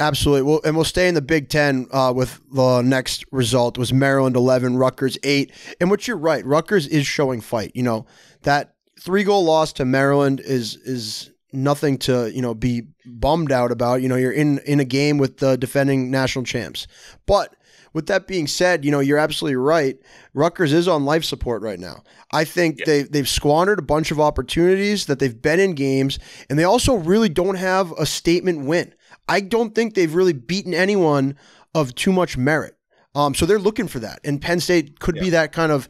Absolutely. 0.00 0.42
Well, 0.42 0.60
and 0.64 0.74
we'll 0.74 0.86
stay 0.86 1.08
in 1.08 1.14
the 1.14 1.20
Big 1.20 1.50
Ten 1.50 1.86
uh, 1.92 2.12
with 2.16 2.40
the 2.50 2.80
next 2.80 3.26
result 3.30 3.76
was 3.76 3.92
Maryland 3.92 4.34
eleven, 4.34 4.76
Rutgers 4.76 5.18
eight. 5.22 5.52
And 5.80 5.90
what 5.90 6.08
you're 6.08 6.16
right, 6.16 6.44
Rutgers 6.46 6.86
is 6.86 7.06
showing 7.06 7.42
fight. 7.42 7.72
You 7.74 7.82
know 7.82 8.06
that 8.42 8.74
three 8.98 9.24
goal 9.24 9.44
loss 9.44 9.74
to 9.74 9.84
Maryland 9.84 10.40
is 10.40 10.76
is 10.76 11.31
nothing 11.52 11.98
to 11.98 12.30
you 12.32 12.42
know 12.42 12.54
be 12.54 12.82
bummed 13.06 13.52
out 13.52 13.70
about. 13.72 14.02
You 14.02 14.08
know 14.08 14.16
you're 14.16 14.32
in 14.32 14.58
in 14.60 14.80
a 14.80 14.84
game 14.84 15.18
with 15.18 15.38
the 15.38 15.56
defending 15.56 16.10
national 16.10 16.44
champs, 16.44 16.86
but 17.26 17.54
with 17.92 18.06
that 18.06 18.26
being 18.26 18.46
said, 18.46 18.84
you 18.84 18.90
know, 18.90 19.00
you're 19.00 19.18
absolutely 19.18 19.56
right. 19.56 19.98
Rutgers 20.34 20.72
is 20.72 20.88
on 20.88 21.04
life 21.04 21.24
support 21.24 21.62
right 21.62 21.78
now. 21.78 22.02
I 22.32 22.44
think 22.44 22.78
yeah. 22.78 22.84
they, 22.86 23.02
they've 23.02 23.28
squandered 23.28 23.78
a 23.78 23.82
bunch 23.82 24.10
of 24.10 24.20
opportunities 24.20 25.06
that 25.06 25.18
they've 25.18 25.42
been 25.42 25.60
in 25.60 25.74
games, 25.74 26.18
and 26.48 26.58
they 26.58 26.64
also 26.64 26.94
really 26.94 27.28
don't 27.28 27.56
have 27.56 27.92
a 27.92 28.06
statement 28.06 28.64
win. 28.64 28.94
I 29.28 29.40
don't 29.40 29.74
think 29.74 29.94
they've 29.94 30.14
really 30.14 30.32
beaten 30.32 30.74
anyone 30.74 31.36
of 31.74 31.94
too 31.94 32.12
much 32.12 32.36
merit. 32.36 32.76
Um, 33.14 33.34
so 33.34 33.44
they're 33.44 33.58
looking 33.58 33.88
for 33.88 33.98
that. 34.00 34.20
And 34.24 34.40
Penn 34.40 34.60
State 34.60 34.98
could 34.98 35.16
yeah. 35.16 35.22
be 35.22 35.30
that 35.30 35.52
kind 35.52 35.70
of, 35.70 35.88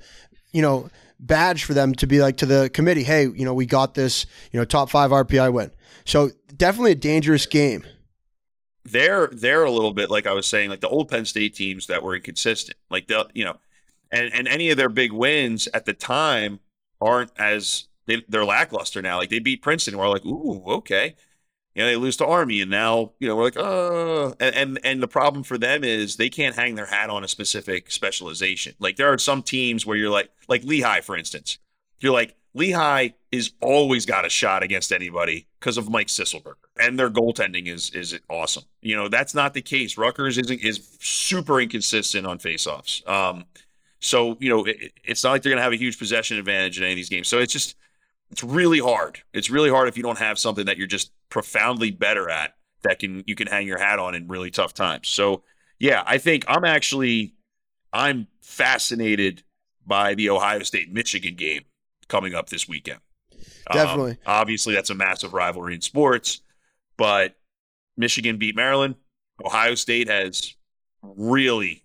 you 0.53 0.63
know, 0.63 0.91
badge 1.23 1.65
for 1.65 1.73
them 1.73 1.95
to 1.95 2.07
be 2.07 2.21
like 2.21 2.37
to 2.39 2.47
the 2.47 2.69
committee, 2.75 3.05
hey, 3.05 3.23
you 3.23 3.45
know, 3.45 3.55
we 3.55 3.65
got 3.65 3.95
this, 3.95 4.27
you 4.51 4.59
know, 4.59 4.65
top 4.65 4.91
five 4.91 5.11
RPI 5.11 5.53
win. 5.53 5.71
So 6.05 6.31
definitely 6.57 6.93
a 6.93 6.97
dangerous 6.97 7.47
game 7.47 7.85
they're 8.85 9.29
they're 9.29 9.65
a 9.65 9.71
little 9.71 9.93
bit 9.93 10.11
like 10.11 10.27
I 10.27 10.33
was 10.33 10.47
saying, 10.47 10.71
like 10.71 10.81
the 10.81 10.89
old 10.89 11.09
Penn 11.09 11.25
State 11.25 11.55
teams 11.55 11.87
that 11.87 12.03
were 12.03 12.17
inconsistent. 12.17 12.77
Like 12.91 13.07
the 13.07 13.29
you 13.35 13.45
know, 13.45 13.57
and 14.11 14.33
and 14.33 14.49
any 14.49 14.71
of 14.71 14.77
their 14.77 14.89
big 14.89 15.13
wins 15.13 15.69
at 15.73 15.85
the 15.85 15.93
time 15.93 16.61
aren't 17.01 17.31
as 17.39 17.89
they, 18.07 18.23
they're 18.29 18.45
lackluster 18.45 19.03
now. 19.03 19.19
Like 19.19 19.31
they 19.31 19.39
beat 19.39 19.63
Princeton, 19.63 19.97
we're 19.99 20.09
like, 20.09 20.25
ooh, 20.25 20.65
okay. 20.67 21.15
You 21.75 21.83
know, 21.83 21.89
they 21.89 21.97
lose 21.97 22.19
to 22.19 22.27
Army, 22.27 22.61
and 22.61 22.71
now 22.71 23.13
you 23.19 23.29
know 23.29 23.35
we're 23.35 23.45
like, 23.45 23.57
oh, 23.57 24.35
and, 24.39 24.55
and 24.55 24.81
and 24.85 25.03
the 25.03 25.09
problem 25.09 25.43
for 25.43 25.57
them 25.57 25.85
is 25.85 26.17
they 26.17 26.29
can't 26.29 26.55
hang 26.55 26.75
their 26.75 26.87
hat 26.87 27.09
on 27.09 27.25
a 27.25 27.29
specific 27.29 27.91
specialization. 27.91 28.75
Like 28.79 28.97
there 28.97 29.13
are 29.13 29.19
some 29.19 29.43
teams 29.43 29.87
where 29.87 29.97
you're 29.97 30.11
like, 30.11 30.31
like 30.49 30.65
Lehigh, 30.65 31.01
for 31.01 31.17
instance, 31.17 31.59
you're 32.01 32.13
like, 32.13 32.37
Lehigh 32.55 33.11
is 33.31 33.53
always 33.63 34.05
got 34.05 34.27
a 34.27 34.29
shot 34.29 34.63
against 34.63 34.93
anybody 34.93 35.47
because 35.59 35.79
of 35.79 35.89
Mike 35.89 36.09
Sisselberger, 36.09 36.57
and 36.79 36.99
their 36.99 37.09
goaltending 37.09 37.67
is 37.67 37.91
is 37.91 38.19
awesome. 38.29 38.65
You 38.83 38.97
know 38.97 39.09
that's 39.09 39.35
not 39.35 39.55
the 39.55 39.63
case. 39.63 39.97
Rutgers 39.97 40.37
is 40.37 40.51
is 40.51 40.97
super 41.01 41.61
inconsistent 41.61 42.27
on 42.27 42.39
faceoffs. 42.39 43.07
Um, 43.09 43.45
so 44.01 44.37
you 44.41 44.51
know 44.51 44.65
it, 44.65 44.93
it's 45.05 45.25
not 45.25 45.31
like 45.31 45.43
they're 45.43 45.55
to 45.55 45.63
have 45.63 45.73
a 45.73 45.77
huge 45.77 45.99
possession 45.99 46.37
advantage 46.37 46.77
in 46.77 46.85
any 46.85 46.93
of 46.93 46.97
these 46.97 47.09
games. 47.09 47.29
So 47.29 47.39
it's 47.39 47.53
just 47.53 47.77
it's 48.33 48.43
really 48.43 48.79
hard. 48.79 49.21
It's 49.35 49.51
really 49.51 49.69
hard 49.69 49.89
if 49.89 49.97
you 49.97 50.03
don't 50.03 50.19
have 50.19 50.39
something 50.39 50.65
that 50.65 50.79
you're 50.79 50.87
just 50.87 51.13
profoundly 51.29 51.91
better 51.91 52.31
at 52.31 52.55
that 52.83 52.99
can 52.99 53.23
you 53.27 53.35
can 53.35 53.47
hang 53.47 53.67
your 53.67 53.79
hat 53.79 53.99
on 53.99 54.15
in 54.15 54.27
really 54.27 54.51
tough 54.51 54.73
times. 54.73 55.09
So 55.09 55.43
yeah, 55.79 56.03
I 56.07 56.19
think 56.19 56.45
I'm 56.49 56.65
actually 56.65 57.35
I'm 57.93 58.27
fascinated 58.41 59.43
by 59.87 60.15
the 60.15 60.31
Ohio 60.31 60.63
State 60.63 60.91
Michigan 60.91 61.35
game 61.35 61.63
coming 62.09 62.35
up 62.35 62.49
this 62.49 62.67
weekend. 62.67 63.01
Definitely. 63.71 64.13
Um, 64.13 64.19
obviously, 64.27 64.75
that's 64.75 64.91
a 64.91 64.95
massive 64.95 65.35
rivalry 65.35 65.75
in 65.75 65.83
sports, 65.83 66.41
but 66.97 67.37
Michigan 67.97 68.39
beat 68.39 68.57
Maryland. 68.57 68.95
Ohio 69.45 69.75
State 69.75 70.09
has 70.09 70.55
really 71.03 71.85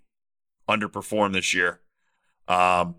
underperformed 0.70 1.34
this 1.34 1.54
year. 1.54 1.82
Um, 2.48 2.96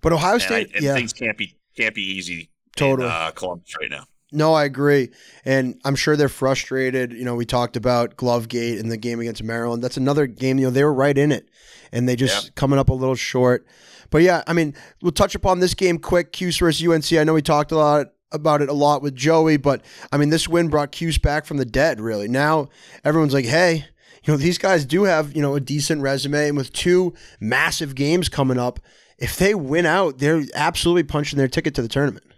but 0.00 0.12
Ohio 0.12 0.38
State, 0.38 0.68
and, 0.68 0.74
I, 0.74 0.76
and 0.76 0.84
yeah. 0.84 0.94
things 0.94 1.12
can't 1.12 1.38
be 1.38 1.56
can't 1.76 1.94
be 1.94 2.02
easy. 2.02 2.50
Totally, 2.76 3.08
in, 3.08 3.12
uh, 3.12 3.30
Columbus 3.32 3.74
right 3.80 3.90
now. 3.90 4.04
No, 4.34 4.54
I 4.54 4.64
agree, 4.64 5.10
and 5.44 5.78
I'm 5.84 5.94
sure 5.94 6.16
they're 6.16 6.30
frustrated. 6.30 7.12
You 7.12 7.24
know, 7.24 7.34
we 7.34 7.44
talked 7.44 7.76
about 7.76 8.16
Glovegate 8.16 8.80
in 8.80 8.88
the 8.88 8.96
game 8.96 9.20
against 9.20 9.42
Maryland. 9.42 9.84
That's 9.84 9.98
another 9.98 10.26
game. 10.26 10.58
You 10.58 10.66
know, 10.66 10.70
they 10.70 10.84
were 10.84 10.94
right 10.94 11.16
in 11.16 11.32
it, 11.32 11.50
and 11.92 12.08
they 12.08 12.16
just 12.16 12.46
yeah. 12.46 12.50
coming 12.54 12.78
up 12.78 12.88
a 12.88 12.94
little 12.94 13.14
short. 13.14 13.66
But 14.08 14.22
yeah, 14.22 14.42
I 14.46 14.54
mean, 14.54 14.74
we'll 15.02 15.12
touch 15.12 15.34
upon 15.34 15.60
this 15.60 15.74
game 15.74 15.98
quick. 15.98 16.32
Cuse 16.32 16.58
versus 16.58 16.86
UNC. 16.86 17.12
I 17.12 17.24
know 17.24 17.34
we 17.34 17.42
talked 17.42 17.72
a 17.72 17.76
lot 17.76 18.06
about 18.30 18.62
it 18.62 18.70
a 18.70 18.72
lot 18.72 19.02
with 19.02 19.14
Joey, 19.14 19.58
but 19.58 19.84
I 20.10 20.16
mean, 20.16 20.30
this 20.30 20.48
win 20.48 20.68
brought 20.68 20.92
Cuse 20.92 21.18
back 21.18 21.44
from 21.44 21.58
the 21.58 21.66
dead. 21.66 22.00
Really, 22.00 22.28
now 22.28 22.70
everyone's 23.04 23.34
like, 23.34 23.46
hey. 23.46 23.86
You 24.24 24.32
know, 24.32 24.36
these 24.36 24.56
guys 24.56 24.84
do 24.84 25.02
have, 25.02 25.34
you 25.34 25.42
know, 25.42 25.56
a 25.56 25.60
decent 25.60 26.00
resume 26.00 26.46
and 26.46 26.56
with 26.56 26.72
two 26.72 27.12
massive 27.40 27.96
games 27.96 28.28
coming 28.28 28.56
up, 28.56 28.78
if 29.18 29.36
they 29.36 29.52
win 29.52 29.84
out, 29.84 30.18
they're 30.18 30.44
absolutely 30.54 31.02
punching 31.02 31.38
their 31.38 31.48
ticket 31.48 31.74
to 31.74 31.82
the 31.82 31.88
tournament. 31.88 32.31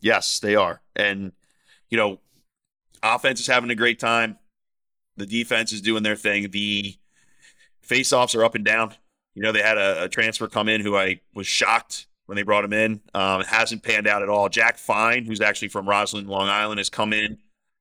Yes, 0.00 0.40
they 0.40 0.56
are. 0.56 0.80
And, 0.96 1.32
you 1.88 1.96
know, 1.96 2.20
offense 3.02 3.40
is 3.40 3.46
having 3.46 3.70
a 3.70 3.74
great 3.74 3.98
time. 3.98 4.38
The 5.16 5.26
defense 5.26 5.72
is 5.72 5.82
doing 5.82 6.02
their 6.02 6.16
thing. 6.16 6.50
The 6.50 6.96
faceoffs 7.86 8.34
are 8.34 8.44
up 8.44 8.54
and 8.54 8.64
down. 8.64 8.94
You 9.34 9.42
know, 9.42 9.52
they 9.52 9.62
had 9.62 9.78
a, 9.78 10.04
a, 10.04 10.08
transfer 10.08 10.48
come 10.48 10.68
in 10.68 10.80
who 10.80 10.96
I 10.96 11.20
was 11.34 11.46
shocked 11.46 12.06
when 12.26 12.36
they 12.36 12.42
brought 12.42 12.64
him 12.64 12.72
in. 12.72 13.00
Um, 13.14 13.42
it 13.42 13.46
hasn't 13.46 13.82
panned 13.82 14.06
out 14.06 14.22
at 14.22 14.28
all. 14.28 14.48
Jack 14.48 14.78
Fine, 14.78 15.24
who's 15.24 15.40
actually 15.40 15.68
from 15.68 15.88
Roslyn, 15.88 16.26
Long 16.26 16.48
Island, 16.48 16.78
has 16.78 16.90
come 16.90 17.12
in 17.12 17.38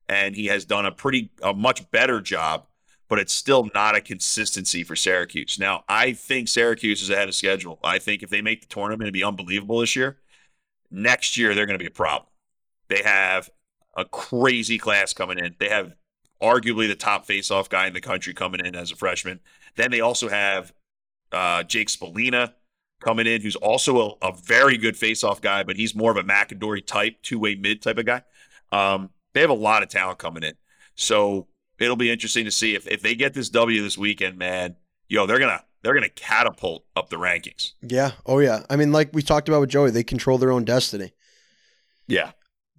and 0.08 0.36
he 0.36 0.48
has 0.48 0.66
done 0.66 0.86
a 0.86 0.92
pretty, 0.92 1.32
a 1.42 1.54
much 1.54 1.90
better 1.92 2.20
job, 2.20 2.66
but 3.08 3.20
it's 3.20 3.34
still 3.34 3.70
not 3.74 3.96
a 3.96 4.02
consistency 4.02 4.84
for 4.84 4.96
Syracuse. 4.96 5.58
Now, 5.60 5.84
I 5.88 6.14
think 6.14 6.48
Syracuse 6.48 7.02
is 7.02 7.10
ahead 7.10 7.28
of 7.28 7.36
schedule. 7.36 7.80
I 7.84 8.00
think 8.00 8.24
if 8.24 8.30
they 8.30 8.42
make 8.42 8.62
the 8.62 8.68
tournament, 8.68 9.04
it'd 9.04 9.14
be 9.14 9.24
unbelievable 9.24 9.80
this 9.80 9.96
year. 9.96 10.18
Next 10.92 11.38
year, 11.38 11.54
they're 11.54 11.66
going 11.66 11.78
to 11.78 11.84
be 11.84 11.88
a 11.88 11.92
problem. 11.92 12.30
They 12.88 13.02
have 13.04 13.50
a 13.96 14.06
crazy 14.06 14.78
class 14.78 15.14
coming 15.14 15.38
in. 15.38 15.56
They 15.60 15.70
have 15.70 15.96
arguably 16.42 16.88
the 16.88 16.96
top 16.96 17.26
face-off 17.26 17.70
guy 17.70 17.88
in 17.88 17.94
the 17.94 18.02
country 18.02 18.34
coming 18.34 18.66
in 18.66 18.76
as 18.76 18.92
a 18.92 18.96
freshman. 18.96 19.40
Then 19.76 19.92
they 19.92 20.02
also 20.02 20.30
have 20.30 20.74
uh, 21.32 21.64
Jake 21.64 21.90
Spallina 21.90 22.54
coming 23.00 23.28
in, 23.28 23.42
who's 23.42 23.56
also 23.56 24.18
a, 24.22 24.30
a 24.30 24.34
very 24.34 24.78
good 24.78 24.96
faceoff 24.96 25.42
guy, 25.42 25.64
but 25.64 25.76
he's 25.76 25.96
more 25.96 26.12
of 26.12 26.18
a 26.18 26.24
McAdorey 26.24 26.86
type, 26.86 27.18
two 27.22 27.40
way 27.40 27.56
mid 27.56 27.82
type 27.82 27.98
of 27.98 28.06
guy. 28.06 28.24
Um, 28.72 29.10
they 29.34 29.42
have 29.42 29.50
a 29.50 29.54
lot 29.54 29.84
of 29.84 29.90
talent 29.90 30.20
coming 30.20 30.44
in. 30.44 30.54
So 30.96 31.48
it'll 31.80 31.96
be 31.96 32.12
interesting 32.12 32.46
to 32.46 32.52
see 32.52 32.76
if, 32.76 32.88
if 32.88 33.02
they 33.02 33.16
get 33.16 33.34
this 33.34 33.50
W 33.50 33.82
this 33.82 33.98
weekend, 33.98 34.38
man, 34.38 34.76
yo, 35.08 35.26
they're 35.26 35.40
gonna 35.40 35.64
they're 35.82 35.94
gonna 35.94 36.10
catapult 36.10 36.86
up 36.96 37.10
the 37.10 37.18
rankings. 37.18 37.74
Yeah. 37.82 38.12
Oh 38.26 38.40
yeah. 38.40 38.64
I 38.70 38.76
mean, 38.76 38.92
like 38.92 39.10
we 39.14 39.22
talked 39.22 39.48
about 39.50 39.62
with 39.62 39.70
Joey, 39.70 39.92
they 39.92 40.04
control 40.04 40.38
their 40.38 40.52
own 40.52 40.66
destiny. 40.66 41.14
Yeah. 42.08 42.32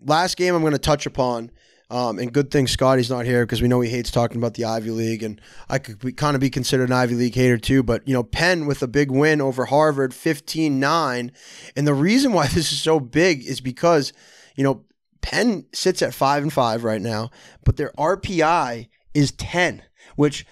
Last 0.02 0.36
game 0.36 0.54
I'm 0.54 0.62
gonna 0.62 0.78
touch 0.78 1.06
upon 1.06 1.50
um, 1.90 2.20
and 2.20 2.32
good 2.32 2.52
thing 2.52 2.68
Scotty's 2.68 3.10
not 3.10 3.26
here 3.26 3.44
because 3.44 3.60
we 3.60 3.66
know 3.66 3.80
he 3.80 3.90
hates 3.90 4.12
talking 4.12 4.36
about 4.36 4.54
the 4.54 4.64
Ivy 4.64 4.90
League, 4.90 5.24
and 5.24 5.40
I 5.68 5.78
could 5.78 6.16
kind 6.16 6.36
of 6.36 6.40
be 6.40 6.48
considered 6.48 6.88
an 6.88 6.92
Ivy 6.92 7.16
League 7.16 7.34
hater 7.34 7.58
too. 7.58 7.82
But 7.82 8.06
you 8.06 8.14
know, 8.14 8.22
Penn 8.22 8.66
with 8.66 8.80
a 8.82 8.86
big 8.86 9.10
win 9.10 9.40
over 9.40 9.64
Harvard, 9.66 10.12
15-9. 10.12 11.30
and 11.76 11.86
the 11.86 11.94
reason 11.94 12.32
why 12.32 12.46
this 12.46 12.72
is 12.72 12.80
so 12.80 13.00
big 13.00 13.44
is 13.44 13.60
because 13.60 14.12
you 14.54 14.62
know 14.62 14.84
Penn 15.20 15.66
sits 15.72 16.00
at 16.00 16.14
five 16.14 16.44
and 16.44 16.52
five 16.52 16.84
right 16.84 17.02
now, 17.02 17.30
but 17.64 17.76
their 17.76 17.90
RPI 17.98 18.88
is 19.12 19.32
ten, 19.32 19.82
which 20.14 20.46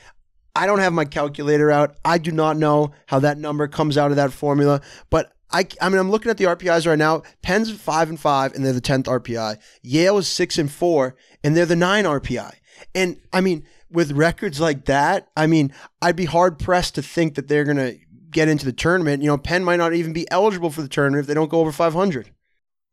I 0.58 0.66
don't 0.66 0.80
have 0.80 0.92
my 0.92 1.04
calculator 1.04 1.70
out. 1.70 1.96
I 2.04 2.18
do 2.18 2.32
not 2.32 2.56
know 2.56 2.92
how 3.06 3.20
that 3.20 3.38
number 3.38 3.68
comes 3.68 3.96
out 3.96 4.10
of 4.10 4.16
that 4.16 4.32
formula, 4.32 4.80
but 5.08 5.32
I, 5.52 5.68
I 5.80 5.88
mean, 5.88 6.00
I'm 6.00 6.10
looking 6.10 6.30
at 6.30 6.36
the 6.36 6.46
RPIs 6.46 6.84
right 6.84 6.98
now. 6.98 7.22
Penn's 7.42 7.70
five 7.70 8.08
and 8.08 8.18
five, 8.18 8.54
and 8.54 8.64
they're 8.64 8.72
the 8.72 8.80
tenth 8.80 9.06
RPI. 9.06 9.58
Yale 9.82 10.18
is 10.18 10.26
six 10.26 10.58
and 10.58 10.70
four, 10.70 11.14
and 11.44 11.56
they're 11.56 11.64
the 11.64 11.76
nine 11.76 12.04
RPI. 12.06 12.52
And 12.92 13.20
I 13.32 13.40
mean, 13.40 13.68
with 13.88 14.10
records 14.10 14.60
like 14.60 14.86
that, 14.86 15.28
I 15.36 15.46
mean, 15.46 15.72
I'd 16.02 16.16
be 16.16 16.24
hard 16.24 16.58
pressed 16.58 16.96
to 16.96 17.02
think 17.02 17.36
that 17.36 17.46
they're 17.46 17.64
gonna 17.64 17.94
get 18.30 18.48
into 18.48 18.64
the 18.64 18.72
tournament. 18.72 19.22
You 19.22 19.28
know, 19.28 19.38
Penn 19.38 19.62
might 19.62 19.76
not 19.76 19.94
even 19.94 20.12
be 20.12 20.28
eligible 20.28 20.70
for 20.70 20.82
the 20.82 20.88
tournament 20.88 21.20
if 21.20 21.28
they 21.28 21.34
don't 21.34 21.50
go 21.50 21.60
over 21.60 21.70
500. 21.70 22.30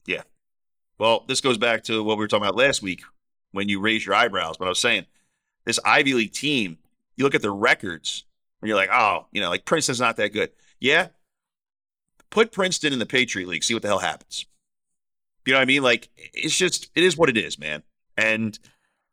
Yeah. 0.05 0.21
Well, 0.99 1.25
this 1.27 1.41
goes 1.41 1.57
back 1.57 1.83
to 1.85 2.03
what 2.03 2.17
we 2.17 2.23
were 2.23 2.27
talking 2.27 2.45
about 2.45 2.55
last 2.55 2.83
week 2.83 3.01
when 3.53 3.69
you 3.69 3.79
raised 3.79 4.05
your 4.05 4.13
eyebrows. 4.13 4.55
But 4.57 4.65
I 4.65 4.69
was 4.69 4.79
saying, 4.79 5.07
this 5.65 5.79
Ivy 5.83 6.13
League 6.13 6.31
team, 6.31 6.77
you 7.17 7.23
look 7.23 7.35
at 7.35 7.41
the 7.41 7.51
records, 7.51 8.25
and 8.61 8.67
you're 8.67 8.77
like, 8.77 8.89
oh, 8.91 9.27
you 9.31 9.41
know, 9.41 9.49
like 9.49 9.65
Princeton's 9.65 9.99
not 9.99 10.17
that 10.17 10.33
good. 10.33 10.51
Yeah, 10.79 11.07
put 12.29 12.51
Princeton 12.51 12.93
in 12.93 12.99
the 12.99 13.05
Patriot 13.05 13.47
League, 13.47 13.63
see 13.63 13.73
what 13.73 13.81
the 13.81 13.87
hell 13.87 13.99
happens. 13.99 14.45
You 15.45 15.53
know 15.53 15.59
what 15.59 15.63
I 15.63 15.65
mean? 15.65 15.83
Like 15.83 16.09
it's 16.15 16.57
just 16.57 16.89
it 16.95 17.03
is 17.03 17.17
what 17.17 17.29
it 17.29 17.37
is, 17.37 17.57
man. 17.59 17.83
And 18.17 18.57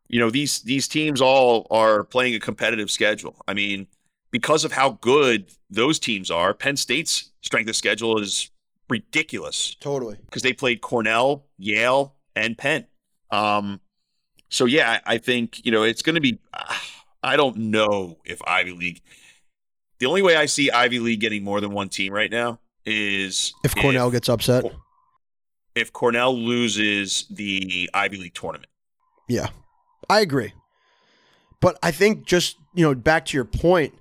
you 0.09 0.19
know 0.19 0.29
these 0.29 0.61
these 0.61 0.87
teams 0.87 1.21
all 1.21 1.67
are 1.71 2.03
playing 2.03 2.35
a 2.35 2.39
competitive 2.39 2.91
schedule. 2.91 3.35
I 3.47 3.53
mean, 3.53 3.87
because 4.31 4.65
of 4.65 4.71
how 4.71 4.97
good 5.01 5.51
those 5.69 5.99
teams 5.99 6.31
are, 6.31 6.53
Penn 6.53 6.75
State's 6.75 7.31
strength 7.41 7.69
of 7.69 7.75
schedule 7.75 8.19
is 8.19 8.49
ridiculous 8.89 9.75
Totally. 9.79 10.17
because 10.25 10.41
they 10.41 10.53
played 10.53 10.81
Cornell, 10.81 11.45
Yale, 11.57 12.15
and 12.35 12.57
Penn. 12.57 12.85
Um, 13.31 13.79
so 14.49 14.65
yeah, 14.65 14.99
I 15.05 15.15
I 15.15 15.17
think 15.19 15.65
you 15.65 15.71
know 15.71 15.83
it's 15.83 16.01
going 16.01 16.15
to 16.15 16.21
be. 16.21 16.39
I 17.23 17.37
don't 17.37 17.57
know 17.57 18.17
if 18.25 18.41
Ivy 18.45 18.73
League. 18.73 19.01
The 19.99 20.05
only 20.05 20.21
way 20.21 20.35
I 20.35 20.45
see 20.45 20.69
Ivy 20.69 20.99
League 20.99 21.21
getting 21.21 21.43
more 21.43 21.61
than 21.61 21.71
one 21.71 21.89
team 21.89 22.11
right 22.13 22.29
now 22.29 22.59
is 22.85 23.53
If 23.63 23.75
Cornell 23.75 24.11
gets 24.11 24.27
upset. 24.27 24.65
if 25.75 25.93
Cornell 25.93 26.35
loses 26.37 27.25
the 27.29 27.89
Ivy 27.93 28.17
League 28.17 28.33
tournament. 28.33 28.69
Yeah, 29.29 29.47
I 30.09 30.19
agree. 30.19 30.53
But 31.61 31.79
I 31.81 31.91
think 31.91 32.25
just, 32.25 32.57
you 32.73 32.83
know, 32.85 32.93
back 32.93 33.25
to 33.27 33.37
your 33.37 33.45
point, 33.45 33.93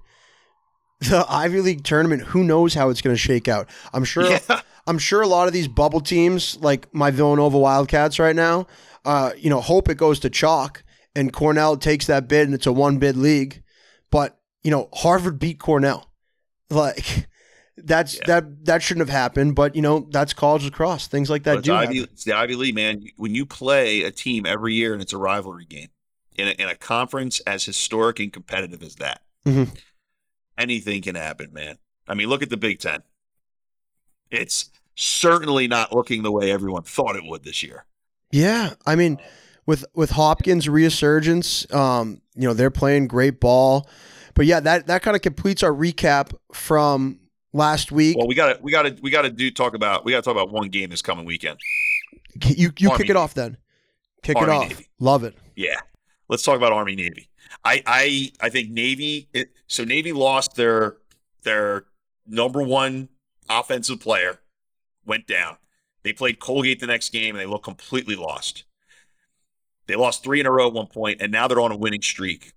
the 1.00 1.24
Ivy 1.28 1.60
League 1.60 1.84
tournament, 1.84 2.22
who 2.22 2.42
knows 2.42 2.74
how 2.74 2.90
it's 2.90 3.00
going 3.00 3.14
to 3.14 3.20
shake 3.20 3.46
out. 3.46 3.68
I'm 3.92 4.04
sure 4.04 4.28
Yeah. 4.28 4.60
I'm 4.86 4.98
sure 4.98 5.20
a 5.22 5.28
lot 5.28 5.46
of 5.46 5.52
these 5.52 5.68
bubble 5.68 6.00
teams 6.00 6.58
like 6.60 6.92
my 6.92 7.12
Villanova 7.12 7.56
Wildcats 7.56 8.18
right 8.18 8.34
now, 8.34 8.66
uh, 9.04 9.30
you 9.38 9.48
know, 9.48 9.60
hope 9.60 9.88
it 9.88 9.94
goes 9.96 10.18
to 10.20 10.30
chalk 10.30 10.82
and 11.14 11.32
Cornell 11.32 11.76
takes 11.76 12.06
that 12.06 12.28
bid 12.28 12.46
and 12.46 12.54
it's 12.54 12.66
a 12.66 12.72
one 12.72 12.98
bid 12.98 13.16
league. 13.16 13.62
But, 14.10 14.38
you 14.62 14.70
know, 14.70 14.88
Harvard 14.92 15.38
beat 15.38 15.58
Cornell. 15.58 16.08
Like 16.70 17.28
that's 17.76 18.14
Yeah. 18.14 18.20
that 18.28 18.64
that 18.64 18.82
shouldn't 18.82 19.06
have 19.08 19.14
happened, 19.14 19.54
but 19.54 19.76
you 19.76 19.82
know, 19.82 20.08
that's 20.10 20.32
college 20.32 20.64
lacrosse. 20.64 21.06
Things 21.06 21.28
like 21.28 21.42
that 21.42 21.62
do 21.62 21.74
Ivy, 21.74 21.98
it's 22.00 22.24
the 22.24 22.32
Ivy 22.34 22.54
League, 22.54 22.74
man. 22.74 23.04
When 23.16 23.34
you 23.34 23.44
play 23.44 24.02
a 24.04 24.10
team 24.10 24.46
every 24.46 24.72
year 24.74 24.94
and 24.94 25.02
it's 25.02 25.12
a 25.12 25.18
rivalry 25.18 25.66
game 25.66 25.88
in 26.36 26.48
a, 26.48 26.50
in 26.52 26.68
a 26.68 26.74
conference 26.74 27.40
as 27.40 27.64
historic 27.64 28.20
and 28.20 28.32
competitive 28.32 28.82
as 28.82 28.94
that, 28.96 29.20
Mhm. 29.46 29.76
anything 30.56 31.02
can 31.02 31.14
happen, 31.14 31.52
man. 31.52 31.76
I 32.08 32.14
mean, 32.14 32.28
look 32.28 32.42
at 32.42 32.48
the 32.50 32.56
Big 32.56 32.78
Ten. 32.78 33.02
It's 34.30 34.70
certainly 34.94 35.68
not 35.68 35.92
looking 35.94 36.22
the 36.22 36.32
way 36.32 36.50
everyone 36.50 36.84
thought 36.84 37.16
it 37.16 37.24
would 37.24 37.44
this 37.44 37.62
year. 37.62 37.84
Yeah, 38.30 38.74
I 38.86 38.96
mean, 38.96 39.18
with 39.66 39.84
with 39.94 40.10
Hopkins 40.10 40.68
resurgence, 40.68 41.72
um, 41.72 42.20
you 42.34 42.46
know 42.46 42.54
they're 42.54 42.70
playing 42.70 43.08
great 43.08 43.40
ball, 43.40 43.88
but 44.34 44.46
yeah, 44.46 44.60
that 44.60 44.86
that 44.86 45.02
kind 45.02 45.16
of 45.16 45.22
completes 45.22 45.62
our 45.62 45.72
recap 45.72 46.32
from 46.52 47.20
last 47.52 47.92
week. 47.92 48.16
Well, 48.16 48.26
we 48.26 48.34
got 48.34 48.56
to 48.56 48.62
we 48.62 48.72
got 48.72 48.82
to 48.82 48.96
we 49.02 49.10
got 49.10 49.22
to 49.22 49.30
do 49.30 49.50
talk 49.50 49.74
about 49.74 50.04
we 50.04 50.12
got 50.12 50.18
to 50.18 50.22
talk 50.22 50.32
about 50.32 50.50
one 50.50 50.68
game 50.68 50.90
this 50.90 51.02
coming 51.02 51.24
weekend. 51.24 51.58
you 52.46 52.72
you 52.78 52.90
Army 52.90 53.02
kick 53.02 53.10
it 53.10 53.16
off 53.16 53.34
then. 53.34 53.56
Kick 54.22 54.36
Army 54.36 54.52
it 54.52 54.56
off. 54.56 54.68
Navy. 54.68 54.88
Love 54.98 55.24
it. 55.24 55.34
Yeah. 55.56 55.80
Let's 56.28 56.42
talk 56.42 56.56
about 56.56 56.72
Army 56.72 56.96
Navy. 56.96 57.28
I 57.64 57.82
I 57.86 58.32
I 58.40 58.48
think 58.48 58.70
Navy 58.70 59.28
it, 59.32 59.52
so 59.66 59.84
Navy 59.84 60.12
lost 60.12 60.56
their 60.56 60.96
their 61.42 61.84
number 62.26 62.62
one 62.62 63.08
offensive 63.48 64.00
player 64.00 64.40
went 65.04 65.26
down. 65.26 65.56
They 66.02 66.12
played 66.12 66.40
Colgate 66.40 66.80
the 66.80 66.86
next 66.86 67.10
game 67.10 67.34
and 67.34 67.40
they 67.40 67.46
looked 67.46 67.64
completely 67.64 68.16
lost. 68.16 68.64
They 69.86 69.96
lost 69.96 70.22
3 70.24 70.40
in 70.40 70.46
a 70.46 70.50
row 70.50 70.68
at 70.68 70.72
one 70.72 70.86
point 70.86 71.20
and 71.20 71.32
now 71.32 71.48
they're 71.48 71.60
on 71.60 71.72
a 71.72 71.76
winning 71.76 72.02
streak. 72.02 72.52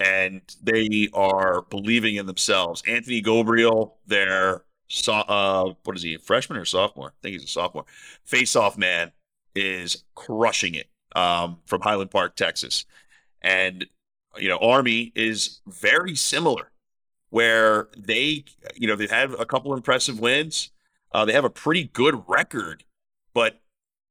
And 0.00 0.40
they 0.62 1.08
are 1.12 1.62
believing 1.62 2.16
in 2.16 2.26
themselves. 2.26 2.82
Anthony 2.86 3.20
Gobriel, 3.22 3.92
their 4.06 4.62
so, 4.88 5.12
uh 5.14 5.74
what 5.84 5.96
is 5.96 6.02
he, 6.02 6.14
a 6.14 6.18
freshman 6.18 6.58
or 6.58 6.64
sophomore? 6.64 7.08
I 7.08 7.18
think 7.22 7.32
he's 7.34 7.44
a 7.44 7.48
sophomore. 7.48 7.84
Face 8.24 8.56
off 8.56 8.78
man 8.78 9.12
is 9.54 10.04
crushing 10.14 10.74
it 10.74 10.88
um, 11.16 11.58
from 11.66 11.80
Highland 11.80 12.10
Park, 12.10 12.36
Texas. 12.36 12.84
And, 13.42 13.86
you 14.38 14.48
know, 14.48 14.58
Army 14.58 15.12
is 15.14 15.60
very 15.66 16.14
similar, 16.14 16.70
where 17.30 17.88
they, 17.96 18.44
you 18.74 18.86
know, 18.86 18.96
they've 18.96 19.10
had 19.10 19.32
a 19.32 19.46
couple 19.46 19.74
impressive 19.74 20.20
wins. 20.20 20.70
Uh, 21.12 21.24
they 21.24 21.32
have 21.32 21.44
a 21.44 21.50
pretty 21.50 21.84
good 21.84 22.22
record, 22.28 22.84
but 23.34 23.59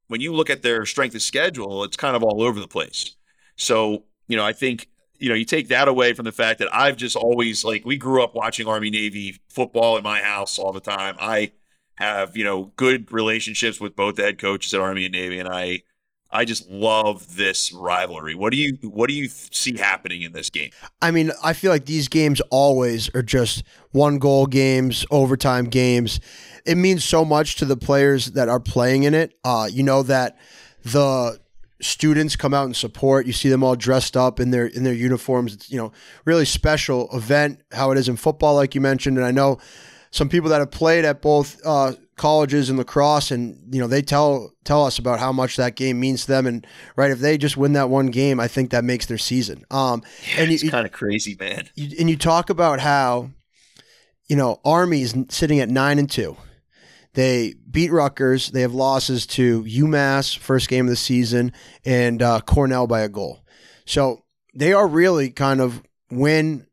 when 0.10 0.22
you 0.22 0.34
look 0.34 0.50
at 0.50 0.64
their 0.64 0.86
strength 0.86 1.16
of 1.16 1.22
schedule, 1.22 1.84
it's 1.84 1.96
kind 1.96 2.16
of 2.16 2.24
all 2.24 2.44
over 2.44 2.60
the 2.60 2.68
place. 2.68 3.16
So, 3.56 4.04
you 4.28 4.36
know, 4.36 4.44
I 4.44 4.54
think, 4.54 4.90
you 5.20 5.30
know, 5.30 5.36
you 5.36 5.46
take 5.46 5.70
that 5.70 5.88
away 5.88 6.14
from 6.14 6.26
the 6.26 6.32
fact 6.32 6.60
that 6.60 6.74
I've 6.74 6.98
just 6.98 7.16
always, 7.16 7.64
like, 7.64 7.86
we 7.86 7.96
grew 7.96 8.24
up 8.24 8.36
watching 8.36 8.68
Army 8.68 8.90
Navy 8.90 9.40
football 9.50 9.98
in 9.98 10.04
my 10.04 10.20
house 10.20 10.60
all 10.60 10.74
the 10.74 10.80
time. 10.80 11.16
I 11.20 11.52
have, 11.96 12.36
you 12.36 12.44
know, 12.44 12.72
good 12.76 13.12
relationships 13.12 13.80
with 13.80 13.96
both 13.96 14.16
the 14.16 14.24
head 14.24 14.40
coaches 14.40 14.74
at 14.74 14.82
Army 14.82 15.06
and 15.06 15.14
Navy, 15.14 15.40
and 15.40 15.48
I, 15.48 15.84
I 16.32 16.46
just 16.46 16.70
love 16.70 17.36
this 17.36 17.72
rivalry. 17.74 18.36
What 18.36 18.52
do 18.52 18.58
you 18.58 18.78
what 18.84 19.08
do 19.10 19.16
you 19.16 19.28
see 19.28 19.78
happening 19.78 20.22
in 20.22 20.32
this 20.32 20.50
game? 20.50 20.72
I 21.02 21.12
mean, 21.12 21.32
I 21.44 21.54
feel 21.54 21.72
like 21.72 21.86
these 21.86 22.08
games 22.08 22.40
always 22.52 23.14
are 23.16 23.24
just 23.24 23.64
one 23.92 24.20
goal 24.20 24.46
games, 24.46 25.06
overtime 25.10 25.66
games. 25.66 26.20
It 26.66 26.76
means 26.76 27.04
so 27.04 27.26
much 27.26 27.56
to 27.56 27.66
the 27.66 27.78
players 27.78 28.28
that 28.32 28.48
are 28.48 28.60
playing 28.60 29.04
in 29.04 29.16
it. 29.16 29.34
Uh, 29.44 29.68
you 29.72 29.82
know 29.82 30.04
that 30.04 30.38
the 30.84 31.40
students 31.82 32.36
come 32.36 32.54
out 32.54 32.66
and 32.66 32.76
support. 32.76 33.26
You 33.26 33.34
see 33.34 33.50
them 33.50 33.64
all 33.64 33.76
dressed 33.76 34.16
up 34.16 34.40
in 34.40 34.52
their 34.52 34.68
in 34.68 34.84
their 34.84 34.94
uniforms. 34.94 35.56
It's 35.56 35.72
you 35.72 35.78
know 35.78 35.92
really 36.26 36.46
special 36.46 37.10
event. 37.12 37.62
How 37.72 37.90
it 37.92 37.98
is 37.98 38.08
in 38.08 38.18
football, 38.18 38.54
like 38.54 38.76
you 38.76 38.82
mentioned, 38.82 39.18
and 39.18 39.26
I 39.26 39.32
know 39.32 39.58
some 40.12 40.30
people 40.30 40.50
that 40.50 40.60
have 40.60 40.72
played 40.72 41.06
at 41.06 41.22
both 41.22 41.60
uh, 41.66 41.94
colleges 42.20 42.70
in 42.70 42.78
lacrosse, 42.78 43.32
and 43.32 43.74
you 43.74 43.82
know 43.82 43.88
they 43.88 44.04
tell 44.04 44.54
tell 44.64 44.86
us 44.86 45.00
about 45.00 45.20
how 45.20 45.32
much 45.32 45.56
that 45.56 45.76
game 45.76 46.00
means 46.00 46.26
to 46.26 46.28
them. 46.28 46.46
And 46.46 46.68
right, 46.96 47.10
if 47.10 47.20
they 47.20 47.38
just 47.38 47.58
win 47.58 47.74
that 47.74 47.90
one 47.90 48.08
game, 48.08 48.40
I 48.40 48.48
think 48.48 48.70
that 48.70 48.84
makes 48.84 49.08
their 49.08 49.18
season. 49.18 49.66
Um, 49.72 50.04
and 50.38 50.52
it's 50.52 50.70
kind 50.70 50.86
of 50.86 50.92
crazy, 50.92 51.36
man. 51.40 51.70
you, 51.76 51.96
and 52.00 52.10
you 52.10 52.18
talk 52.18 52.52
about 52.52 52.80
how 52.80 53.32
you 54.28 54.36
know 54.36 54.60
Army 54.64 55.02
is 55.02 55.16
sitting 55.30 55.60
at 55.60 55.70
nine 55.70 55.98
and 55.98 56.12
two. 56.12 56.38
They 57.14 57.56
beat 57.70 57.92
Rutgers. 57.92 58.52
They 58.52 58.62
have 58.62 58.74
losses 58.74 59.26
to 59.28 59.64
UMass 59.64 60.38
first 60.38 60.70
game 60.70 60.86
of 60.86 60.92
the 60.92 60.96
season 60.96 61.54
and 61.84 62.22
uh, 62.22 62.42
Cornell 62.42 62.86
by 62.86 63.02
a 63.02 63.10
goal. 63.10 63.40
So 63.86 64.24
they 64.54 64.74
are 64.74 64.88
really 64.88 65.32
kind 65.32 65.60
of 65.60 65.82
win 66.12 66.68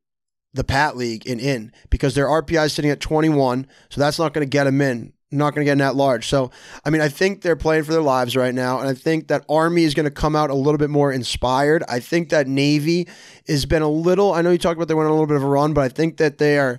the 0.53 0.65
Pat 0.65 0.97
League 0.97 1.27
and 1.27 1.41
in 1.41 1.73
because 1.89 2.15
their 2.15 2.27
RPI 2.27 2.67
is 2.67 2.73
sitting 2.73 2.91
at 2.91 3.01
21. 3.01 3.67
So 3.89 4.01
that's 4.01 4.19
not 4.19 4.35
going 4.35 4.45
to 4.45 4.51
get 4.51 4.65
them 4.65 4.81
in. 4.81 5.13
Not 5.33 5.55
going 5.55 5.65
to 5.65 5.65
get 5.65 5.73
in 5.73 5.79
that 5.79 5.97
large. 5.97 6.29
So, 6.29 6.51
I 6.85 6.91
mean, 6.91 7.01
I 7.01 7.09
think 7.09 7.43
they're 7.43 7.57
playing 7.57 7.85
for 7.85 7.93
their 7.93 8.03
lives 8.03 8.37
right 8.37 8.55
now. 8.55 8.79
And 8.79 8.89
I 8.89 8.95
think 8.95 9.29
that 9.29 9.45
Army 9.49 9.83
is 9.83 9.95
going 9.95 10.05
to 10.05 10.11
come 10.11 10.37
out 10.37 10.51
a 10.51 10.55
little 10.55 10.79
bit 10.79 10.91
more 10.91 11.13
inspired. 11.13 11.83
I 11.89 12.01
think 12.01 12.29
that 12.31 12.47
Navy 12.47 13.09
has 13.49 13.67
been 13.67 13.83
a 13.83 13.89
little, 13.89 14.33
I 14.33 14.43
know 14.43 14.51
you 14.51 14.59
talked 14.59 14.77
about 14.77 14.89
they 14.89 14.95
went 14.95 15.07
on 15.07 15.11
a 15.11 15.15
little 15.15 15.27
bit 15.27 15.37
of 15.37 15.43
a 15.43 15.49
run, 15.49 15.75
but 15.75 15.83
I 15.83 15.89
think 15.89 16.19
that 16.19 16.39
they 16.39 16.59
are 16.59 16.79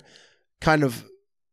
kind 0.60 0.82
of 0.82 1.04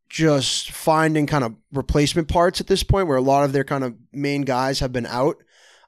just 0.08 0.70
finding 0.70 1.26
kind 1.26 1.44
of 1.44 1.54
replacement 1.72 2.28
parts 2.28 2.60
at 2.60 2.66
this 2.66 2.82
point 2.82 3.08
where 3.08 3.18
a 3.18 3.22
lot 3.22 3.44
of 3.44 3.52
their 3.52 3.64
kind 3.64 3.84
of 3.84 3.94
main 4.12 4.42
guys 4.42 4.80
have 4.80 4.92
been 4.92 5.06
out. 5.06 5.36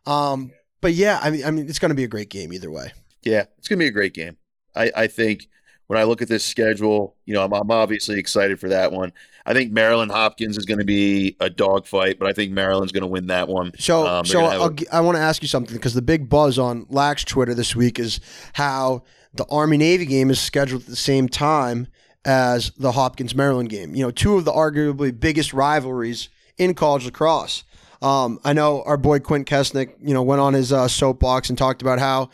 Um, 0.06 0.52
but 0.80 0.92
yeah, 0.92 1.18
I 1.22 1.30
mean, 1.30 1.44
I 1.44 1.50
mean, 1.50 1.68
it's 1.68 1.78
going 1.78 1.90
to 1.90 1.94
be 1.94 2.04
a 2.04 2.09
great 2.09 2.28
game 2.28 2.52
either 2.52 2.70
way. 2.70 2.92
Yeah, 3.22 3.44
it's 3.59 3.68
gonna 3.68 3.80
be 3.80 3.86
a 3.86 3.92
great 3.92 4.14
game. 4.14 4.36
I, 4.74 4.92
I 4.96 5.06
think 5.06 5.48
when 5.89 5.99
I 5.99 6.05
look 6.05 6.22
at 6.22 6.28
this 6.28 6.45
schedule, 6.45 7.16
you 7.26 7.34
know, 7.34 7.45
I'm, 7.45 7.53
I'm 7.53 7.70
obviously 7.70 8.18
excited 8.18 8.61
for 8.61 8.68
that 8.68 8.93
one. 8.93 9.12
I 9.45 9.55
think 9.55 9.72
Maryland 9.72 10.11
Hopkins 10.12 10.57
is 10.59 10.64
going 10.66 10.78
to 10.78 10.84
be 10.84 11.36
a 11.41 11.49
dogfight, 11.51 12.18
but 12.18 12.28
I 12.28 12.32
think 12.34 12.53
Maryland's 12.53 12.93
going 12.93 13.03
to 13.03 13.07
win 13.09 13.26
that 13.28 13.49
one. 13.49 13.72
So, 13.78 14.07
Um, 14.07 14.24
so 14.26 14.64
a- 14.66 14.72
gi- 14.72 14.89
I 14.91 15.01
want 15.01 15.16
to 15.16 15.22
ask 15.22 15.41
you 15.43 15.49
something 15.49 15.74
because 15.74 15.95
the 15.95 16.03
big 16.03 16.28
buzz 16.28 16.59
on 16.59 16.86
Lax 16.91 17.24
Twitter 17.24 17.55
this 17.55 17.74
week 17.74 17.99
is 17.99 18.20
how 18.53 19.03
the 19.34 19.47
Army 19.51 19.76
Navy 19.78 20.05
game 20.07 20.30
is 20.30 20.39
scheduled 20.41 20.82
at 20.82 20.89
the 20.89 20.97
same 20.97 21.28
time 21.28 21.89
as 22.24 22.70
the 22.78 22.93
Hopkins 22.93 23.34
Maryland 23.34 23.70
game. 23.70 23.95
You 23.95 24.05
know, 24.05 24.11
two 24.11 24.36
of 24.36 24.45
the 24.45 24.53
arguably 24.53 25.18
biggest 25.18 25.55
rivalries 25.55 26.28
in 26.59 26.74
college 26.74 27.07
lacrosse. 27.07 27.64
Um, 28.03 28.39
I 28.45 28.53
know 28.53 28.82
our 28.82 28.97
boy 28.99 29.18
Quint 29.20 29.49
Kessenich, 29.49 29.93
you 30.03 30.12
know, 30.14 30.22
went 30.22 30.41
on 30.41 30.53
his 30.53 30.72
uh, 30.72 30.86
soapbox 30.89 31.49
and 31.49 31.57
talked 31.59 31.80
about 31.82 31.99
how 31.99 32.28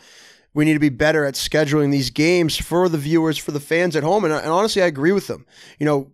we 0.55 0.63
need 0.63 0.73
to 0.73 0.79
be 0.79 0.89
better 0.89 1.25
at 1.25 1.35
scheduling 1.35 1.91
these 1.91 2.09
games 2.09 2.57
for 2.57 2.87
the 2.87 2.97
viewers, 2.97 3.37
for 3.37 3.51
the 3.51 3.59
fans 3.59 3.95
at 3.95 4.03
home. 4.03 4.23
And, 4.23 4.33
and 4.33 4.47
honestly, 4.47 4.81
I 4.81 4.85
agree 4.85 5.11
with 5.11 5.27
them. 5.27 5.45
You 5.79 5.85
know, 5.85 6.11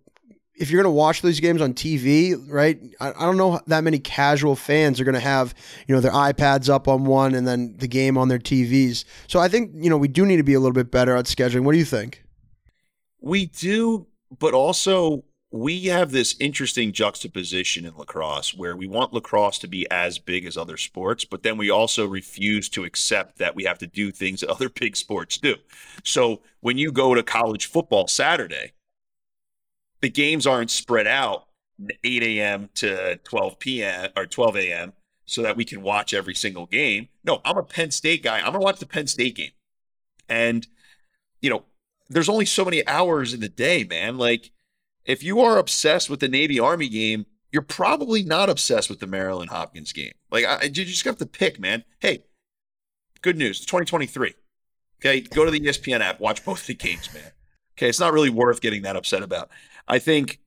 if 0.56 0.68
you're 0.68 0.82
going 0.82 0.92
to 0.92 0.96
watch 0.96 1.22
these 1.22 1.38
games 1.38 1.62
on 1.62 1.74
TV, 1.74 2.34
right? 2.48 2.78
I, 3.00 3.10
I 3.10 3.24
don't 3.24 3.36
know 3.36 3.60
that 3.68 3.84
many 3.84 4.00
casual 4.00 4.56
fans 4.56 5.00
are 5.00 5.04
going 5.04 5.14
to 5.14 5.20
have, 5.20 5.54
you 5.86 5.94
know, 5.94 6.00
their 6.00 6.12
iPads 6.12 6.68
up 6.68 6.88
on 6.88 7.04
one 7.04 7.36
and 7.36 7.46
then 7.46 7.76
the 7.78 7.86
game 7.86 8.18
on 8.18 8.26
their 8.26 8.40
TVs. 8.40 9.04
So 9.28 9.38
I 9.38 9.46
think, 9.48 9.70
you 9.76 9.88
know, 9.88 9.96
we 9.96 10.08
do 10.08 10.26
need 10.26 10.38
to 10.38 10.42
be 10.42 10.54
a 10.54 10.60
little 10.60 10.74
bit 10.74 10.90
better 10.90 11.16
at 11.16 11.26
scheduling. 11.26 11.62
What 11.62 11.72
do 11.72 11.78
you 11.78 11.84
think? 11.84 12.24
We 13.20 13.46
do, 13.46 14.08
but 14.36 14.54
also 14.54 15.22
we 15.52 15.84
have 15.84 16.10
this 16.10 16.34
interesting 16.40 16.92
juxtaposition 16.92 17.84
in 17.84 17.94
lacrosse 17.98 18.54
where 18.54 18.74
we 18.74 18.86
want 18.86 19.12
lacrosse 19.12 19.58
to 19.58 19.68
be 19.68 19.86
as 19.90 20.18
big 20.18 20.46
as 20.46 20.56
other 20.56 20.78
sports, 20.78 21.26
but 21.26 21.42
then 21.42 21.58
we 21.58 21.68
also 21.68 22.06
refuse 22.06 22.70
to 22.70 22.84
accept 22.84 23.36
that 23.36 23.54
we 23.54 23.64
have 23.64 23.78
to 23.78 23.86
do 23.86 24.10
things 24.10 24.40
that 24.40 24.50
other 24.50 24.70
big 24.70 24.96
sports 24.96 25.36
do. 25.36 25.56
So 26.04 26.40
when 26.60 26.78
you 26.78 26.90
go 26.90 27.14
to 27.14 27.22
college 27.22 27.66
football 27.66 28.08
Saturday, 28.08 28.72
the 30.00 30.08
games 30.08 30.46
aren't 30.46 30.70
spread 30.70 31.06
out 31.06 31.44
8 32.02 32.22
a.m. 32.22 32.70
to 32.76 33.16
12 33.16 33.58
p.m. 33.58 34.10
or 34.16 34.24
12 34.24 34.56
a.m. 34.56 34.94
so 35.26 35.42
that 35.42 35.56
we 35.56 35.66
can 35.66 35.82
watch 35.82 36.14
every 36.14 36.34
single 36.34 36.64
game. 36.64 37.08
No, 37.24 37.42
I'm 37.44 37.58
a 37.58 37.62
Penn 37.62 37.90
State 37.90 38.22
guy. 38.22 38.38
I'm 38.38 38.44
going 38.44 38.54
to 38.54 38.60
watch 38.60 38.80
the 38.80 38.86
Penn 38.86 39.06
State 39.06 39.36
game. 39.36 39.52
And, 40.30 40.66
you 41.42 41.50
know, 41.50 41.64
there's 42.08 42.28
only 42.30 42.46
so 42.46 42.64
many 42.64 42.86
hours 42.86 43.34
in 43.34 43.40
the 43.40 43.48
day, 43.48 43.84
man. 43.84 44.16
Like, 44.16 44.50
if 45.04 45.22
you 45.22 45.40
are 45.40 45.58
obsessed 45.58 46.08
with 46.08 46.20
the 46.20 46.28
Navy 46.28 46.58
Army 46.58 46.88
game, 46.88 47.26
you're 47.50 47.62
probably 47.62 48.22
not 48.22 48.48
obsessed 48.48 48.88
with 48.88 49.00
the 49.00 49.06
Maryland 49.06 49.50
Hopkins 49.50 49.92
game. 49.92 50.12
Like, 50.30 50.44
I, 50.44 50.64
you 50.64 50.70
just 50.70 51.04
have 51.04 51.18
to 51.18 51.26
pick, 51.26 51.60
man. 51.60 51.84
Hey, 52.00 52.24
good 53.20 53.36
news. 53.36 53.58
It's 53.58 53.66
2023. 53.66 54.34
Okay, 55.00 55.20
go 55.20 55.44
to 55.44 55.50
the 55.50 55.60
ESPN 55.60 56.00
app, 56.00 56.20
watch 56.20 56.44
both 56.44 56.66
the 56.66 56.74
games, 56.74 57.12
man. 57.12 57.32
Okay, 57.76 57.88
it's 57.88 58.00
not 58.00 58.12
really 58.12 58.30
worth 58.30 58.60
getting 58.60 58.82
that 58.82 58.96
upset 58.96 59.22
about. 59.22 59.50
I 59.88 59.98
think, 59.98 60.38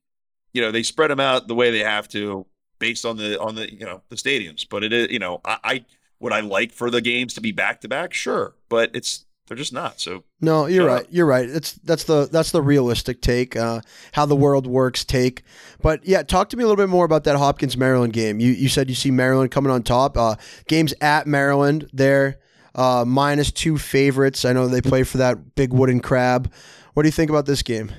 you 0.54 0.62
know, 0.62 0.72
they 0.72 0.84
spread 0.84 1.12
them 1.12 1.20
out 1.20 1.48
the 1.48 1.56
way 1.56 1.72
they 1.72 1.80
have 1.80 2.08
to 2.10 2.46
based 2.80 3.06
on 3.06 3.18
the 3.18 3.40
on 3.40 3.56
the 3.56 3.72
you 3.74 3.86
know 3.86 4.02
the 4.10 4.16
stadiums. 4.16 4.66
But 4.68 4.84
it 4.84 4.94
is, 4.94 5.12
you 5.12 5.20
know, 5.20 5.42
I, 5.44 5.58
I 5.64 5.86
would 6.20 6.34
I 6.34 6.40
like 6.40 6.72
for 6.72 6.90
the 6.90 7.02
games 7.02 7.34
to 7.34 7.42
be 7.42 7.52
back 7.52 7.82
to 7.82 7.90
back, 7.90 8.14
sure, 8.14 8.56
but 8.70 8.92
it's 8.94 9.26
they're 9.48 9.58
just 9.58 9.74
not. 9.74 10.00
So 10.00 10.24
No, 10.42 10.66
you're 10.66 10.88
right. 10.88 11.04
up. 11.04 11.08
You're 11.12 11.26
right. 11.26 11.48
It's 11.48 11.74
that's 11.74 12.06
the 12.06 12.28
that's 12.32 12.52
the 12.52 12.62
realistic 12.62 13.22
take, 13.22 13.56
uh, 13.56 13.82
how 14.14 14.26
the 14.26 14.36
world 14.36 14.66
works 14.66 15.06
take. 15.06 15.44
But 15.82 16.06
yeah, 16.06 16.24
talk 16.24 16.50
to 16.50 16.58
me 16.58 16.64
a 16.64 16.68
little 16.68 16.84
bit 16.84 16.90
more 16.90 17.06
about 17.06 17.24
that 17.26 17.36
Hopkins 17.36 17.78
Maryland 17.78 18.14
game. 18.14 18.40
You 18.40 18.52
you 18.52 18.70
said 18.70 18.90
you 18.90 18.96
see 18.96 19.12
Maryland 19.12 19.52
coming 19.52 19.72
on 19.72 19.84
top. 19.84 20.18
Uh, 20.18 20.36
games 20.68 20.94
at 21.02 21.28
Maryland, 21.28 21.90
they're 21.94 22.40
uh, 22.74 23.06
minus 23.06 23.52
two 23.52 23.78
favorites. 23.78 24.46
I 24.46 24.54
know 24.54 24.68
they 24.68 24.82
play 24.82 25.04
for 25.04 25.18
that 25.20 25.56
big 25.56 25.74
wooden 25.74 26.00
crab. 26.00 26.52
What 26.94 27.04
do 27.04 27.08
you 27.08 27.14
think 27.14 27.30
about 27.30 27.46
this 27.46 27.62
game? 27.62 27.92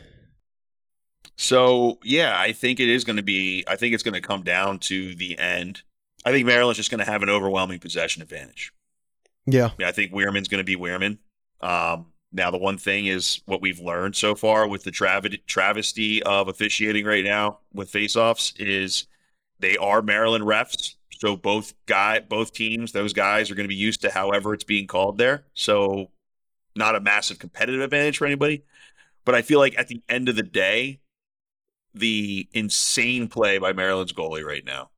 So 1.36 1.98
yeah, 2.02 2.34
I 2.38 2.52
think 2.52 2.80
it 2.80 2.88
is 2.88 3.04
going 3.04 3.16
to 3.16 3.22
be. 3.22 3.64
I 3.68 3.76
think 3.76 3.94
it's 3.94 4.02
going 4.02 4.14
to 4.14 4.20
come 4.20 4.42
down 4.42 4.78
to 4.80 5.14
the 5.14 5.38
end. 5.38 5.82
I 6.24 6.32
think 6.32 6.46
Maryland's 6.46 6.78
just 6.78 6.90
going 6.90 7.04
to 7.04 7.10
have 7.10 7.22
an 7.22 7.28
overwhelming 7.28 7.78
possession 7.78 8.20
advantage. 8.20 8.72
Yeah, 9.46 9.70
Yeah, 9.78 9.88
I 9.88 9.92
think 9.92 10.12
Wierman's 10.12 10.48
going 10.48 10.58
to 10.58 10.64
be 10.64 10.74
Wierman. 10.74 11.18
Um, 11.60 12.06
now, 12.32 12.50
the 12.50 12.58
one 12.58 12.76
thing 12.76 13.06
is 13.06 13.40
what 13.46 13.62
we've 13.62 13.80
learned 13.80 14.14
so 14.14 14.34
far 14.34 14.68
with 14.68 14.84
the 14.84 14.90
trav- 14.90 15.46
travesty 15.46 16.22
of 16.22 16.48
officiating 16.48 17.04
right 17.06 17.24
now 17.24 17.60
with 17.72 17.90
faceoffs 17.90 18.52
is 18.58 19.06
they 19.58 19.76
are 19.76 20.02
Maryland 20.02 20.44
refs. 20.44 20.94
So 21.18 21.36
both 21.36 21.72
guy, 21.86 22.20
both 22.20 22.52
teams, 22.52 22.92
those 22.92 23.14
guys 23.14 23.50
are 23.50 23.54
going 23.54 23.64
to 23.64 23.68
be 23.68 23.74
used 23.74 24.02
to 24.02 24.10
however 24.10 24.52
it's 24.52 24.64
being 24.64 24.86
called 24.86 25.16
there. 25.16 25.44
So 25.54 26.10
not 26.74 26.94
a 26.94 27.00
massive 27.00 27.38
competitive 27.38 27.80
advantage 27.80 28.18
for 28.18 28.26
anybody. 28.26 28.64
But 29.24 29.34
I 29.34 29.42
feel 29.42 29.58
like 29.58 29.78
at 29.78 29.88
the 29.88 30.02
end 30.08 30.28
of 30.28 30.36
the 30.36 30.42
day, 30.42 31.00
the 31.94 32.46
insane 32.52 33.28
play 33.28 33.56
by 33.56 33.72
Maryland's 33.72 34.12
goalie 34.12 34.44
right 34.44 34.64
now 34.64 34.90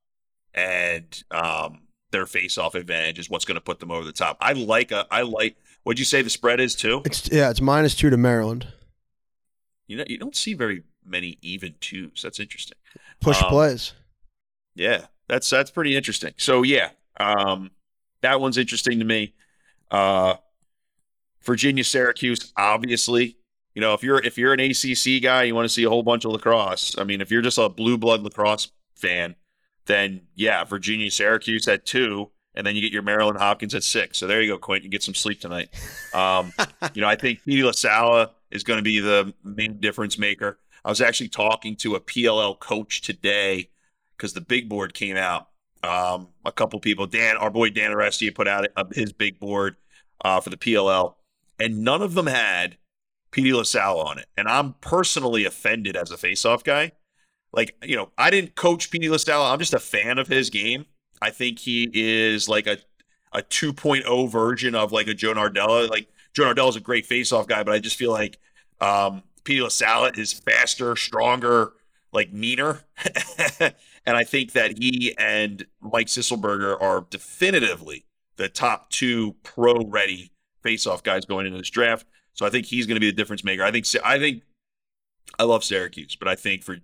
and 0.54 1.22
um, 1.30 1.82
their 2.10 2.26
face-off 2.26 2.74
advantage 2.74 3.18
is 3.20 3.30
what's 3.30 3.44
going 3.44 3.54
to 3.54 3.60
put 3.60 3.78
them 3.78 3.92
over 3.92 4.04
the 4.04 4.12
top. 4.12 4.36
I 4.40 4.54
like 4.54 4.90
a, 4.90 5.06
I 5.10 5.22
like. 5.22 5.56
What'd 5.88 5.98
you 5.98 6.04
say 6.04 6.20
the 6.20 6.28
spread 6.28 6.60
is 6.60 6.74
too? 6.74 7.00
it's 7.06 7.32
yeah, 7.32 7.48
it's 7.48 7.62
minus 7.62 7.94
two 7.94 8.10
to 8.10 8.18
Maryland. 8.18 8.66
You 9.86 9.96
know, 9.96 10.04
you 10.06 10.18
don't 10.18 10.36
see 10.36 10.52
very 10.52 10.82
many 11.02 11.38
even 11.40 11.76
twos. 11.80 12.20
That's 12.22 12.38
interesting. 12.38 12.76
Push 13.22 13.42
Um, 13.42 13.48
plays. 13.48 13.94
Yeah, 14.74 15.06
that's 15.28 15.48
that's 15.48 15.70
pretty 15.70 15.96
interesting. 15.96 16.34
So 16.36 16.62
yeah, 16.62 16.90
um, 17.18 17.70
that 18.20 18.38
one's 18.38 18.58
interesting 18.58 18.98
to 18.98 19.06
me. 19.06 19.32
Uh, 19.90 20.34
Virginia, 21.42 21.84
Syracuse, 21.84 22.52
obviously. 22.58 23.38
You 23.74 23.80
know, 23.80 23.94
if 23.94 24.02
you're 24.02 24.22
if 24.22 24.36
you're 24.36 24.52
an 24.52 24.60
ACC 24.60 25.22
guy, 25.22 25.44
you 25.44 25.54
want 25.54 25.64
to 25.64 25.72
see 25.72 25.84
a 25.84 25.88
whole 25.88 26.02
bunch 26.02 26.26
of 26.26 26.32
lacrosse. 26.32 26.98
I 26.98 27.04
mean, 27.04 27.22
if 27.22 27.30
you're 27.30 27.40
just 27.40 27.56
a 27.56 27.70
blue 27.70 27.96
blood 27.96 28.20
lacrosse 28.20 28.70
fan, 28.94 29.36
then 29.86 30.20
yeah, 30.34 30.64
Virginia, 30.64 31.10
Syracuse 31.10 31.66
at 31.66 31.86
two, 31.86 32.30
and 32.58 32.66
then 32.66 32.74
you 32.74 32.82
get 32.82 32.92
your 32.92 33.02
Maryland 33.02 33.38
Hopkins 33.38 33.72
at 33.76 33.84
six. 33.84 34.18
So 34.18 34.26
there 34.26 34.42
you 34.42 34.52
go, 34.52 34.58
Quint. 34.58 34.82
You 34.82 34.90
get 34.90 35.04
some 35.04 35.14
sleep 35.14 35.40
tonight. 35.40 35.70
Um, 36.12 36.52
you 36.94 37.00
know, 37.00 37.08
I 37.08 37.14
think 37.14 37.44
Petey 37.44 37.62
LaSalla 37.62 38.30
is 38.50 38.64
going 38.64 38.78
to 38.78 38.82
be 38.82 38.98
the 38.98 39.32
main 39.44 39.78
difference 39.78 40.18
maker. 40.18 40.58
I 40.84 40.88
was 40.88 41.00
actually 41.00 41.28
talking 41.28 41.76
to 41.76 41.94
a 41.94 42.00
PLL 42.00 42.58
coach 42.58 43.02
today 43.02 43.70
because 44.16 44.32
the 44.32 44.40
big 44.40 44.68
board 44.68 44.92
came 44.92 45.16
out. 45.16 45.48
Um, 45.84 46.28
a 46.44 46.50
couple 46.50 46.80
people, 46.80 47.06
Dan, 47.06 47.36
our 47.36 47.50
boy 47.50 47.70
Dan 47.70 47.92
Aresti 47.92 48.34
put 48.34 48.48
out 48.48 48.66
his 48.92 49.12
big 49.12 49.38
board 49.38 49.76
uh, 50.24 50.40
for 50.40 50.50
the 50.50 50.56
PLL, 50.56 51.14
and 51.60 51.84
none 51.84 52.02
of 52.02 52.14
them 52.14 52.26
had 52.26 52.76
Petey 53.30 53.52
LaSalla 53.52 54.04
on 54.04 54.18
it. 54.18 54.26
And 54.36 54.48
I'm 54.48 54.74
personally 54.80 55.44
offended 55.44 55.94
as 55.94 56.10
a 56.10 56.16
face-off 56.16 56.64
guy. 56.64 56.90
Like, 57.52 57.76
you 57.84 57.94
know, 57.94 58.10
I 58.18 58.30
didn't 58.30 58.56
coach 58.56 58.90
Petey 58.90 59.06
LaSalla. 59.06 59.52
I'm 59.52 59.60
just 59.60 59.74
a 59.74 59.78
fan 59.78 60.18
of 60.18 60.26
his 60.26 60.50
game. 60.50 60.86
I 61.20 61.30
think 61.30 61.58
he 61.58 61.90
is 61.92 62.48
like 62.48 62.66
a 62.66 62.78
a 63.32 63.42
2.0 63.42 64.30
version 64.30 64.74
of 64.74 64.92
like 64.92 65.06
a 65.06 65.14
Joe 65.14 65.34
Nardella. 65.34 65.88
Like 65.88 66.08
Joe 66.34 66.44
Nardella 66.44 66.70
is 66.70 66.76
a 66.76 66.80
great 66.80 67.06
face-off 67.06 67.46
guy, 67.46 67.62
but 67.62 67.74
I 67.74 67.78
just 67.78 67.96
feel 67.96 68.10
like 68.10 68.38
um, 68.80 69.22
Petey 69.44 69.60
LaSalla 69.60 70.16
is 70.16 70.32
faster, 70.32 70.96
stronger, 70.96 71.72
like 72.12 72.32
meaner. 72.32 72.84
and 73.60 74.16
I 74.16 74.24
think 74.24 74.52
that 74.52 74.78
he 74.78 75.14
and 75.18 75.66
Mike 75.80 76.06
Sisselberger 76.06 76.80
are 76.80 77.06
definitively 77.10 78.04
the 78.36 78.48
top 78.48 78.90
two 78.90 79.34
pro-ready 79.42 80.30
face-off 80.62 81.02
guys 81.02 81.24
going 81.24 81.46
into 81.46 81.58
this 81.58 81.70
draft. 81.70 82.06
So 82.34 82.46
I 82.46 82.50
think 82.50 82.66
he's 82.66 82.86
going 82.86 82.96
to 82.96 83.00
be 83.00 83.10
the 83.10 83.16
difference 83.16 83.44
maker. 83.44 83.64
I 83.64 83.72
think 83.72 83.86
I 84.04 84.18
think 84.18 84.42
I 85.38 85.44
love 85.44 85.64
Syracuse, 85.64 86.16
but 86.16 86.28
I 86.28 86.36
think 86.36 86.62
for 86.62 86.76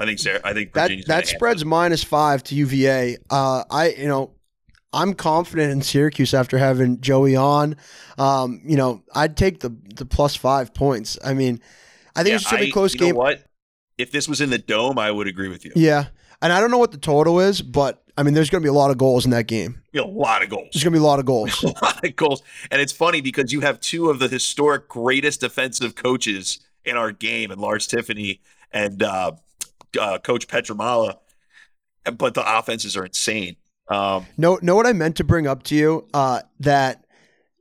I 0.00 0.04
think 0.06 0.18
Sarah, 0.18 0.40
I 0.44 0.52
think 0.52 0.72
That 0.72 0.82
Virginia's 0.82 1.06
that 1.06 1.14
handle 1.14 1.36
spread's 1.38 1.64
minus 1.64 2.02
five 2.02 2.42
to 2.44 2.54
UVA. 2.54 3.16
Uh, 3.30 3.64
I 3.70 3.90
you 3.90 4.08
know 4.08 4.32
I'm 4.92 5.14
confident 5.14 5.72
in 5.72 5.82
Syracuse 5.82 6.34
after 6.34 6.58
having 6.58 7.00
Joey 7.00 7.36
on. 7.36 7.76
Um, 8.18 8.60
you 8.64 8.76
know 8.76 9.02
I'd 9.14 9.36
take 9.36 9.60
the 9.60 9.76
the 9.94 10.06
plus 10.06 10.36
five 10.36 10.74
points. 10.74 11.18
I 11.24 11.34
mean, 11.34 11.60
I 12.16 12.22
think 12.22 12.30
Yeah, 12.30 12.36
it's 12.36 12.50
gonna 12.50 12.62
be 12.64 12.70
a 12.70 12.72
close 12.72 12.94
game. 12.94 13.14
what? 13.14 13.44
If 13.96 14.10
this 14.10 14.28
was 14.28 14.40
in 14.40 14.50
the 14.50 14.58
dome, 14.58 14.98
I 14.98 15.10
would 15.10 15.28
agree 15.28 15.48
with 15.48 15.64
you. 15.64 15.70
Yeah, 15.76 16.06
and 16.42 16.52
I 16.52 16.60
don't 16.60 16.70
know 16.72 16.78
what 16.78 16.90
the 16.90 16.98
total 16.98 17.38
is, 17.38 17.62
but 17.62 18.02
I 18.16 18.24
mean, 18.24 18.34
there's 18.34 18.50
gonna 18.50 18.62
be 18.62 18.68
a 18.68 18.72
lot 18.72 18.90
of 18.90 18.98
goals 18.98 19.24
in 19.24 19.30
that 19.30 19.46
game. 19.46 19.82
A 19.94 20.02
lot 20.02 20.42
of 20.42 20.48
goals. 20.50 20.68
There's 20.72 20.82
gonna 20.82 20.94
be 20.94 20.98
a 21.00 21.02
lot 21.02 21.20
of 21.20 21.24
goals. 21.26 21.62
a 21.64 21.68
lot 21.84 22.04
of 22.04 22.16
goals. 22.16 22.42
And 22.72 22.80
it's 22.80 22.92
funny 22.92 23.20
because 23.20 23.52
you 23.52 23.60
have 23.60 23.80
two 23.80 24.10
of 24.10 24.18
the 24.18 24.26
historic 24.28 24.88
greatest 24.88 25.40
defensive 25.40 25.94
coaches 25.94 26.58
in 26.84 26.96
our 26.96 27.12
game, 27.12 27.50
and 27.52 27.60
Lars 27.60 27.86
Tiffany 27.86 28.40
and 28.72 29.02
uh, 29.02 29.32
uh, 29.96 30.18
Coach 30.18 30.46
Petramala. 30.48 31.18
But 32.16 32.34
the 32.34 32.58
offenses 32.58 32.96
are 32.96 33.04
insane. 33.06 33.56
Um, 33.88 34.26
know 34.36 34.58
know 34.62 34.74
what 34.76 34.86
I 34.86 34.92
meant 34.92 35.16
to 35.16 35.24
bring 35.24 35.46
up 35.46 35.62
to 35.64 35.74
you? 35.74 36.06
Uh, 36.12 36.42
that 36.60 37.04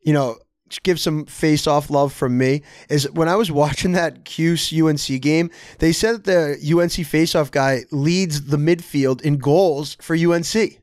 you 0.03 0.11
know, 0.13 0.37
give 0.83 0.99
some 0.99 1.25
face 1.25 1.65
off 1.67 1.89
love 1.89 2.11
from 2.11 2.37
me 2.37 2.61
is 2.89 3.09
when 3.11 3.29
I 3.29 3.35
was 3.35 3.49
watching 3.51 3.93
that 3.93 4.25
Cuse 4.25 4.73
UNC 4.73 5.21
game, 5.21 5.49
they 5.79 5.91
said 5.93 6.25
that 6.25 6.59
the 6.61 6.77
UNC 6.77 6.91
face 7.07 7.35
off 7.35 7.51
guy 7.51 7.81
leads 7.91 8.47
the 8.47 8.57
midfield 8.57 9.21
in 9.21 9.37
goals 9.37 9.95
for 10.01 10.13
UNC. 10.15 10.79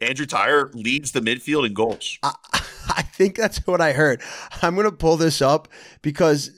Andrew 0.00 0.26
Tyre 0.26 0.70
leads 0.74 1.12
the 1.12 1.20
midfield 1.20 1.64
in 1.66 1.72
goals. 1.74 2.18
I, 2.22 2.34
I 2.88 3.02
think 3.02 3.36
that's 3.36 3.58
what 3.66 3.80
I 3.80 3.92
heard. 3.92 4.20
I'm 4.62 4.76
gonna 4.76 4.92
pull 4.92 5.16
this 5.16 5.40
up 5.40 5.68
because 6.02 6.50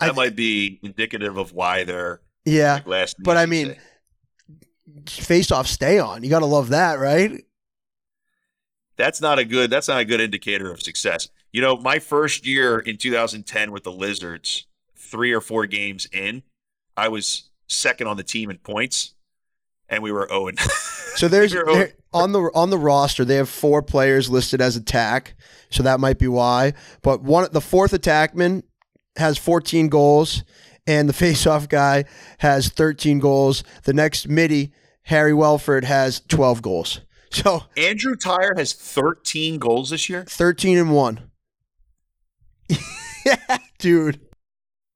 That 0.00 0.10
I- 0.10 0.12
might 0.12 0.36
be 0.36 0.78
indicative 0.82 1.36
of 1.36 1.52
why 1.52 1.84
they're 1.84 2.20
yeah, 2.46 2.74
like 2.74 2.86
last. 2.86 3.16
but 3.18 3.36
I 3.36 3.46
mean, 3.46 3.76
face 5.06 5.50
off 5.50 5.66
stay 5.66 5.98
on. 5.98 6.24
You 6.24 6.30
gotta 6.30 6.46
love 6.46 6.70
that, 6.70 6.98
right? 6.98 7.42
that's 8.96 9.20
not 9.20 9.38
a 9.38 9.44
good. 9.44 9.70
That's 9.70 9.88
not 9.88 10.00
a 10.00 10.04
good 10.04 10.20
indicator 10.20 10.70
of 10.70 10.82
success. 10.82 11.28
You 11.52 11.60
know, 11.60 11.76
my 11.76 11.98
first 11.98 12.46
year 12.46 12.78
in 12.78 12.96
2010 12.96 13.70
with 13.70 13.84
the 13.84 13.92
Lizards, 13.92 14.66
three 14.96 15.32
or 15.32 15.40
four 15.40 15.66
games 15.66 16.06
in, 16.12 16.42
I 16.96 17.08
was 17.08 17.50
second 17.68 18.08
on 18.08 18.16
the 18.16 18.22
team 18.22 18.50
in 18.50 18.58
points, 18.58 19.14
and 19.88 20.02
we 20.02 20.12
were 20.12 20.26
0 20.28 20.50
So 21.14 21.28
there's 21.28 21.52
You're 21.54 21.68
oh 21.68 21.74
there, 21.74 21.92
on 22.12 22.32
the 22.32 22.40
on 22.54 22.70
the 22.70 22.78
roster 22.78 23.24
they 23.24 23.36
have 23.36 23.48
four 23.48 23.82
players 23.82 24.30
listed 24.30 24.60
as 24.60 24.76
attack, 24.76 25.34
so 25.70 25.82
that 25.82 26.00
might 26.00 26.18
be 26.18 26.28
why. 26.28 26.72
But 27.02 27.22
one 27.22 27.48
the 27.52 27.60
fourth 27.60 27.92
attackman 27.92 28.62
has 29.16 29.38
14 29.38 29.88
goals, 29.88 30.44
and 30.86 31.08
the 31.08 31.12
faceoff 31.12 31.68
guy 31.68 32.04
has 32.38 32.68
13 32.68 33.18
goals. 33.18 33.64
The 33.84 33.92
next 33.92 34.28
midi 34.28 34.72
Harry 35.04 35.32
Welford 35.34 35.84
has 35.84 36.20
12 36.28 36.62
goals. 36.62 37.00
So 37.30 37.64
Andrew 37.76 38.14
Tyre 38.16 38.54
has 38.56 38.72
13 38.72 39.58
goals 39.58 39.90
this 39.90 40.08
year. 40.08 40.24
13 40.26 40.78
and 40.78 40.94
one. 40.94 41.28
yeah, 43.26 43.58
dude. 43.78 44.20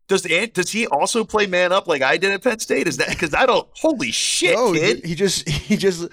Does 0.09 0.25
Ant- 0.27 0.55
does 0.55 0.71
he 0.71 0.87
also 0.87 1.25
play 1.25 1.47
man 1.47 1.73
up 1.73 1.87
like 1.87 2.03
I 2.03 2.17
did 2.17 2.31
at 2.31 2.43
Penn 2.43 2.59
State? 2.61 2.89
Is 2.89 2.97
that 2.97 3.09
because 3.11 3.35
I 3.35 3.47
don't? 3.47 3.69
Holy 3.77 4.11
shit, 4.13 4.55
No, 4.55 4.73
kid! 4.73 5.05
he 5.05 5.15
just 5.15 5.47
he 5.49 5.77
just 5.77 6.09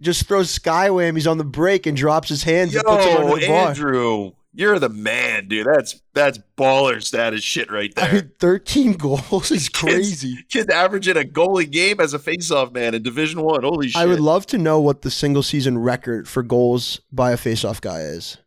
just 0.00 0.26
throws 0.26 0.50
sky 0.50 0.88
whammies 0.88 1.30
on 1.30 1.38
the 1.38 1.44
break 1.44 1.86
and 1.86 1.96
drops 1.96 2.28
his 2.28 2.42
hands 2.42 2.72
Yo, 2.72 2.80
and 2.80 2.88
puts 2.88 3.04
them 3.04 3.16
under 3.24 3.40
the 3.40 3.46
bar. 3.46 4.32
You're 4.58 4.80
the 4.80 4.88
man, 4.88 5.46
dude. 5.46 5.68
That's 5.68 6.02
that's 6.14 6.40
baller 6.56 7.00
status 7.00 7.44
shit 7.44 7.70
right 7.70 7.94
there. 7.94 8.08
I 8.08 8.12
mean, 8.14 8.32
13 8.40 8.94
goals 8.94 9.50
is 9.52 9.68
crazy. 9.68 10.36
Kid's 10.48 10.68
averaging 10.68 11.16
a 11.16 11.22
goal 11.22 11.58
a 11.58 11.64
game 11.64 12.00
as 12.00 12.12
a 12.12 12.18
faceoff 12.18 12.72
man 12.72 12.92
in 12.92 13.04
Division 13.04 13.40
One. 13.40 13.62
Holy 13.62 13.86
shit! 13.86 14.02
I 14.02 14.06
would 14.06 14.18
love 14.18 14.46
to 14.46 14.58
know 14.58 14.80
what 14.80 15.02
the 15.02 15.12
single 15.12 15.44
season 15.44 15.78
record 15.78 16.26
for 16.28 16.42
goals 16.42 17.00
by 17.12 17.30
a 17.30 17.36
faceoff 17.36 17.80
guy 17.80 18.00
is. 18.00 18.38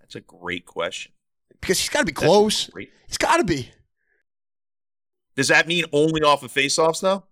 That's 0.00 0.16
a 0.16 0.20
great 0.22 0.66
question. 0.66 1.12
Because 1.60 1.78
he's 1.78 1.88
got 1.88 2.00
to 2.00 2.06
be 2.06 2.12
close. 2.12 2.66
great- 2.70 2.90
He's 3.06 3.16
got 3.18 3.36
to 3.36 3.44
be. 3.44 3.70
Does 5.36 5.46
that 5.48 5.68
mean 5.68 5.84
only 5.92 6.22
off 6.22 6.42
of 6.42 6.52
faceoffs 6.52 7.00
though? 7.00 7.22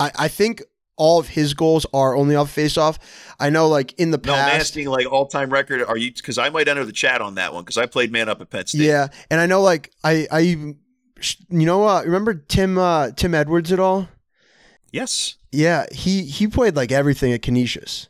I, 0.00 0.10
I 0.18 0.26
think 0.26 0.62
all 0.96 1.18
of 1.18 1.28
his 1.28 1.54
goals 1.54 1.86
are 1.92 2.16
only 2.16 2.36
off 2.36 2.50
face-off. 2.50 2.98
I 3.40 3.50
know, 3.50 3.68
like 3.68 3.92
in 3.98 4.10
the 4.10 4.18
past, 4.18 4.36
No, 4.36 4.42
I'm 4.42 4.60
asking 4.60 4.88
like 4.88 5.10
all 5.10 5.26
time 5.26 5.50
record. 5.50 5.82
Are 5.82 5.96
you? 5.96 6.12
Because 6.12 6.38
I 6.38 6.48
might 6.50 6.68
enter 6.68 6.84
the 6.84 6.92
chat 6.92 7.20
on 7.20 7.34
that 7.36 7.52
one 7.52 7.64
because 7.64 7.78
I 7.78 7.86
played 7.86 8.12
man 8.12 8.28
up 8.28 8.40
at 8.40 8.50
Penn 8.50 8.66
State. 8.66 8.82
yeah, 8.82 9.08
and 9.30 9.40
I 9.40 9.46
know, 9.46 9.62
like 9.62 9.90
I, 10.02 10.26
I, 10.30 10.38
you 10.40 10.76
know, 11.50 11.86
uh, 11.86 12.02
remember 12.04 12.34
Tim, 12.34 12.78
uh, 12.78 13.10
Tim 13.10 13.34
Edwards 13.34 13.72
at 13.72 13.80
all? 13.80 14.08
Yes. 14.92 15.36
Yeah, 15.50 15.86
he 15.92 16.22
he 16.22 16.46
played 16.46 16.76
like 16.76 16.92
everything 16.92 17.32
at 17.32 17.42
Canisius. 17.42 18.08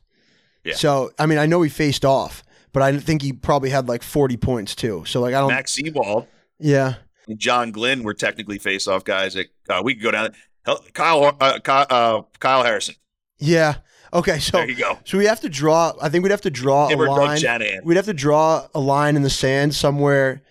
Yeah. 0.64 0.74
So 0.74 1.11
I 1.18 1.26
mean, 1.26 1.39
I 1.39 1.47
know 1.47 1.62
he 1.62 1.70
faced 1.70 2.05
off, 2.05 2.43
but 2.72 2.82
I 2.82 2.97
think 2.99 3.22
he 3.22 3.32
probably 3.32 3.70
had 3.70 3.89
like 3.89 4.03
forty 4.03 4.37
points 4.37 4.74
too. 4.74 5.05
So 5.07 5.20
like 5.20 5.35
I 5.35 5.41
don't. 5.41 5.51
Max 5.51 5.76
Seibald 5.76 6.26
yeah. 6.59 6.95
John 7.37 7.72
Glenn 7.72 8.03
were 8.03 8.14
technically 8.14 8.59
face 8.59 8.87
off 8.87 9.05
guys. 9.05 9.35
That, 9.35 9.47
uh, 9.68 9.82
we 9.82 9.95
could 9.95 10.03
go 10.03 10.11
down. 10.11 10.35
Hell, 10.64 10.84
Kyle 10.92 11.36
uh, 11.40 11.58
Kyle, 11.60 11.86
uh, 11.90 12.22
Kyle 12.38 12.62
Harrison. 12.64 12.94
Yeah. 13.38 13.76
Okay. 14.12 14.38
So 14.38 14.58
there 14.58 14.68
you 14.70 14.76
go. 14.76 14.98
so 15.04 15.18
we 15.18 15.26
have 15.26 15.40
to 15.40 15.48
draw. 15.48 15.92
I 16.00 16.08
think 16.08 16.22
we'd 16.22 16.30
have 16.30 16.40
to 16.42 16.50
draw 16.50 16.88
Him 16.88 17.00
a 17.00 17.02
or 17.02 17.08
line. 17.08 17.38
Shanahan. 17.38 17.80
We'd 17.84 17.96
have 17.96 18.06
to 18.06 18.14
draw 18.14 18.66
a 18.74 18.80
line 18.80 19.16
in 19.16 19.22
the 19.22 19.30
sand 19.30 19.74
somewhere 19.74 20.42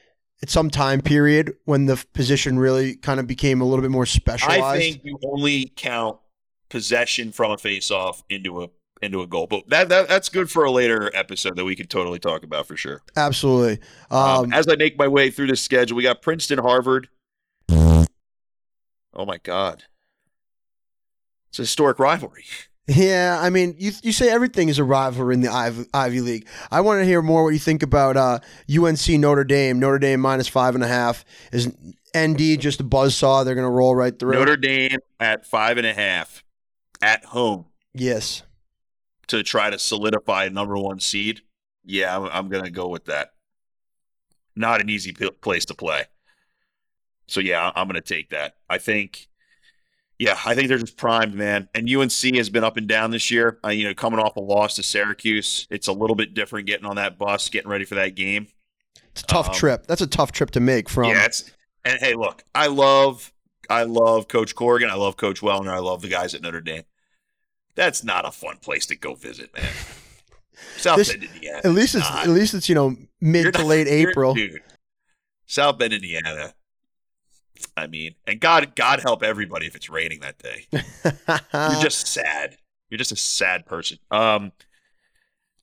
at 0.42 0.50
some 0.50 0.70
time 0.70 1.02
period 1.02 1.54
when 1.66 1.86
the 1.86 2.04
position 2.14 2.60
really 2.60 2.96
kind 2.96 3.20
of 3.20 3.28
became 3.28 3.62
a 3.62 3.66
little 3.66 3.82
bit 3.82 3.92
more 3.92 4.06
specialized. 4.06 4.62
I 4.62 4.78
think 4.78 5.02
you 5.04 5.18
only 5.24 5.72
count 5.76 6.18
possession 6.70 7.32
from 7.32 7.52
a 7.52 7.58
face 7.58 7.90
off 7.92 8.24
into 8.30 8.64
a 8.64 8.70
into 9.02 9.22
a 9.22 9.28
goal. 9.28 9.48
But 9.48 9.70
that, 9.70 9.90
that 9.90 10.08
that's 10.10 10.30
good 10.30 10.50
for 10.52 10.64
a 10.66 10.72
later 10.72 11.10
episode 11.14 11.56
that 11.58 11.66
we 11.66 11.76
could 11.76 11.90
totally 11.90 12.20
talk 12.20 12.44
about 12.44 12.68
for 12.68 12.76
sure. 12.78 13.02
Absolutely. 13.16 13.80
Um, 14.12 14.20
Um, 14.46 14.54
as 14.54 14.68
I 14.68 14.76
make 14.76 14.98
my 14.98 15.08
way 15.08 15.30
through 15.32 15.48
the 15.48 15.56
schedule, 15.56 15.96
we 15.98 16.04
got 16.04 16.22
Princeton, 16.22 16.60
Harvard. 16.60 17.08
Oh 19.16 19.26
my 19.26 19.38
God, 19.38 19.84
it's 21.54 21.60
a 21.60 21.62
historic 21.62 22.00
rivalry. 22.00 22.46
yeah, 22.88 23.38
I 23.40 23.52
mean, 23.52 23.76
you 23.78 23.92
you 24.02 24.12
say 24.12 24.28
everything 24.28 24.70
is 24.70 24.80
a 24.80 24.84
rivalry 24.84 25.36
in 25.36 25.42
the 25.42 25.50
Ivy, 25.50 25.86
Ivy 25.94 26.22
League. 26.22 26.48
I 26.72 26.82
want 26.82 27.00
to 27.00 27.06
hear 27.06 27.22
more 27.22 27.44
what 27.44 27.52
you 27.52 27.60
think 27.60 27.84
about 27.84 28.18
uh, 28.18 28.40
UNC 28.76 29.08
Notre 29.10 29.44
Dame. 29.44 29.78
Notre 29.78 30.00
Dame 30.00 30.20
minus 30.20 30.48
five 30.48 30.74
and 30.74 30.84
a 30.84 30.88
half. 30.88 31.24
Is 31.52 31.68
ND 32.18 32.60
just 32.60 32.80
a 32.80 32.84
buzzsaw? 32.84 33.46
They're 33.46 33.54
going 33.54 33.68
to 33.68 33.72
roll 33.72 33.96
right 33.96 34.18
through. 34.18 34.34
Notre 34.34 34.58
Dame 34.58 34.98
at 35.20 35.46
five 35.46 35.78
and 35.78 35.86
a 35.86 35.94
half 35.94 36.44
at 37.04 37.24
home 37.24 37.66
yes. 37.94 38.42
to 39.28 39.44
try 39.44 39.70
to 39.70 39.78
solidify 39.78 40.46
a 40.46 40.50
number 40.50 40.76
one 40.76 41.00
seed. 41.00 41.42
Yeah, 41.86 42.18
I'm, 42.18 42.26
I'm 42.32 42.50
going 42.50 42.64
to 42.64 42.72
go 42.72 42.88
with 42.88 43.06
that. 43.06 43.34
Not 44.56 44.82
an 44.82 44.90
easy 44.90 45.14
p- 45.14 45.30
place 45.30 45.66
to 45.66 45.76
play. 45.76 46.06
So 47.28 47.42
yeah, 47.42 47.72
I'm 47.76 47.88
going 47.88 48.02
to 48.02 48.02
take 48.02 48.32
that. 48.32 48.56
I 48.68 48.80
think, 48.80 49.28
yeah, 50.20 50.38
I 50.46 50.56
think 50.56 50.70
they're 50.70 50.78
just 50.78 50.98
primed, 50.98 51.34
man. 51.34 51.68
And 51.76 51.90
UNC 51.90 52.12
has 52.36 52.50
been 52.50 52.64
up 52.64 52.78
and 52.78 52.88
down 52.88 53.12
this 53.12 53.30
year. 53.32 53.60
Uh, 53.66 53.70
you 53.70 53.86
know, 53.86 53.94
coming 53.94 54.20
off 54.20 54.36
a 54.36 54.40
loss 54.40 54.76
to 54.76 54.84
Syracuse, 54.84 55.68
it's 55.70 55.88
a 55.88 55.92
little 55.94 56.16
bit 56.16 56.34
different 56.34 56.68
getting 56.68 56.86
on 56.86 56.96
that 56.98 57.18
bus, 57.18 57.50
getting 57.50 57.70
ready 57.70 57.86
for 57.86 57.96
that 57.96 58.16
game. 58.16 58.48
It's 59.12 59.22
a 59.22 59.26
tough 59.26 59.50
Um, 59.50 59.56
trip. 59.56 59.88
That's 59.88 60.02
a 60.02 60.08
tough 60.08 60.32
trip 60.32 60.52
to 60.52 60.60
make 60.60 60.90
from. 60.90 61.10
yeah, 61.10 61.26
it's 61.26 61.52
and 61.86 62.00
hey, 62.00 62.14
look, 62.16 62.44
I 62.56 62.68
love, 62.68 63.34
I 63.70 63.84
love 63.84 64.28
Coach 64.28 64.56
Corrigan, 64.56 64.90
I 64.90 64.96
love 64.96 65.18
Coach 65.18 65.42
Wellner, 65.42 65.72
I 65.74 65.80
love 65.80 66.02
the 66.02 66.08
guys 66.08 66.34
at 66.34 66.42
Notre 66.42 66.62
Dame. 66.62 66.84
That's 67.76 68.04
not 68.04 68.26
a 68.26 68.32
fun 68.32 68.58
place 68.58 68.86
to 68.88 68.96
go 68.96 69.16
visit, 69.16 69.54
man. 69.56 69.70
South 70.78 70.98
This- 70.98 71.12
Bend, 71.12 71.24
Indiana. 71.24 71.62
at 71.64 71.72
least 71.72 71.96
it's 71.96 72.10
not. 72.10 72.24
at 72.24 72.30
least 72.30 72.54
it's 72.54 72.70
you 72.70 72.76
know 72.76 72.96
mid 73.20 73.44
You're 73.44 73.52
to 73.52 73.58
not- 73.60 73.68
late 73.68 73.88
April. 73.90 74.34
dude. 74.36 74.62
South 75.48 75.78
Bend, 75.78 75.94
Indiana. 75.94 76.54
I 77.76 77.88
mean, 77.88 78.16
and 78.28 78.40
God, 78.40 78.76
God 78.76 79.00
help 79.00 79.24
everybody 79.24 79.68
if 79.68 79.76
it's 79.76 79.90
raining 79.90 80.20
that 80.22 80.38
day. 80.40 80.68
You're 80.72 81.82
just 81.82 82.08
sad. 82.08 82.58
You're 82.90 82.98
just 82.98 83.12
a 83.12 83.16
sad 83.16 83.66
person. 83.66 83.98
Um, 84.12 84.52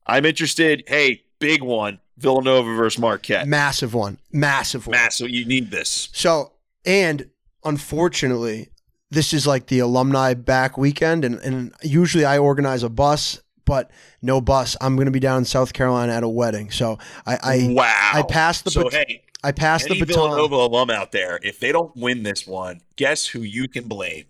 I'm 0.07 0.25
interested. 0.25 0.85
Hey, 0.87 1.23
big 1.39 1.63
one: 1.63 2.01
Villanova 2.17 2.75
versus 2.75 2.99
Marquette. 2.99 3.47
massive 3.47 3.95
one, 3.95 4.19
massive 4.33 4.87
one. 4.87 4.93
Massive. 4.93 5.31
You 5.31 5.45
need 5.45 5.71
this. 5.71 6.09
So, 6.13 6.53
and 6.85 7.31
unfortunately, 7.65 8.71
this 9.11 9.33
is 9.33 9.47
like 9.47 9.67
the 9.67 9.81
alumni 9.81 10.35
back 10.35 10.77
weekend, 10.77 11.25
and, 11.25 11.39
and 11.41 11.73
usually 11.83 12.25
I 12.25 12.39
organize 12.39 12.83
a 12.83 12.89
bus, 12.89 13.41
but 13.65 13.91
no 14.23 14.41
bus. 14.41 14.77
I'm 14.81 14.97
going 14.97 15.07
to 15.07 15.13
be 15.13 15.21
down 15.21 15.39
in 15.39 15.45
South 15.45 15.73
Carolina 15.73 16.13
at 16.13 16.23
a 16.23 16.29
wedding, 16.29 16.71
so 16.71 16.99
I 17.27 17.39
I, 17.43 17.69
wow. 17.71 18.11
I 18.15 18.23
passed 18.23 18.65
the 18.65 18.71
So 18.71 18.89
hey, 18.89 19.23
I 19.43 19.53
pass 19.53 19.85
any 19.87 19.99
the 20.01 20.07
baton. 20.07 20.31
Villanova 20.31 20.55
alum 20.57 20.91
out 20.91 21.13
there, 21.13 21.39
if 21.43 21.61
they 21.61 21.73
don't 21.73 21.95
win 21.97 22.23
this 22.23 22.47
one, 22.47 22.81
guess 22.97 23.27
who 23.27 23.41
you 23.41 23.69
can 23.69 23.85
blame? 23.85 24.25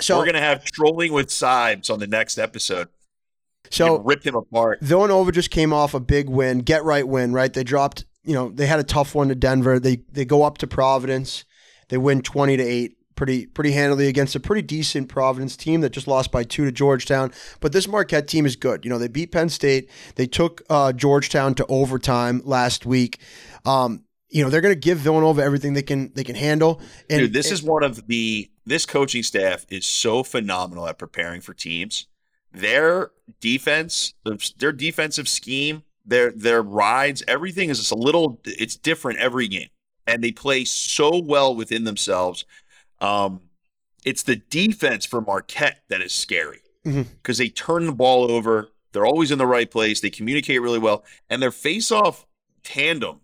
so 0.00 0.18
We're 0.18 0.26
gonna 0.26 0.40
have 0.40 0.64
trolling 0.64 1.12
with 1.12 1.28
Sibes 1.28 1.90
on 1.90 1.98
the 1.98 2.06
next 2.06 2.38
episode. 2.38 2.88
so 3.70 3.98
ripped 3.98 4.26
him 4.26 4.34
apart. 4.34 4.80
Villanova 4.80 5.32
just 5.32 5.50
came 5.50 5.72
off 5.72 5.94
a 5.94 6.00
big 6.00 6.28
win, 6.28 6.60
get 6.60 6.84
right 6.84 7.06
win, 7.06 7.32
right? 7.32 7.52
They 7.52 7.64
dropped, 7.64 8.04
you 8.24 8.34
know, 8.34 8.50
they 8.50 8.66
had 8.66 8.80
a 8.80 8.84
tough 8.84 9.14
one 9.14 9.28
to 9.28 9.34
Denver. 9.34 9.78
They 9.78 9.98
they 10.10 10.24
go 10.24 10.42
up 10.42 10.58
to 10.58 10.66
Providence. 10.66 11.44
They 11.88 11.98
win 11.98 12.22
20 12.22 12.56
to 12.56 12.62
8 12.62 12.96
pretty 13.14 13.46
pretty 13.46 13.72
handily 13.72 14.08
against 14.08 14.34
a 14.34 14.40
pretty 14.40 14.62
decent 14.62 15.08
Providence 15.08 15.56
team 15.56 15.82
that 15.82 15.90
just 15.90 16.08
lost 16.08 16.32
by 16.32 16.42
2 16.42 16.64
to 16.64 16.72
Georgetown. 16.72 17.30
But 17.60 17.72
this 17.72 17.86
Marquette 17.86 18.26
team 18.26 18.46
is 18.46 18.56
good. 18.56 18.84
You 18.84 18.90
know, 18.90 18.98
they 18.98 19.08
beat 19.08 19.30
Penn 19.30 19.48
State. 19.48 19.90
They 20.16 20.26
took 20.26 20.62
uh, 20.68 20.92
Georgetown 20.92 21.54
to 21.56 21.66
overtime 21.66 22.42
last 22.44 22.86
week. 22.86 23.18
Um, 23.64 24.04
you 24.32 24.42
know, 24.42 24.48
they're 24.48 24.62
going 24.62 24.74
to 24.74 24.80
give 24.80 24.98
Villanova 24.98 25.42
everything 25.42 25.74
they 25.74 25.82
can 25.82 26.10
they 26.14 26.24
can 26.24 26.34
handle. 26.34 26.80
And 27.10 27.20
Dude, 27.20 27.32
this 27.34 27.50
is 27.50 27.62
one 27.62 27.82
of 27.82 28.06
the 28.06 28.50
this 28.64 28.86
coaching 28.86 29.22
staff 29.22 29.66
is 29.68 29.84
so 29.84 30.22
phenomenal 30.22 30.88
at 30.88 30.98
preparing 30.98 31.40
for 31.40 31.52
teams. 31.52 32.06
Their 32.50 33.10
defense, 33.40 34.14
their 34.58 34.72
defensive 34.72 35.28
scheme, 35.28 35.82
their 36.04 36.32
their 36.32 36.62
rides, 36.62 37.22
everything 37.28 37.68
is 37.68 37.78
just 37.78 37.92
a 37.92 37.96
little. 37.96 38.40
It's 38.44 38.76
different 38.76 39.18
every 39.18 39.48
game, 39.48 39.68
and 40.06 40.24
they 40.24 40.32
play 40.32 40.64
so 40.64 41.18
well 41.18 41.54
within 41.54 41.84
themselves. 41.84 42.44
Um, 43.00 43.42
it's 44.04 44.22
the 44.22 44.36
defense 44.36 45.04
for 45.04 45.20
Marquette 45.20 45.82
that 45.88 46.00
is 46.00 46.12
scary 46.12 46.60
because 46.84 47.38
they 47.38 47.48
turn 47.48 47.86
the 47.86 47.92
ball 47.92 48.30
over. 48.30 48.68
They're 48.92 49.06
always 49.06 49.30
in 49.30 49.38
the 49.38 49.46
right 49.46 49.70
place. 49.70 50.00
They 50.00 50.10
communicate 50.10 50.60
really 50.60 50.78
well, 50.78 51.04
and 51.28 51.42
their 51.42 51.50
face-off 51.50 52.26
tandem 52.62 53.21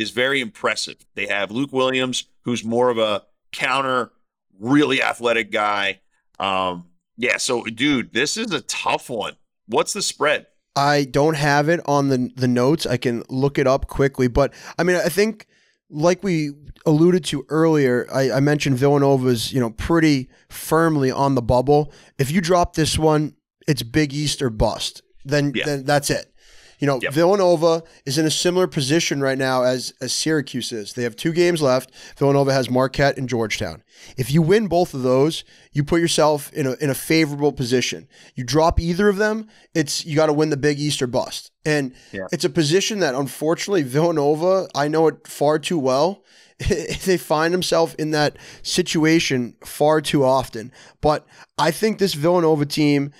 is 0.00 0.10
very 0.10 0.40
impressive. 0.40 0.96
They 1.14 1.26
have 1.26 1.50
Luke 1.50 1.72
Williams, 1.72 2.24
who's 2.42 2.64
more 2.64 2.90
of 2.90 2.98
a 2.98 3.22
counter, 3.52 4.12
really 4.58 5.02
athletic 5.02 5.50
guy. 5.50 6.00
Um, 6.38 6.86
yeah, 7.16 7.36
so 7.36 7.62
dude, 7.64 8.12
this 8.12 8.36
is 8.36 8.52
a 8.52 8.62
tough 8.62 9.10
one. 9.10 9.36
What's 9.66 9.92
the 9.92 10.02
spread? 10.02 10.46
I 10.76 11.04
don't 11.04 11.36
have 11.36 11.68
it 11.68 11.80
on 11.86 12.08
the 12.08 12.30
the 12.36 12.48
notes. 12.48 12.86
I 12.86 12.96
can 12.96 13.24
look 13.28 13.58
it 13.58 13.66
up 13.66 13.88
quickly, 13.88 14.28
but 14.28 14.54
I 14.78 14.84
mean, 14.84 14.96
I 14.96 15.08
think 15.08 15.46
like 15.90 16.22
we 16.22 16.52
alluded 16.86 17.24
to 17.26 17.44
earlier, 17.48 18.06
I, 18.12 18.30
I 18.32 18.40
mentioned 18.40 18.78
Villanova's 18.78 19.52
you 19.52 19.60
know 19.60 19.70
pretty 19.70 20.30
firmly 20.48 21.10
on 21.10 21.34
the 21.34 21.42
bubble. 21.42 21.92
If 22.18 22.30
you 22.30 22.40
drop 22.40 22.74
this 22.74 22.98
one, 22.98 23.34
it's 23.68 23.82
Big 23.82 24.14
East 24.14 24.40
or 24.40 24.48
bust. 24.50 25.02
Then 25.24 25.52
Yeah. 25.54 25.66
then 25.66 25.84
that's 25.84 26.08
it. 26.08 26.32
You 26.80 26.86
know, 26.86 26.98
Yep. 27.02 27.12
Villanova 27.12 27.82
is 28.06 28.18
in 28.18 28.26
a 28.26 28.30
similar 28.30 28.66
position 28.66 29.20
right 29.20 29.38
now 29.38 29.62
as 29.62 29.92
as 30.00 30.12
Syracuse 30.12 30.72
is. 30.72 30.94
They 30.94 31.02
have 31.04 31.14
two 31.14 31.32
games 31.32 31.60
left. 31.62 31.90
Villanova 32.18 32.52
has 32.52 32.68
Marquette 32.70 33.16
and 33.18 33.28
Georgetown. 33.28 33.82
If 34.16 34.32
you 34.32 34.42
win 34.42 34.66
both 34.66 34.94
of 34.94 35.02
those, 35.02 35.44
you 35.72 35.84
put 35.84 36.00
yourself 36.00 36.52
in 36.52 36.66
a 36.66 36.72
in 36.80 36.90
a 36.90 36.94
favorable 36.94 37.52
position. 37.52 38.08
You 38.34 38.44
drop 38.44 38.80
either 38.80 39.08
of 39.08 39.16
them, 39.18 39.46
it's 39.74 40.04
you 40.06 40.16
got 40.16 40.26
to 40.26 40.32
win 40.32 40.50
the 40.50 40.56
Big 40.56 40.80
East 40.80 41.00
or 41.02 41.06
bust. 41.06 41.50
And 41.64 41.92
Yeah. 42.12 42.26
it's 42.32 42.44
a 42.44 42.50
position 42.50 42.98
that 43.00 43.14
unfortunately 43.14 43.82
Villanova, 43.82 44.68
I 44.74 44.88
know 44.88 45.06
it 45.06 45.26
far 45.28 45.58
too 45.58 45.78
well. 45.78 46.24
they 47.04 47.16
find 47.16 47.54
themselves 47.54 47.94
in 47.94 48.10
that 48.10 48.36
situation 48.62 49.54
far 49.64 50.00
too 50.00 50.24
often. 50.24 50.72
But 51.00 51.26
I 51.58 51.70
think 51.70 51.98
this 51.98 52.14
Villanova 52.14 52.66
team 52.66 53.12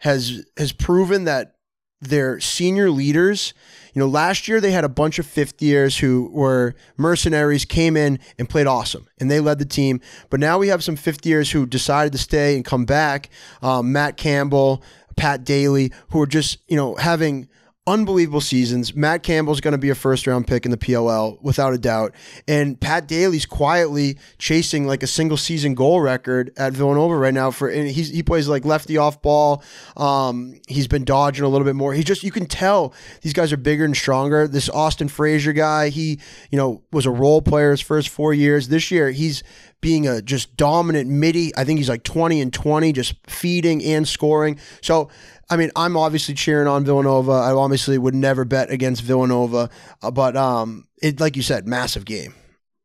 has 0.00 0.44
has 0.56 0.72
proven 0.72 1.24
that 1.24 1.54
their 2.00 2.38
senior 2.40 2.90
leaders, 2.90 3.54
you 3.94 4.00
know, 4.00 4.08
last 4.08 4.46
year 4.46 4.60
they 4.60 4.70
had 4.70 4.84
a 4.84 4.88
bunch 4.88 5.18
of 5.18 5.26
fifth 5.26 5.60
years 5.60 5.98
who 5.98 6.30
were 6.32 6.74
mercenaries, 6.96 7.64
came 7.64 7.96
in 7.96 8.20
and 8.38 8.48
played 8.48 8.66
awesome, 8.66 9.08
and 9.18 9.30
they 9.30 9.40
led 9.40 9.58
the 9.58 9.64
team. 9.64 10.00
But 10.30 10.40
now 10.40 10.58
we 10.58 10.68
have 10.68 10.84
some 10.84 10.96
fifth 10.96 11.26
years 11.26 11.50
who 11.50 11.66
decided 11.66 12.12
to 12.12 12.18
stay 12.18 12.54
and 12.54 12.64
come 12.64 12.84
back. 12.84 13.30
Um, 13.62 13.90
Matt 13.92 14.16
Campbell, 14.16 14.82
Pat 15.16 15.44
Daly, 15.44 15.92
who 16.10 16.20
are 16.22 16.26
just 16.26 16.58
you 16.68 16.76
know 16.76 16.94
having 16.94 17.48
unbelievable 17.88 18.42
seasons. 18.42 18.94
Matt 18.94 19.22
Campbell's 19.22 19.62
going 19.62 19.72
to 19.72 19.78
be 19.78 19.88
a 19.88 19.94
first 19.94 20.26
round 20.26 20.46
pick 20.46 20.66
in 20.66 20.70
the 20.70 20.76
PLL 20.76 21.40
without 21.40 21.72
a 21.72 21.78
doubt. 21.78 22.14
And 22.46 22.78
Pat 22.78 23.08
Daly's 23.08 23.46
quietly 23.46 24.18
chasing 24.36 24.86
like 24.86 25.02
a 25.02 25.06
single 25.06 25.38
season 25.38 25.74
goal 25.74 26.02
record 26.02 26.52
at 26.58 26.74
Villanova 26.74 27.16
right 27.16 27.32
now 27.32 27.50
for 27.50 27.68
and 27.68 27.88
he's 27.88 28.10
he 28.10 28.22
plays 28.22 28.46
like 28.46 28.66
lefty 28.66 28.98
off 28.98 29.22
ball. 29.22 29.62
Um, 29.96 30.60
he's 30.68 30.86
been 30.86 31.04
dodging 31.04 31.44
a 31.44 31.48
little 31.48 31.64
bit 31.64 31.76
more. 31.76 31.94
He 31.94 32.04
just 32.04 32.22
you 32.22 32.30
can 32.30 32.44
tell 32.44 32.92
these 33.22 33.32
guys 33.32 33.52
are 33.54 33.56
bigger 33.56 33.86
and 33.86 33.96
stronger. 33.96 34.46
This 34.46 34.68
Austin 34.68 35.08
Frazier 35.08 35.54
guy, 35.54 35.88
he, 35.88 36.20
you 36.50 36.58
know, 36.58 36.82
was 36.92 37.06
a 37.06 37.10
role 37.10 37.40
player 37.40 37.70
his 37.70 37.80
first 37.80 38.10
4 38.10 38.34
years. 38.34 38.68
This 38.68 38.90
year 38.90 39.10
he's 39.10 39.42
being 39.80 40.08
a 40.08 40.20
just 40.20 40.56
dominant 40.56 41.08
midi. 41.08 41.56
I 41.56 41.64
think 41.64 41.78
he's 41.78 41.88
like 41.88 42.02
20 42.02 42.40
and 42.40 42.52
20, 42.52 42.92
just 42.92 43.14
feeding 43.26 43.82
and 43.84 44.06
scoring. 44.06 44.58
So, 44.82 45.08
I 45.50 45.56
mean, 45.56 45.70
I'm 45.74 45.96
obviously 45.96 46.34
cheering 46.34 46.68
on 46.68 46.84
Villanova. 46.84 47.32
I 47.32 47.52
obviously 47.52 47.96
would 47.96 48.14
never 48.14 48.44
bet 48.44 48.70
against 48.70 49.02
Villanova, 49.02 49.70
uh, 50.02 50.10
but 50.10 50.36
um, 50.36 50.86
it 51.00 51.20
like 51.20 51.36
you 51.36 51.42
said, 51.42 51.66
massive 51.66 52.04
game. 52.04 52.34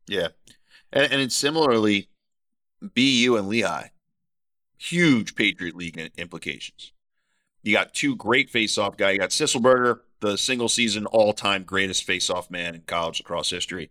Yeah, 0.07 0.29
and 0.91 1.11
and 1.11 1.21
it's 1.21 1.35
similarly, 1.35 2.09
BU 2.81 3.35
and 3.37 3.47
Lehigh, 3.47 3.89
huge 4.77 5.35
Patriot 5.35 5.75
League 5.75 5.97
implications. 6.17 6.93
You 7.63 7.73
got 7.73 7.93
two 7.93 8.15
great 8.15 8.49
face-off 8.49 8.97
guys. 8.97 9.13
You 9.13 9.19
got 9.19 9.29
Sisselberger, 9.29 9.99
the 10.19 10.37
single 10.37 10.67
season 10.67 11.05
all-time 11.05 11.63
greatest 11.63 12.03
face-off 12.03 12.51
man 12.51 12.75
in 12.75 12.81
college 12.81 13.21
across 13.21 13.49
history. 13.49 13.89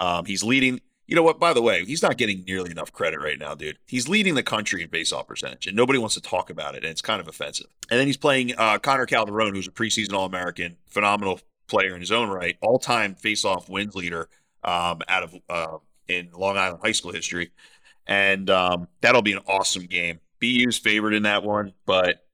Um, 0.00 0.24
he's 0.24 0.42
leading. 0.42 0.80
You 1.06 1.16
know 1.16 1.22
what? 1.22 1.38
By 1.40 1.52
the 1.52 1.60
way, 1.62 1.84
he's 1.84 2.02
not 2.02 2.16
getting 2.16 2.44
nearly 2.46 2.70
enough 2.70 2.92
credit 2.92 3.20
right 3.20 3.38
now, 3.38 3.54
dude. 3.54 3.76
He's 3.86 4.08
leading 4.08 4.34
the 4.34 4.42
country 4.42 4.82
in 4.82 4.88
face-off 4.88 5.26
percentage, 5.26 5.66
and 5.66 5.76
nobody 5.76 5.98
wants 5.98 6.14
to 6.14 6.20
talk 6.20 6.48
about 6.48 6.74
it, 6.74 6.84
and 6.84 6.90
it's 6.90 7.02
kind 7.02 7.20
of 7.20 7.28
offensive. 7.28 7.66
And 7.90 7.98
then 8.00 8.06
he's 8.06 8.16
playing 8.16 8.54
uh, 8.56 8.78
Connor 8.78 9.06
Calderone, 9.06 9.54
who's 9.54 9.66
a 9.66 9.72
preseason 9.72 10.12
All-American, 10.14 10.76
phenomenal 10.86 11.40
player 11.66 11.94
in 11.94 12.00
his 12.00 12.12
own 12.12 12.28
right, 12.30 12.56
all-time 12.62 13.14
face-off 13.14 13.68
wins 13.68 13.94
leader 13.94 14.28
um, 14.64 15.00
out 15.08 15.24
of 15.24 15.34
uh, 15.50 15.78
in 16.08 16.30
Long 16.36 16.56
Island 16.56 16.80
high 16.82 16.92
school 16.92 17.12
history, 17.12 17.50
and 18.06 18.48
um, 18.48 18.88
that'll 19.00 19.22
be 19.22 19.32
an 19.32 19.40
awesome 19.48 19.86
game. 19.86 20.20
BU's 20.40 20.78
favored 20.78 21.14
in 21.14 21.24
that 21.24 21.42
one, 21.42 21.72
but 21.84 22.24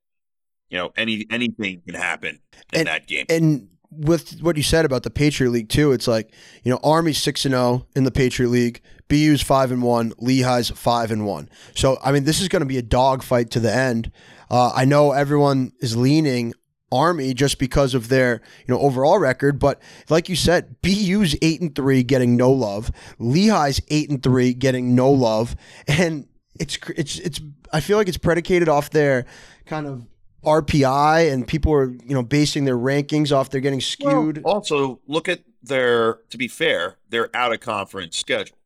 you 0.70 0.76
know 0.78 0.92
any 0.96 1.26
anything 1.30 1.80
can 1.86 1.94
happen 1.94 2.38
in 2.72 2.80
And- 2.80 2.88
that 2.88 3.06
game. 3.06 3.26
And 3.30 3.68
with 3.90 4.40
what 4.40 4.56
you 4.56 4.62
said 4.62 4.84
about 4.84 5.02
the 5.02 5.10
Patriot 5.10 5.50
League 5.50 5.68
too, 5.68 5.92
it's 5.92 6.08
like 6.08 6.32
you 6.62 6.70
know 6.70 6.80
Army's 6.82 7.18
six 7.18 7.44
and 7.44 7.52
zero 7.52 7.86
in 7.96 8.04
the 8.04 8.10
Patriot 8.10 8.48
League, 8.48 8.80
BU's 9.08 9.42
five 9.42 9.72
and 9.72 9.82
one, 9.82 10.12
Lehigh's 10.12 10.70
five 10.70 11.10
and 11.10 11.26
one. 11.26 11.48
So 11.74 11.98
I 12.02 12.12
mean, 12.12 12.24
this 12.24 12.40
is 12.40 12.48
going 12.48 12.60
to 12.60 12.66
be 12.66 12.78
a 12.78 12.82
dogfight 12.82 13.50
to 13.52 13.60
the 13.60 13.72
end. 13.72 14.10
Uh, 14.50 14.72
I 14.74 14.84
know 14.84 15.12
everyone 15.12 15.72
is 15.80 15.96
leaning 15.96 16.54
Army 16.90 17.34
just 17.34 17.58
because 17.58 17.94
of 17.94 18.08
their 18.08 18.40
you 18.66 18.74
know 18.74 18.80
overall 18.80 19.18
record, 19.18 19.58
but 19.58 19.80
like 20.08 20.28
you 20.28 20.36
said, 20.36 20.76
BU's 20.82 21.36
eight 21.42 21.60
and 21.60 21.74
three, 21.74 22.02
getting 22.02 22.36
no 22.36 22.50
love. 22.50 22.90
Lehigh's 23.18 23.80
eight 23.88 24.10
and 24.10 24.22
three, 24.22 24.54
getting 24.54 24.94
no 24.94 25.10
love, 25.10 25.56
and 25.86 26.26
it's 26.58 26.78
it's 26.96 27.18
it's. 27.18 27.40
I 27.72 27.80
feel 27.80 27.98
like 27.98 28.08
it's 28.08 28.18
predicated 28.18 28.68
off 28.68 28.90
their 28.90 29.26
kind 29.66 29.86
of 29.86 30.06
RPI, 30.48 31.32
and 31.32 31.46
people 31.46 31.72
are 31.72 31.90
you 31.90 32.14
know 32.14 32.22
basing 32.22 32.64
their 32.64 32.76
rankings 32.76 33.32
off 33.32 33.50
they're 33.50 33.60
getting 33.60 33.80
skewed. 33.80 34.42
Well, 34.42 34.54
also, 34.54 35.00
look 35.06 35.28
at 35.28 35.40
their. 35.62 36.20
To 36.30 36.38
be 36.38 36.48
fair, 36.48 36.96
their 37.08 37.34
out 37.36 37.52
of 37.52 37.60
conference 37.60 38.16
schedule. 38.16 38.56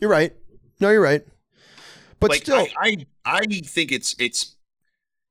you're 0.00 0.10
right. 0.10 0.34
No, 0.80 0.90
you're 0.90 1.02
right. 1.02 1.24
But 2.20 2.30
like 2.30 2.42
still, 2.42 2.66
I, 2.80 3.06
I, 3.24 3.40
I 3.40 3.46
think 3.46 3.90
it's 3.90 4.14
it's 4.18 4.56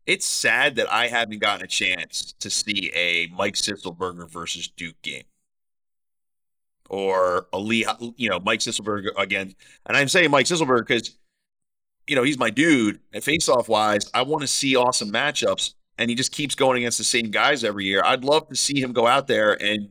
it's 0.05 0.25
sad 0.25 0.75
that 0.75 0.91
I 0.91 1.07
haven't 1.07 1.39
gotten 1.39 1.63
a 1.63 1.67
chance 1.67 2.33
to 2.39 2.49
see 2.49 2.91
a 2.95 3.27
Mike 3.35 3.55
Sisselberger 3.55 4.29
versus 4.29 4.67
Duke 4.67 5.01
game, 5.01 5.23
or 6.89 7.47
a 7.53 7.59
Lee, 7.59 7.85
you 8.17 8.29
know, 8.29 8.39
Mike 8.39 8.59
Sisselberger 8.59 9.11
again. 9.17 9.55
And 9.85 9.95
I'm 9.95 10.07
saying 10.07 10.31
Mike 10.31 10.47
Sisselberger 10.47 10.85
because 10.85 11.15
you 12.07 12.15
know 12.15 12.23
he's 12.23 12.37
my 12.37 12.49
dude. 12.49 12.99
And 13.13 13.23
face-off 13.23 13.67
wise, 13.69 14.09
I 14.13 14.21
want 14.23 14.41
to 14.41 14.47
see 14.47 14.75
awesome 14.75 15.11
matchups, 15.11 15.73
and 15.97 16.09
he 16.09 16.15
just 16.15 16.31
keeps 16.31 16.55
going 16.55 16.77
against 16.77 16.97
the 16.97 17.03
same 17.03 17.31
guys 17.31 17.63
every 17.63 17.85
year. 17.85 18.01
I'd 18.03 18.23
love 18.23 18.47
to 18.49 18.55
see 18.55 18.79
him 18.81 18.93
go 18.93 19.07
out 19.07 19.27
there 19.27 19.53
and 19.61 19.89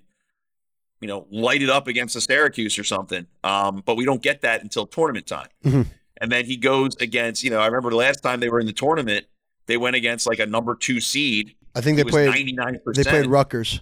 you 1.01 1.09
know 1.09 1.27
light 1.31 1.63
it 1.63 1.71
up 1.71 1.87
against 1.89 2.17
a 2.17 2.21
Syracuse 2.21 2.79
or 2.79 2.85
something. 2.85 3.27
Um, 3.45 3.83
but 3.85 3.97
we 3.97 4.05
don't 4.05 4.23
get 4.23 4.43
that 4.43 4.63
until 4.63 4.87
tournament 4.87 5.27
time. 5.27 5.49
Mhm. 5.65 5.87
And 6.21 6.31
then 6.31 6.45
he 6.45 6.57
goes 6.59 6.97
against, 6.97 7.43
you 7.43 7.49
know, 7.51 7.61
I 7.61 7.67
remember 7.67 7.89
the 7.89 7.97
last 7.97 8.23
time 8.23 8.41
they 8.41 8.51
were 8.51 8.61
in 8.61 8.67
the 8.67 8.75
tournament, 8.75 9.25
they 9.67 9.79
went 9.79 9.97
against 9.97 10.27
like 10.27 10.39
a 10.39 10.45
number 10.45 10.75
two 10.75 11.01
seed. 11.01 11.55
I 11.75 11.81
think 11.81 11.97
they 11.97 12.05
played. 12.05 12.29
99%. 12.29 12.95
They 12.95 13.05
played 13.05 13.27
Rutgers. 13.27 13.81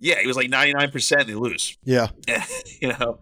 Yeah, 0.00 0.16
it 0.18 0.26
was 0.26 0.34
like 0.36 0.48
ninety 0.48 0.72
nine 0.72 0.90
percent. 0.90 1.26
They 1.26 1.34
lose. 1.34 1.76
Yeah. 1.84 2.08
you 2.80 2.88
know, 2.88 3.20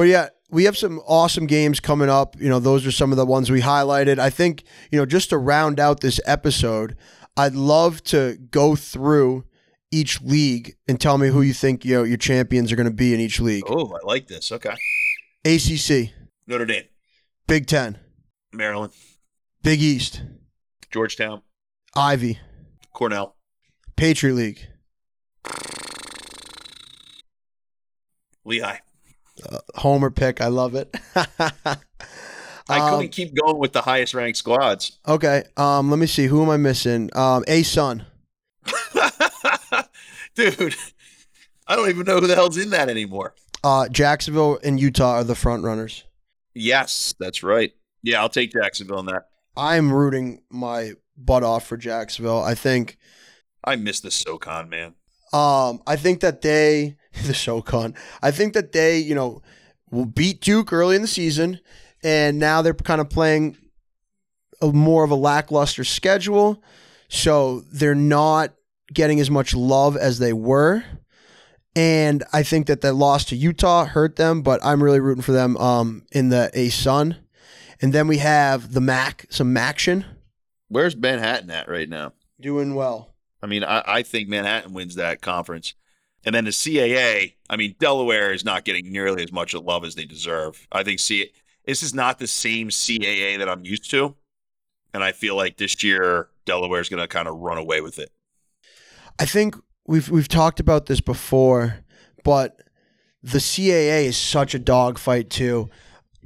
But 0.00 0.08
yeah, 0.08 0.28
we 0.48 0.64
have 0.64 0.78
some 0.78 0.98
awesome 1.00 1.46
games 1.46 1.78
coming 1.78 2.08
up. 2.08 2.34
You 2.40 2.48
know, 2.48 2.58
those 2.58 2.86
are 2.86 2.90
some 2.90 3.10
of 3.12 3.18
the 3.18 3.26
ones 3.26 3.50
we 3.50 3.60
highlighted. 3.60 4.18
I 4.18 4.30
think, 4.30 4.64
you 4.90 4.98
know, 4.98 5.04
just 5.04 5.28
to 5.28 5.36
round 5.36 5.78
out 5.78 6.00
this 6.00 6.18
episode, 6.24 6.96
I'd 7.36 7.52
love 7.52 8.02
to 8.04 8.38
go 8.50 8.76
through 8.76 9.44
each 9.90 10.22
league 10.22 10.74
and 10.88 10.98
tell 10.98 11.18
me 11.18 11.28
who 11.28 11.42
you 11.42 11.52
think, 11.52 11.84
you 11.84 11.96
know, 11.96 12.04
your 12.04 12.16
champions 12.16 12.72
are 12.72 12.76
going 12.76 12.88
to 12.88 12.94
be 12.94 13.12
in 13.12 13.20
each 13.20 13.40
league. 13.40 13.64
oh, 13.68 13.92
I 13.92 13.98
like 14.06 14.26
this. 14.26 14.50
Okay, 14.50 14.74
ACC, 15.44 16.14
Notre 16.46 16.64
Dame, 16.64 16.84
Big 17.46 17.66
10, 17.66 17.98
Maryland, 18.54 18.94
Big 19.62 19.82
East, 19.82 20.22
Georgetown, 20.90 21.42
Ivy, 21.94 22.38
Cornell, 22.94 23.36
Patriot 23.96 24.32
League, 24.32 24.66
Lehigh. 28.46 28.78
Homer 29.76 30.10
pick. 30.10 30.40
I 30.40 30.46
love 30.48 30.74
it. 30.74 30.94
I 31.16 32.78
Um, 32.78 32.90
couldn't 32.90 33.08
keep 33.12 33.34
going 33.34 33.58
with 33.58 33.72
the 33.72 33.82
highest 33.82 34.14
ranked 34.14 34.38
squads. 34.38 34.98
Okay. 35.06 35.42
Um, 35.56 35.90
let 35.90 35.98
me 35.98 36.06
see. 36.06 36.26
Who 36.26 36.42
am 36.42 36.50
I 36.50 36.56
missing? 36.56 37.10
Um, 37.16 37.44
A 37.48 37.62
Sun. 37.62 38.06
Dude, 40.34 40.76
I 41.66 41.76
don't 41.76 41.88
even 41.88 42.06
know 42.06 42.20
who 42.20 42.26
the 42.26 42.34
hell's 42.34 42.56
in 42.56 42.70
that 42.70 42.88
anymore. 42.88 43.34
Uh, 43.64 43.88
Jacksonville 43.88 44.58
and 44.62 44.78
Utah 44.80 45.14
are 45.16 45.24
the 45.24 45.34
front 45.34 45.64
runners. 45.64 46.04
Yes, 46.54 47.14
that's 47.18 47.42
right. 47.42 47.72
Yeah, 48.02 48.20
I'll 48.20 48.28
take 48.28 48.52
Jacksonville 48.52 49.00
in 49.00 49.06
that. 49.06 49.28
I'm 49.56 49.92
rooting 49.92 50.42
my 50.50 50.92
butt 51.16 51.42
off 51.42 51.66
for 51.66 51.76
Jacksonville. 51.76 52.42
I 52.42 52.54
think 52.54 52.96
I 53.64 53.76
miss 53.76 54.00
the 54.00 54.10
SoCon, 54.10 54.68
man. 54.70 54.94
Um 55.32 55.82
I 55.86 55.96
think 55.96 56.20
that 56.20 56.42
they 56.42 56.96
the 57.24 57.34
SoCon. 57.34 57.94
I 58.22 58.30
think 58.30 58.54
that 58.54 58.72
they, 58.72 58.98
you 58.98 59.14
know, 59.14 59.42
will 59.90 60.06
beat 60.06 60.40
Duke 60.40 60.72
early 60.72 60.96
in 60.96 61.02
the 61.02 61.08
season 61.08 61.60
and 62.02 62.38
now 62.38 62.62
they're 62.62 62.74
kind 62.74 63.00
of 63.00 63.10
playing 63.10 63.56
a 64.62 64.72
more 64.72 65.04
of 65.04 65.10
a 65.10 65.16
lackluster 65.16 65.84
schedule. 65.84 66.62
So 67.08 67.60
they're 67.72 67.94
not 67.94 68.54
getting 68.92 69.20
as 69.20 69.30
much 69.30 69.54
love 69.54 69.96
as 69.96 70.18
they 70.18 70.32
were. 70.32 70.84
And 71.76 72.24
I 72.32 72.42
think 72.42 72.66
that 72.66 72.80
that 72.80 72.94
loss 72.94 73.24
to 73.26 73.36
Utah 73.36 73.84
hurt 73.84 74.16
them, 74.16 74.42
but 74.42 74.60
I'm 74.64 74.82
really 74.82 75.00
rooting 75.00 75.22
for 75.22 75.32
them 75.32 75.56
um, 75.56 76.04
in 76.10 76.28
the 76.28 76.50
A 76.52 76.68
Sun. 76.68 77.16
And 77.80 77.92
then 77.92 78.08
we 78.08 78.18
have 78.18 78.72
the 78.72 78.80
Mac, 78.80 79.26
some 79.30 79.54
Maction 79.54 80.04
Where's 80.68 80.96
Manhattan 80.96 81.50
at 81.50 81.68
right 81.68 81.88
now? 81.88 82.12
doing 82.40 82.74
well. 82.74 83.09
I 83.42 83.46
mean, 83.46 83.64
I, 83.64 83.82
I 83.86 84.02
think 84.02 84.28
Manhattan 84.28 84.72
wins 84.72 84.94
that 84.96 85.20
conference. 85.20 85.74
And 86.24 86.34
then 86.34 86.44
the 86.44 86.50
CAA, 86.50 87.34
I 87.48 87.56
mean, 87.56 87.74
Delaware 87.78 88.32
is 88.32 88.44
not 88.44 88.64
getting 88.64 88.92
nearly 88.92 89.22
as 89.22 89.32
much 89.32 89.54
love 89.54 89.84
as 89.84 89.94
they 89.94 90.04
deserve. 90.04 90.66
I 90.70 90.82
think 90.82 91.00
C- 91.00 91.30
this 91.64 91.82
is 91.82 91.94
not 91.94 92.18
the 92.18 92.26
same 92.26 92.68
CAA 92.68 93.38
that 93.38 93.48
I'm 93.48 93.64
used 93.64 93.90
to. 93.90 94.16
And 94.92 95.02
I 95.02 95.12
feel 95.12 95.36
like 95.36 95.56
this 95.56 95.82
year, 95.82 96.28
Delaware 96.44 96.80
is 96.80 96.88
going 96.88 97.00
to 97.00 97.08
kind 97.08 97.28
of 97.28 97.36
run 97.36 97.58
away 97.58 97.80
with 97.80 97.98
it. 97.98 98.10
I 99.18 99.24
think 99.24 99.54
we've 99.86 100.08
we've 100.08 100.28
talked 100.28 100.60
about 100.60 100.86
this 100.86 101.00
before, 101.00 101.84
but 102.24 102.60
the 103.22 103.38
CAA 103.38 104.06
is 104.06 104.16
such 104.16 104.54
a 104.54 104.58
dogfight 104.58 105.30
too. 105.30 105.70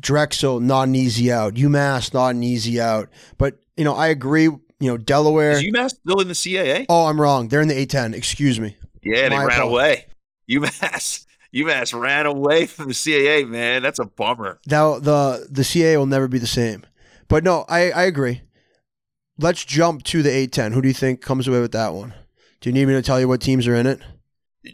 Drexel 0.01 0.61
not 0.61 0.89
an 0.89 0.95
easy 0.95 1.31
out. 1.31 1.55
UMass 1.55 2.15
not 2.15 2.35
an 2.35 2.43
easy 2.43 2.81
out. 2.81 3.11
But 3.37 3.59
you 3.77 3.85
know, 3.85 3.95
I 3.95 4.09
agree. 4.09 4.49
You 4.81 4.91
know, 4.91 4.97
Delaware. 4.97 5.53
Is 5.53 5.63
UMass 5.63 5.91
still 5.91 6.21
in 6.21 6.29
the 6.29 6.35
CAA? 6.35 6.87
oh, 6.89 7.07
I'm 7.07 7.21
wrong. 7.21 7.49
They're 7.49 7.61
in 7.61 7.69
the 7.69 7.87
A10. 7.87 8.15
Excuse 8.15 8.59
me. 8.61 8.77
yeah, 9.03 9.29
they 9.29 9.37
my 9.37 9.45
ran 9.45 9.61
apologies. 9.61 9.73
away. 9.73 10.07
UMass, 10.51 11.27
UMass 11.55 11.99
ran 12.01 12.27
away 12.27 12.67
from 12.67 12.89
the 12.89 12.95
CAA, 12.95 13.49
man. 13.49 13.83
That's 13.83 13.99
a 13.99 14.05
bummer. 14.05 14.59
Now 14.67 14.99
the 14.99 15.47
the 15.51 15.63
CAA 15.63 15.97
will 15.97 16.07
never 16.07 16.29
be 16.29 16.39
the 16.39 16.47
same. 16.47 16.85
But 17.29 17.45
no, 17.45 17.65
I 17.69 17.91
I 17.93 18.03
agree. 18.05 18.43
Let's 19.39 19.65
jump 19.65 20.03
to 20.05 20.23
the 20.23 20.31
A10. 20.31 20.73
Who 20.75 20.83
do 20.83 20.89
you 20.89 20.95
think 20.95 21.21
comes 21.21 21.49
away 21.49 21.61
with 21.61 21.73
that 21.73 21.93
one? 21.95 22.15
Do 22.61 22.69
you 22.69 22.73
need 22.75 22.87
me 22.87 22.95
to 22.95 23.03
tell 23.03 23.19
you 23.19 23.27
what 23.27 23.41
teams 23.41 23.67
are 23.67 23.75
in 23.75 23.87
it? 23.87 24.01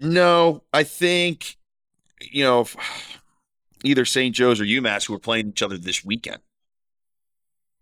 No, 0.02 0.62
I 0.72 0.82
think 0.82 1.56
you 2.20 2.42
know 2.44 2.66
either 3.84 4.04
St. 4.04 4.34
Joe's 4.34 4.60
or 4.60 4.64
UMass 4.64 5.06
who 5.06 5.14
are 5.14 5.18
playing 5.20 5.48
each 5.50 5.62
other 5.62 5.78
this 5.78 6.04
weekend. 6.04 6.38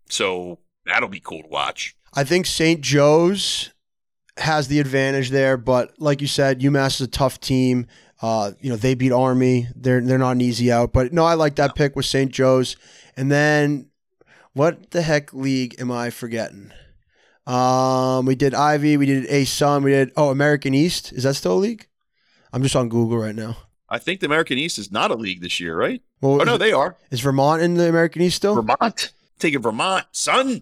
So 0.09 0.59
that'll 0.85 1.09
be 1.09 1.19
cool 1.19 1.43
to 1.43 1.47
watch. 1.49 1.95
I 2.13 2.23
think 2.23 2.45
St. 2.45 2.81
Joe's 2.81 3.71
has 4.37 4.67
the 4.67 4.79
advantage 4.79 5.29
there, 5.29 5.57
but 5.57 5.93
like 5.99 6.21
you 6.21 6.27
said, 6.27 6.61
UMass 6.61 6.95
is 6.95 7.01
a 7.01 7.07
tough 7.07 7.39
team. 7.39 7.87
Uh, 8.21 8.51
you 8.59 8.69
know, 8.69 8.75
they 8.75 8.95
beat 8.95 9.11
Army. 9.11 9.67
They're 9.75 10.01
they're 10.01 10.17
not 10.17 10.31
an 10.31 10.41
easy 10.41 10.71
out. 10.71 10.91
But 10.93 11.13
no, 11.13 11.23
I 11.25 11.35
like 11.35 11.55
that 11.55 11.75
pick 11.75 11.95
with 11.95 12.05
St. 12.05 12.31
Joe's. 12.31 12.75
And 13.15 13.31
then 13.31 13.89
what 14.53 14.91
the 14.91 15.01
heck 15.01 15.33
league 15.33 15.75
am 15.79 15.91
I 15.91 16.09
forgetting? 16.09 16.71
Um, 17.47 18.25
we 18.25 18.35
did 18.35 18.53
Ivy, 18.53 18.97
we 18.97 19.05
did 19.05 19.25
A 19.27 19.45
Sun, 19.45 19.83
we 19.83 19.91
did 19.91 20.11
oh 20.15 20.29
American 20.29 20.73
East. 20.73 21.11
Is 21.13 21.23
that 21.23 21.35
still 21.35 21.53
a 21.53 21.59
league? 21.59 21.87
I'm 22.53 22.61
just 22.63 22.75
on 22.75 22.89
Google 22.89 23.17
right 23.17 23.35
now. 23.35 23.57
I 23.89 23.97
think 23.97 24.19
the 24.19 24.27
American 24.27 24.57
East 24.59 24.77
is 24.77 24.91
not 24.91 25.09
a 25.11 25.15
league 25.15 25.41
this 25.41 25.59
year, 25.59 25.75
right? 25.75 26.01
Well, 26.21 26.41
Oh 26.41 26.43
no, 26.43 26.57
they 26.57 26.71
are. 26.73 26.95
is 27.09 27.21
Vermont 27.21 27.61
in 27.61 27.73
the 27.75 27.89
American 27.89 28.21
East 28.21 28.35
still? 28.37 28.55
Vermont. 28.55 29.13
Taking 29.39 29.61
Vermont, 29.61 30.05
son. 30.11 30.61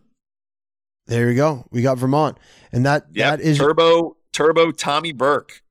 There 1.08 1.30
you 1.30 1.36
go. 1.36 1.66
We 1.72 1.82
got 1.82 1.98
Vermont, 1.98 2.38
and 2.72 2.86
that 2.86 3.08
Yeah. 3.12 3.32
that 3.32 3.42
is 3.42 3.58
Turbo 3.58 4.18
Turbo 4.34 4.72
Tommy 4.72 5.12
Burke. 5.14 5.64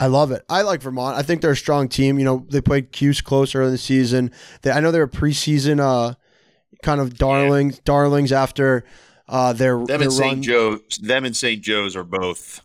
I 0.00 0.06
love 0.06 0.32
it. 0.32 0.42
I 0.48 0.62
like 0.62 0.82
Vermont. 0.82 1.16
I 1.16 1.22
think 1.22 1.42
they're 1.42 1.52
a 1.52 1.56
strong 1.56 1.88
team. 1.88 2.18
You 2.18 2.24
know, 2.24 2.46
they 2.50 2.60
played 2.60 2.90
Cuse 2.90 3.20
close 3.20 3.54
early 3.54 3.66
in 3.66 3.72
the 3.72 3.78
season. 3.78 4.32
They, 4.62 4.72
I 4.72 4.80
know 4.80 4.90
they 4.90 4.98
were 4.98 5.06
preseason 5.06 5.78
uh, 5.78 6.14
kind 6.82 7.00
of 7.00 7.16
darlings, 7.16 7.78
darlings 7.80 8.32
after 8.32 8.84
uh, 9.28 9.52
their 9.52 9.76
Them 9.76 9.86
their 9.86 10.02
and. 10.02 10.12
St. 10.12 10.40
Joe 10.42 10.78
them 11.00 11.24
and 11.24 11.36
St. 11.36 11.62
Joe's 11.62 11.94
are 11.94 12.02
both 12.02 12.62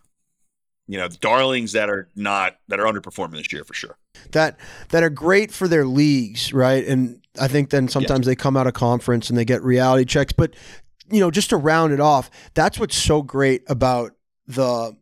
you 0.88 0.96
know, 0.96 1.06
darlings 1.20 1.72
that 1.72 1.90
are 1.90 2.08
not 2.16 2.56
that 2.68 2.80
are 2.80 2.86
underperforming 2.86 3.36
this 3.36 3.52
year 3.52 3.62
for 3.62 3.74
sure. 3.74 3.98
that 4.32 4.58
that 4.88 5.02
are 5.02 5.10
great 5.10 5.52
for 5.52 5.68
their 5.68 5.84
leagues, 5.84 6.52
right? 6.52 6.84
And 6.86 7.20
I 7.38 7.46
think 7.46 7.70
then 7.70 7.88
sometimes 7.88 8.26
they 8.26 8.34
come 8.34 8.56
out 8.56 8.66
of 8.66 8.72
conference 8.72 9.28
and 9.28 9.38
they 9.38 9.44
get 9.44 9.62
reality 9.62 10.06
checks. 10.06 10.32
But 10.32 10.54
you 11.10 11.20
know, 11.20 11.30
just 11.30 11.50
to 11.50 11.56
round 11.56 11.92
it 11.92 12.00
off, 12.00 12.30
that's 12.54 12.78
what's 12.78 12.96
so 12.96 13.22
great 13.22 13.62
about 13.68 14.12
the 14.46 14.96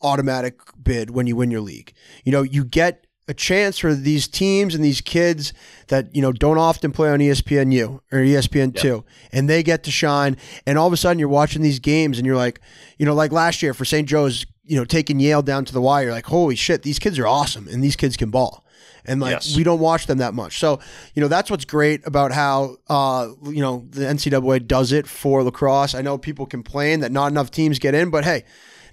automatic 0.00 0.60
bid 0.82 1.10
when 1.10 1.26
you 1.26 1.36
win 1.36 1.50
your 1.50 1.60
league. 1.60 1.92
You 2.24 2.32
know, 2.32 2.42
you 2.42 2.64
get 2.64 3.06
a 3.28 3.34
chance 3.34 3.78
for 3.78 3.94
these 3.94 4.26
teams 4.26 4.74
and 4.74 4.82
these 4.82 5.02
kids 5.02 5.52
that 5.88 6.14
you 6.16 6.22
know 6.22 6.32
don't 6.32 6.56
often 6.56 6.92
play 6.92 7.10
on 7.10 7.18
ESPN 7.18 7.72
U 7.72 8.02
or 8.10 8.18
ESPN 8.18 8.74
two, 8.74 9.04
and 9.32 9.48
they 9.48 9.62
get 9.62 9.82
to 9.84 9.90
shine. 9.90 10.36
And 10.66 10.78
all 10.78 10.86
of 10.86 10.92
a 10.92 10.96
sudden, 10.96 11.18
you're 11.18 11.28
watching 11.28 11.62
these 11.62 11.78
games, 11.78 12.18
and 12.18 12.26
you're 12.26 12.36
like, 12.36 12.60
you 12.96 13.04
know, 13.04 13.14
like 13.14 13.30
last 13.30 13.62
year 13.62 13.74
for 13.74 13.84
St. 13.84 14.08
Joe's, 14.08 14.46
you 14.64 14.76
know, 14.76 14.84
taking 14.84 15.20
Yale 15.20 15.42
down 15.42 15.64
to 15.66 15.72
the 15.72 15.80
wire. 15.80 16.04
You're 16.04 16.12
like, 16.12 16.26
holy 16.26 16.56
shit, 16.56 16.82
these 16.82 16.98
kids 16.98 17.18
are 17.18 17.26
awesome, 17.26 17.68
and 17.68 17.84
these 17.84 17.96
kids 17.96 18.16
can 18.16 18.30
ball. 18.30 18.64
And 19.08 19.20
like 19.20 19.32
Yes. 19.32 19.56
we 19.56 19.64
don't 19.64 19.80
watch 19.80 20.06
them 20.06 20.18
that 20.18 20.34
much, 20.34 20.58
so 20.58 20.78
you 21.14 21.22
know 21.22 21.28
that's 21.28 21.50
what's 21.50 21.64
great 21.64 22.06
about 22.06 22.30
how 22.32 22.76
uh, 22.88 23.28
you 23.44 23.60
know 23.60 23.86
the 23.90 24.02
NCAA 24.02 24.66
does 24.66 24.92
it 24.92 25.06
for 25.06 25.42
lacrosse. 25.42 25.94
I 25.94 26.02
know 26.02 26.18
people 26.18 26.46
complain 26.46 27.00
that 27.00 27.10
not 27.10 27.32
enough 27.32 27.50
teams 27.50 27.78
get 27.78 27.94
in, 27.94 28.10
but 28.10 28.24
hey, 28.24 28.44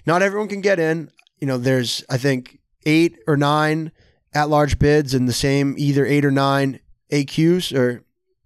not 0.06 0.22
everyone 0.22 0.48
can 0.48 0.60
get 0.62 0.78
in. 0.80 1.10
You 1.40 1.46
know, 1.46 1.58
there's 1.58 2.02
I 2.08 2.16
think 2.18 2.58
eight 2.86 3.18
or 3.26 3.36
nine 3.36 3.92
at 4.34 4.48
large 4.48 4.78
bids 4.78 5.12
and 5.14 5.28
the 5.28 5.32
same 5.32 5.74
either 5.78 6.04
eight 6.06 6.24
or 6.24 6.30
nine 6.30 6.80
AQs 7.12 7.76
or 7.76 8.02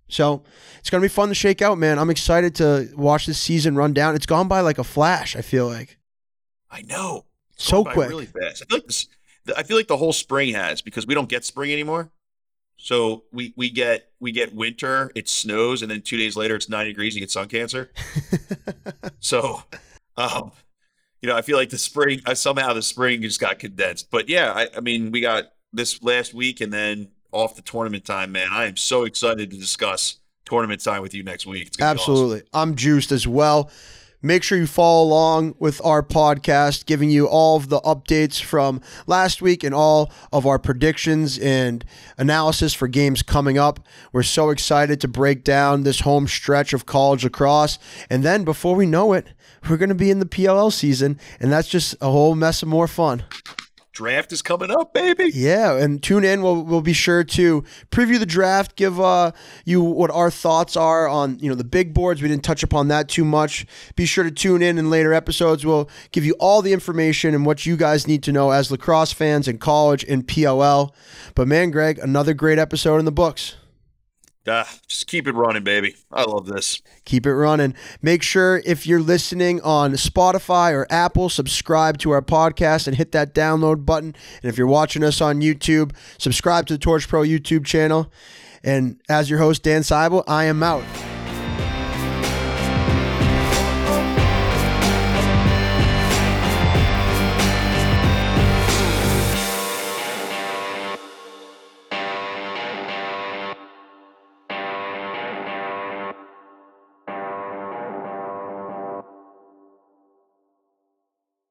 so 0.08 0.42
it's 0.80 0.90
gonna 0.90 1.02
be 1.02 1.08
fun 1.08 1.28
to 1.28 1.34
shake 1.34 1.62
out, 1.62 1.78
man. 1.78 1.98
I'm 1.98 2.10
excited 2.10 2.54
to 2.56 2.88
watch 2.96 3.26
this 3.26 3.38
season 3.38 3.76
run 3.76 3.92
down. 3.92 4.14
It's 4.16 4.26
gone 4.26 4.48
by 4.48 4.60
like 4.60 4.78
a 4.78 4.84
flash. 4.84 5.36
I 5.36 5.42
feel 5.42 5.66
like 5.68 5.98
I 6.70 6.82
know. 6.82 7.26
It's 7.54 7.64
So 7.64 7.84
quick. 7.84 8.08
really 8.08 8.26
fast. 8.26 8.62
I 8.62 8.66
feel 8.66 8.78
like 8.78 8.86
this. 8.86 9.06
I 9.56 9.62
feel 9.62 9.76
like 9.76 9.88
the 9.88 9.96
whole 9.96 10.12
spring 10.12 10.54
has 10.54 10.82
because 10.82 11.06
we 11.06 11.14
don't 11.14 11.28
get 11.28 11.44
spring 11.44 11.72
anymore. 11.72 12.10
So 12.76 13.24
we 13.32 13.52
we 13.56 13.70
get 13.70 14.10
we 14.20 14.32
get 14.32 14.54
winter. 14.54 15.10
It 15.14 15.28
snows, 15.28 15.82
and 15.82 15.90
then 15.90 16.00
two 16.02 16.16
days 16.16 16.36
later 16.36 16.56
it's 16.56 16.68
nine 16.68 16.86
degrees. 16.86 17.14
You 17.14 17.20
get 17.20 17.30
sun 17.30 17.48
cancer. 17.48 17.90
so, 19.20 19.62
um, 20.16 20.52
you 21.20 21.28
know, 21.28 21.36
I 21.36 21.42
feel 21.42 21.58
like 21.58 21.68
the 21.68 21.78
spring 21.78 22.20
uh, 22.24 22.34
somehow 22.34 22.72
the 22.72 22.82
spring 22.82 23.20
just 23.22 23.40
got 23.40 23.58
condensed. 23.58 24.10
But 24.10 24.28
yeah, 24.28 24.52
I, 24.52 24.68
I 24.78 24.80
mean, 24.80 25.10
we 25.10 25.20
got 25.20 25.52
this 25.72 26.02
last 26.02 26.32
week, 26.32 26.60
and 26.60 26.72
then 26.72 27.08
off 27.32 27.54
the 27.54 27.62
tournament 27.62 28.04
time. 28.04 28.32
Man, 28.32 28.48
I 28.50 28.66
am 28.66 28.76
so 28.76 29.04
excited 29.04 29.50
to 29.50 29.56
discuss 29.56 30.16
tournament 30.44 30.82
time 30.82 31.02
with 31.02 31.14
you 31.14 31.22
next 31.22 31.46
week. 31.46 31.76
Be 31.76 31.82
awesome. 31.82 31.98
Absolutely. 31.98 32.42
I'm 32.52 32.74
juiced 32.74 33.12
as 33.12 33.26
well. 33.26 33.70
Make 34.22 34.42
sure 34.42 34.58
you 34.58 34.66
follow 34.66 35.02
along 35.02 35.54
with 35.58 35.80
our 35.82 36.02
podcast, 36.02 36.84
giving 36.84 37.08
you 37.08 37.26
all 37.26 37.56
of 37.56 37.70
the 37.70 37.80
updates 37.80 38.42
from 38.42 38.82
last 39.06 39.40
week 39.40 39.64
and 39.64 39.74
all 39.74 40.12
of 40.30 40.46
our 40.46 40.58
predictions 40.58 41.38
and 41.38 41.82
analysis 42.18 42.74
for 42.74 42.86
games 42.86 43.22
coming 43.22 43.56
up. 43.56 43.80
We're 44.12 44.22
so 44.22 44.50
excited 44.50 45.00
to 45.00 45.08
break 45.08 45.42
down 45.42 45.84
this 45.84 46.00
home 46.00 46.28
stretch 46.28 46.74
of 46.74 46.84
college 46.84 47.24
lacrosse. 47.24 47.78
And 48.10 48.22
then 48.22 48.44
before 48.44 48.76
we 48.76 48.84
know 48.84 49.14
it, 49.14 49.28
we're 49.68 49.78
going 49.78 49.88
to 49.88 49.94
be 49.94 50.10
in 50.10 50.18
the 50.18 50.26
PLL 50.26 50.72
season, 50.72 51.18
and 51.38 51.50
that's 51.50 51.68
just 51.68 51.94
a 52.02 52.10
whole 52.10 52.34
mess 52.34 52.62
of 52.62 52.68
more 52.68 52.88
fun. 52.88 53.24
Draft 53.92 54.32
is 54.32 54.40
coming 54.40 54.70
up, 54.70 54.94
baby. 54.94 55.30
Yeah, 55.34 55.76
and 55.76 56.00
tune 56.00 56.24
in. 56.24 56.42
We'll, 56.42 56.62
we'll 56.62 56.80
be 56.80 56.92
sure 56.92 57.24
to 57.24 57.64
preview 57.90 58.20
the 58.20 58.26
draft, 58.26 58.76
give 58.76 59.00
uh, 59.00 59.32
you 59.64 59.82
what 59.82 60.12
our 60.12 60.30
thoughts 60.30 60.76
are 60.76 61.08
on 61.08 61.38
you 61.40 61.48
know 61.48 61.56
the 61.56 61.64
big 61.64 61.92
boards. 61.92 62.22
We 62.22 62.28
didn't 62.28 62.44
touch 62.44 62.62
upon 62.62 62.86
that 62.88 63.08
too 63.08 63.24
much. 63.24 63.66
Be 63.96 64.06
sure 64.06 64.22
to 64.22 64.30
tune 64.30 64.62
in 64.62 64.78
in 64.78 64.90
later 64.90 65.12
episodes. 65.12 65.66
We'll 65.66 65.90
give 66.12 66.24
you 66.24 66.36
all 66.38 66.62
the 66.62 66.72
information 66.72 67.34
and 67.34 67.44
what 67.44 67.66
you 67.66 67.76
guys 67.76 68.06
need 68.06 68.22
to 68.24 68.32
know 68.32 68.52
as 68.52 68.70
lacrosse 68.70 69.12
fans 69.12 69.48
in 69.48 69.58
college 69.58 70.04
and 70.04 70.26
PLL. 70.26 70.92
But 71.34 71.48
man, 71.48 71.72
Greg, 71.72 71.98
another 71.98 72.32
great 72.32 72.60
episode 72.60 72.98
in 72.98 73.06
the 73.06 73.12
books. 73.12 73.56
Ah, 74.46 74.68
just 74.88 75.06
keep 75.06 75.28
it 75.28 75.32
running, 75.32 75.62
baby. 75.62 75.96
I 76.10 76.22
love 76.22 76.46
this. 76.46 76.80
Keep 77.04 77.26
it 77.26 77.34
running. 77.34 77.74
Make 78.00 78.22
sure 78.22 78.62
if 78.64 78.86
you're 78.86 79.00
listening 79.00 79.60
on 79.60 79.92
Spotify 79.92 80.72
or 80.72 80.86
Apple, 80.90 81.28
subscribe 81.28 81.98
to 81.98 82.10
our 82.12 82.22
podcast 82.22 82.86
and 82.86 82.96
hit 82.96 83.12
that 83.12 83.34
download 83.34 83.84
button. 83.84 84.14
And 84.42 84.50
if 84.50 84.56
you're 84.56 84.66
watching 84.66 85.04
us 85.04 85.20
on 85.20 85.40
YouTube, 85.40 85.92
subscribe 86.16 86.66
to 86.66 86.74
the 86.74 86.78
Torch 86.78 87.06
Pro 87.06 87.22
YouTube 87.22 87.66
channel. 87.66 88.10
And 88.64 89.00
as 89.08 89.28
your 89.28 89.38
host, 89.38 89.62
Dan 89.62 89.82
Seibald, 89.82 90.24
I 90.26 90.44
am 90.44 90.62
out. 90.62 90.84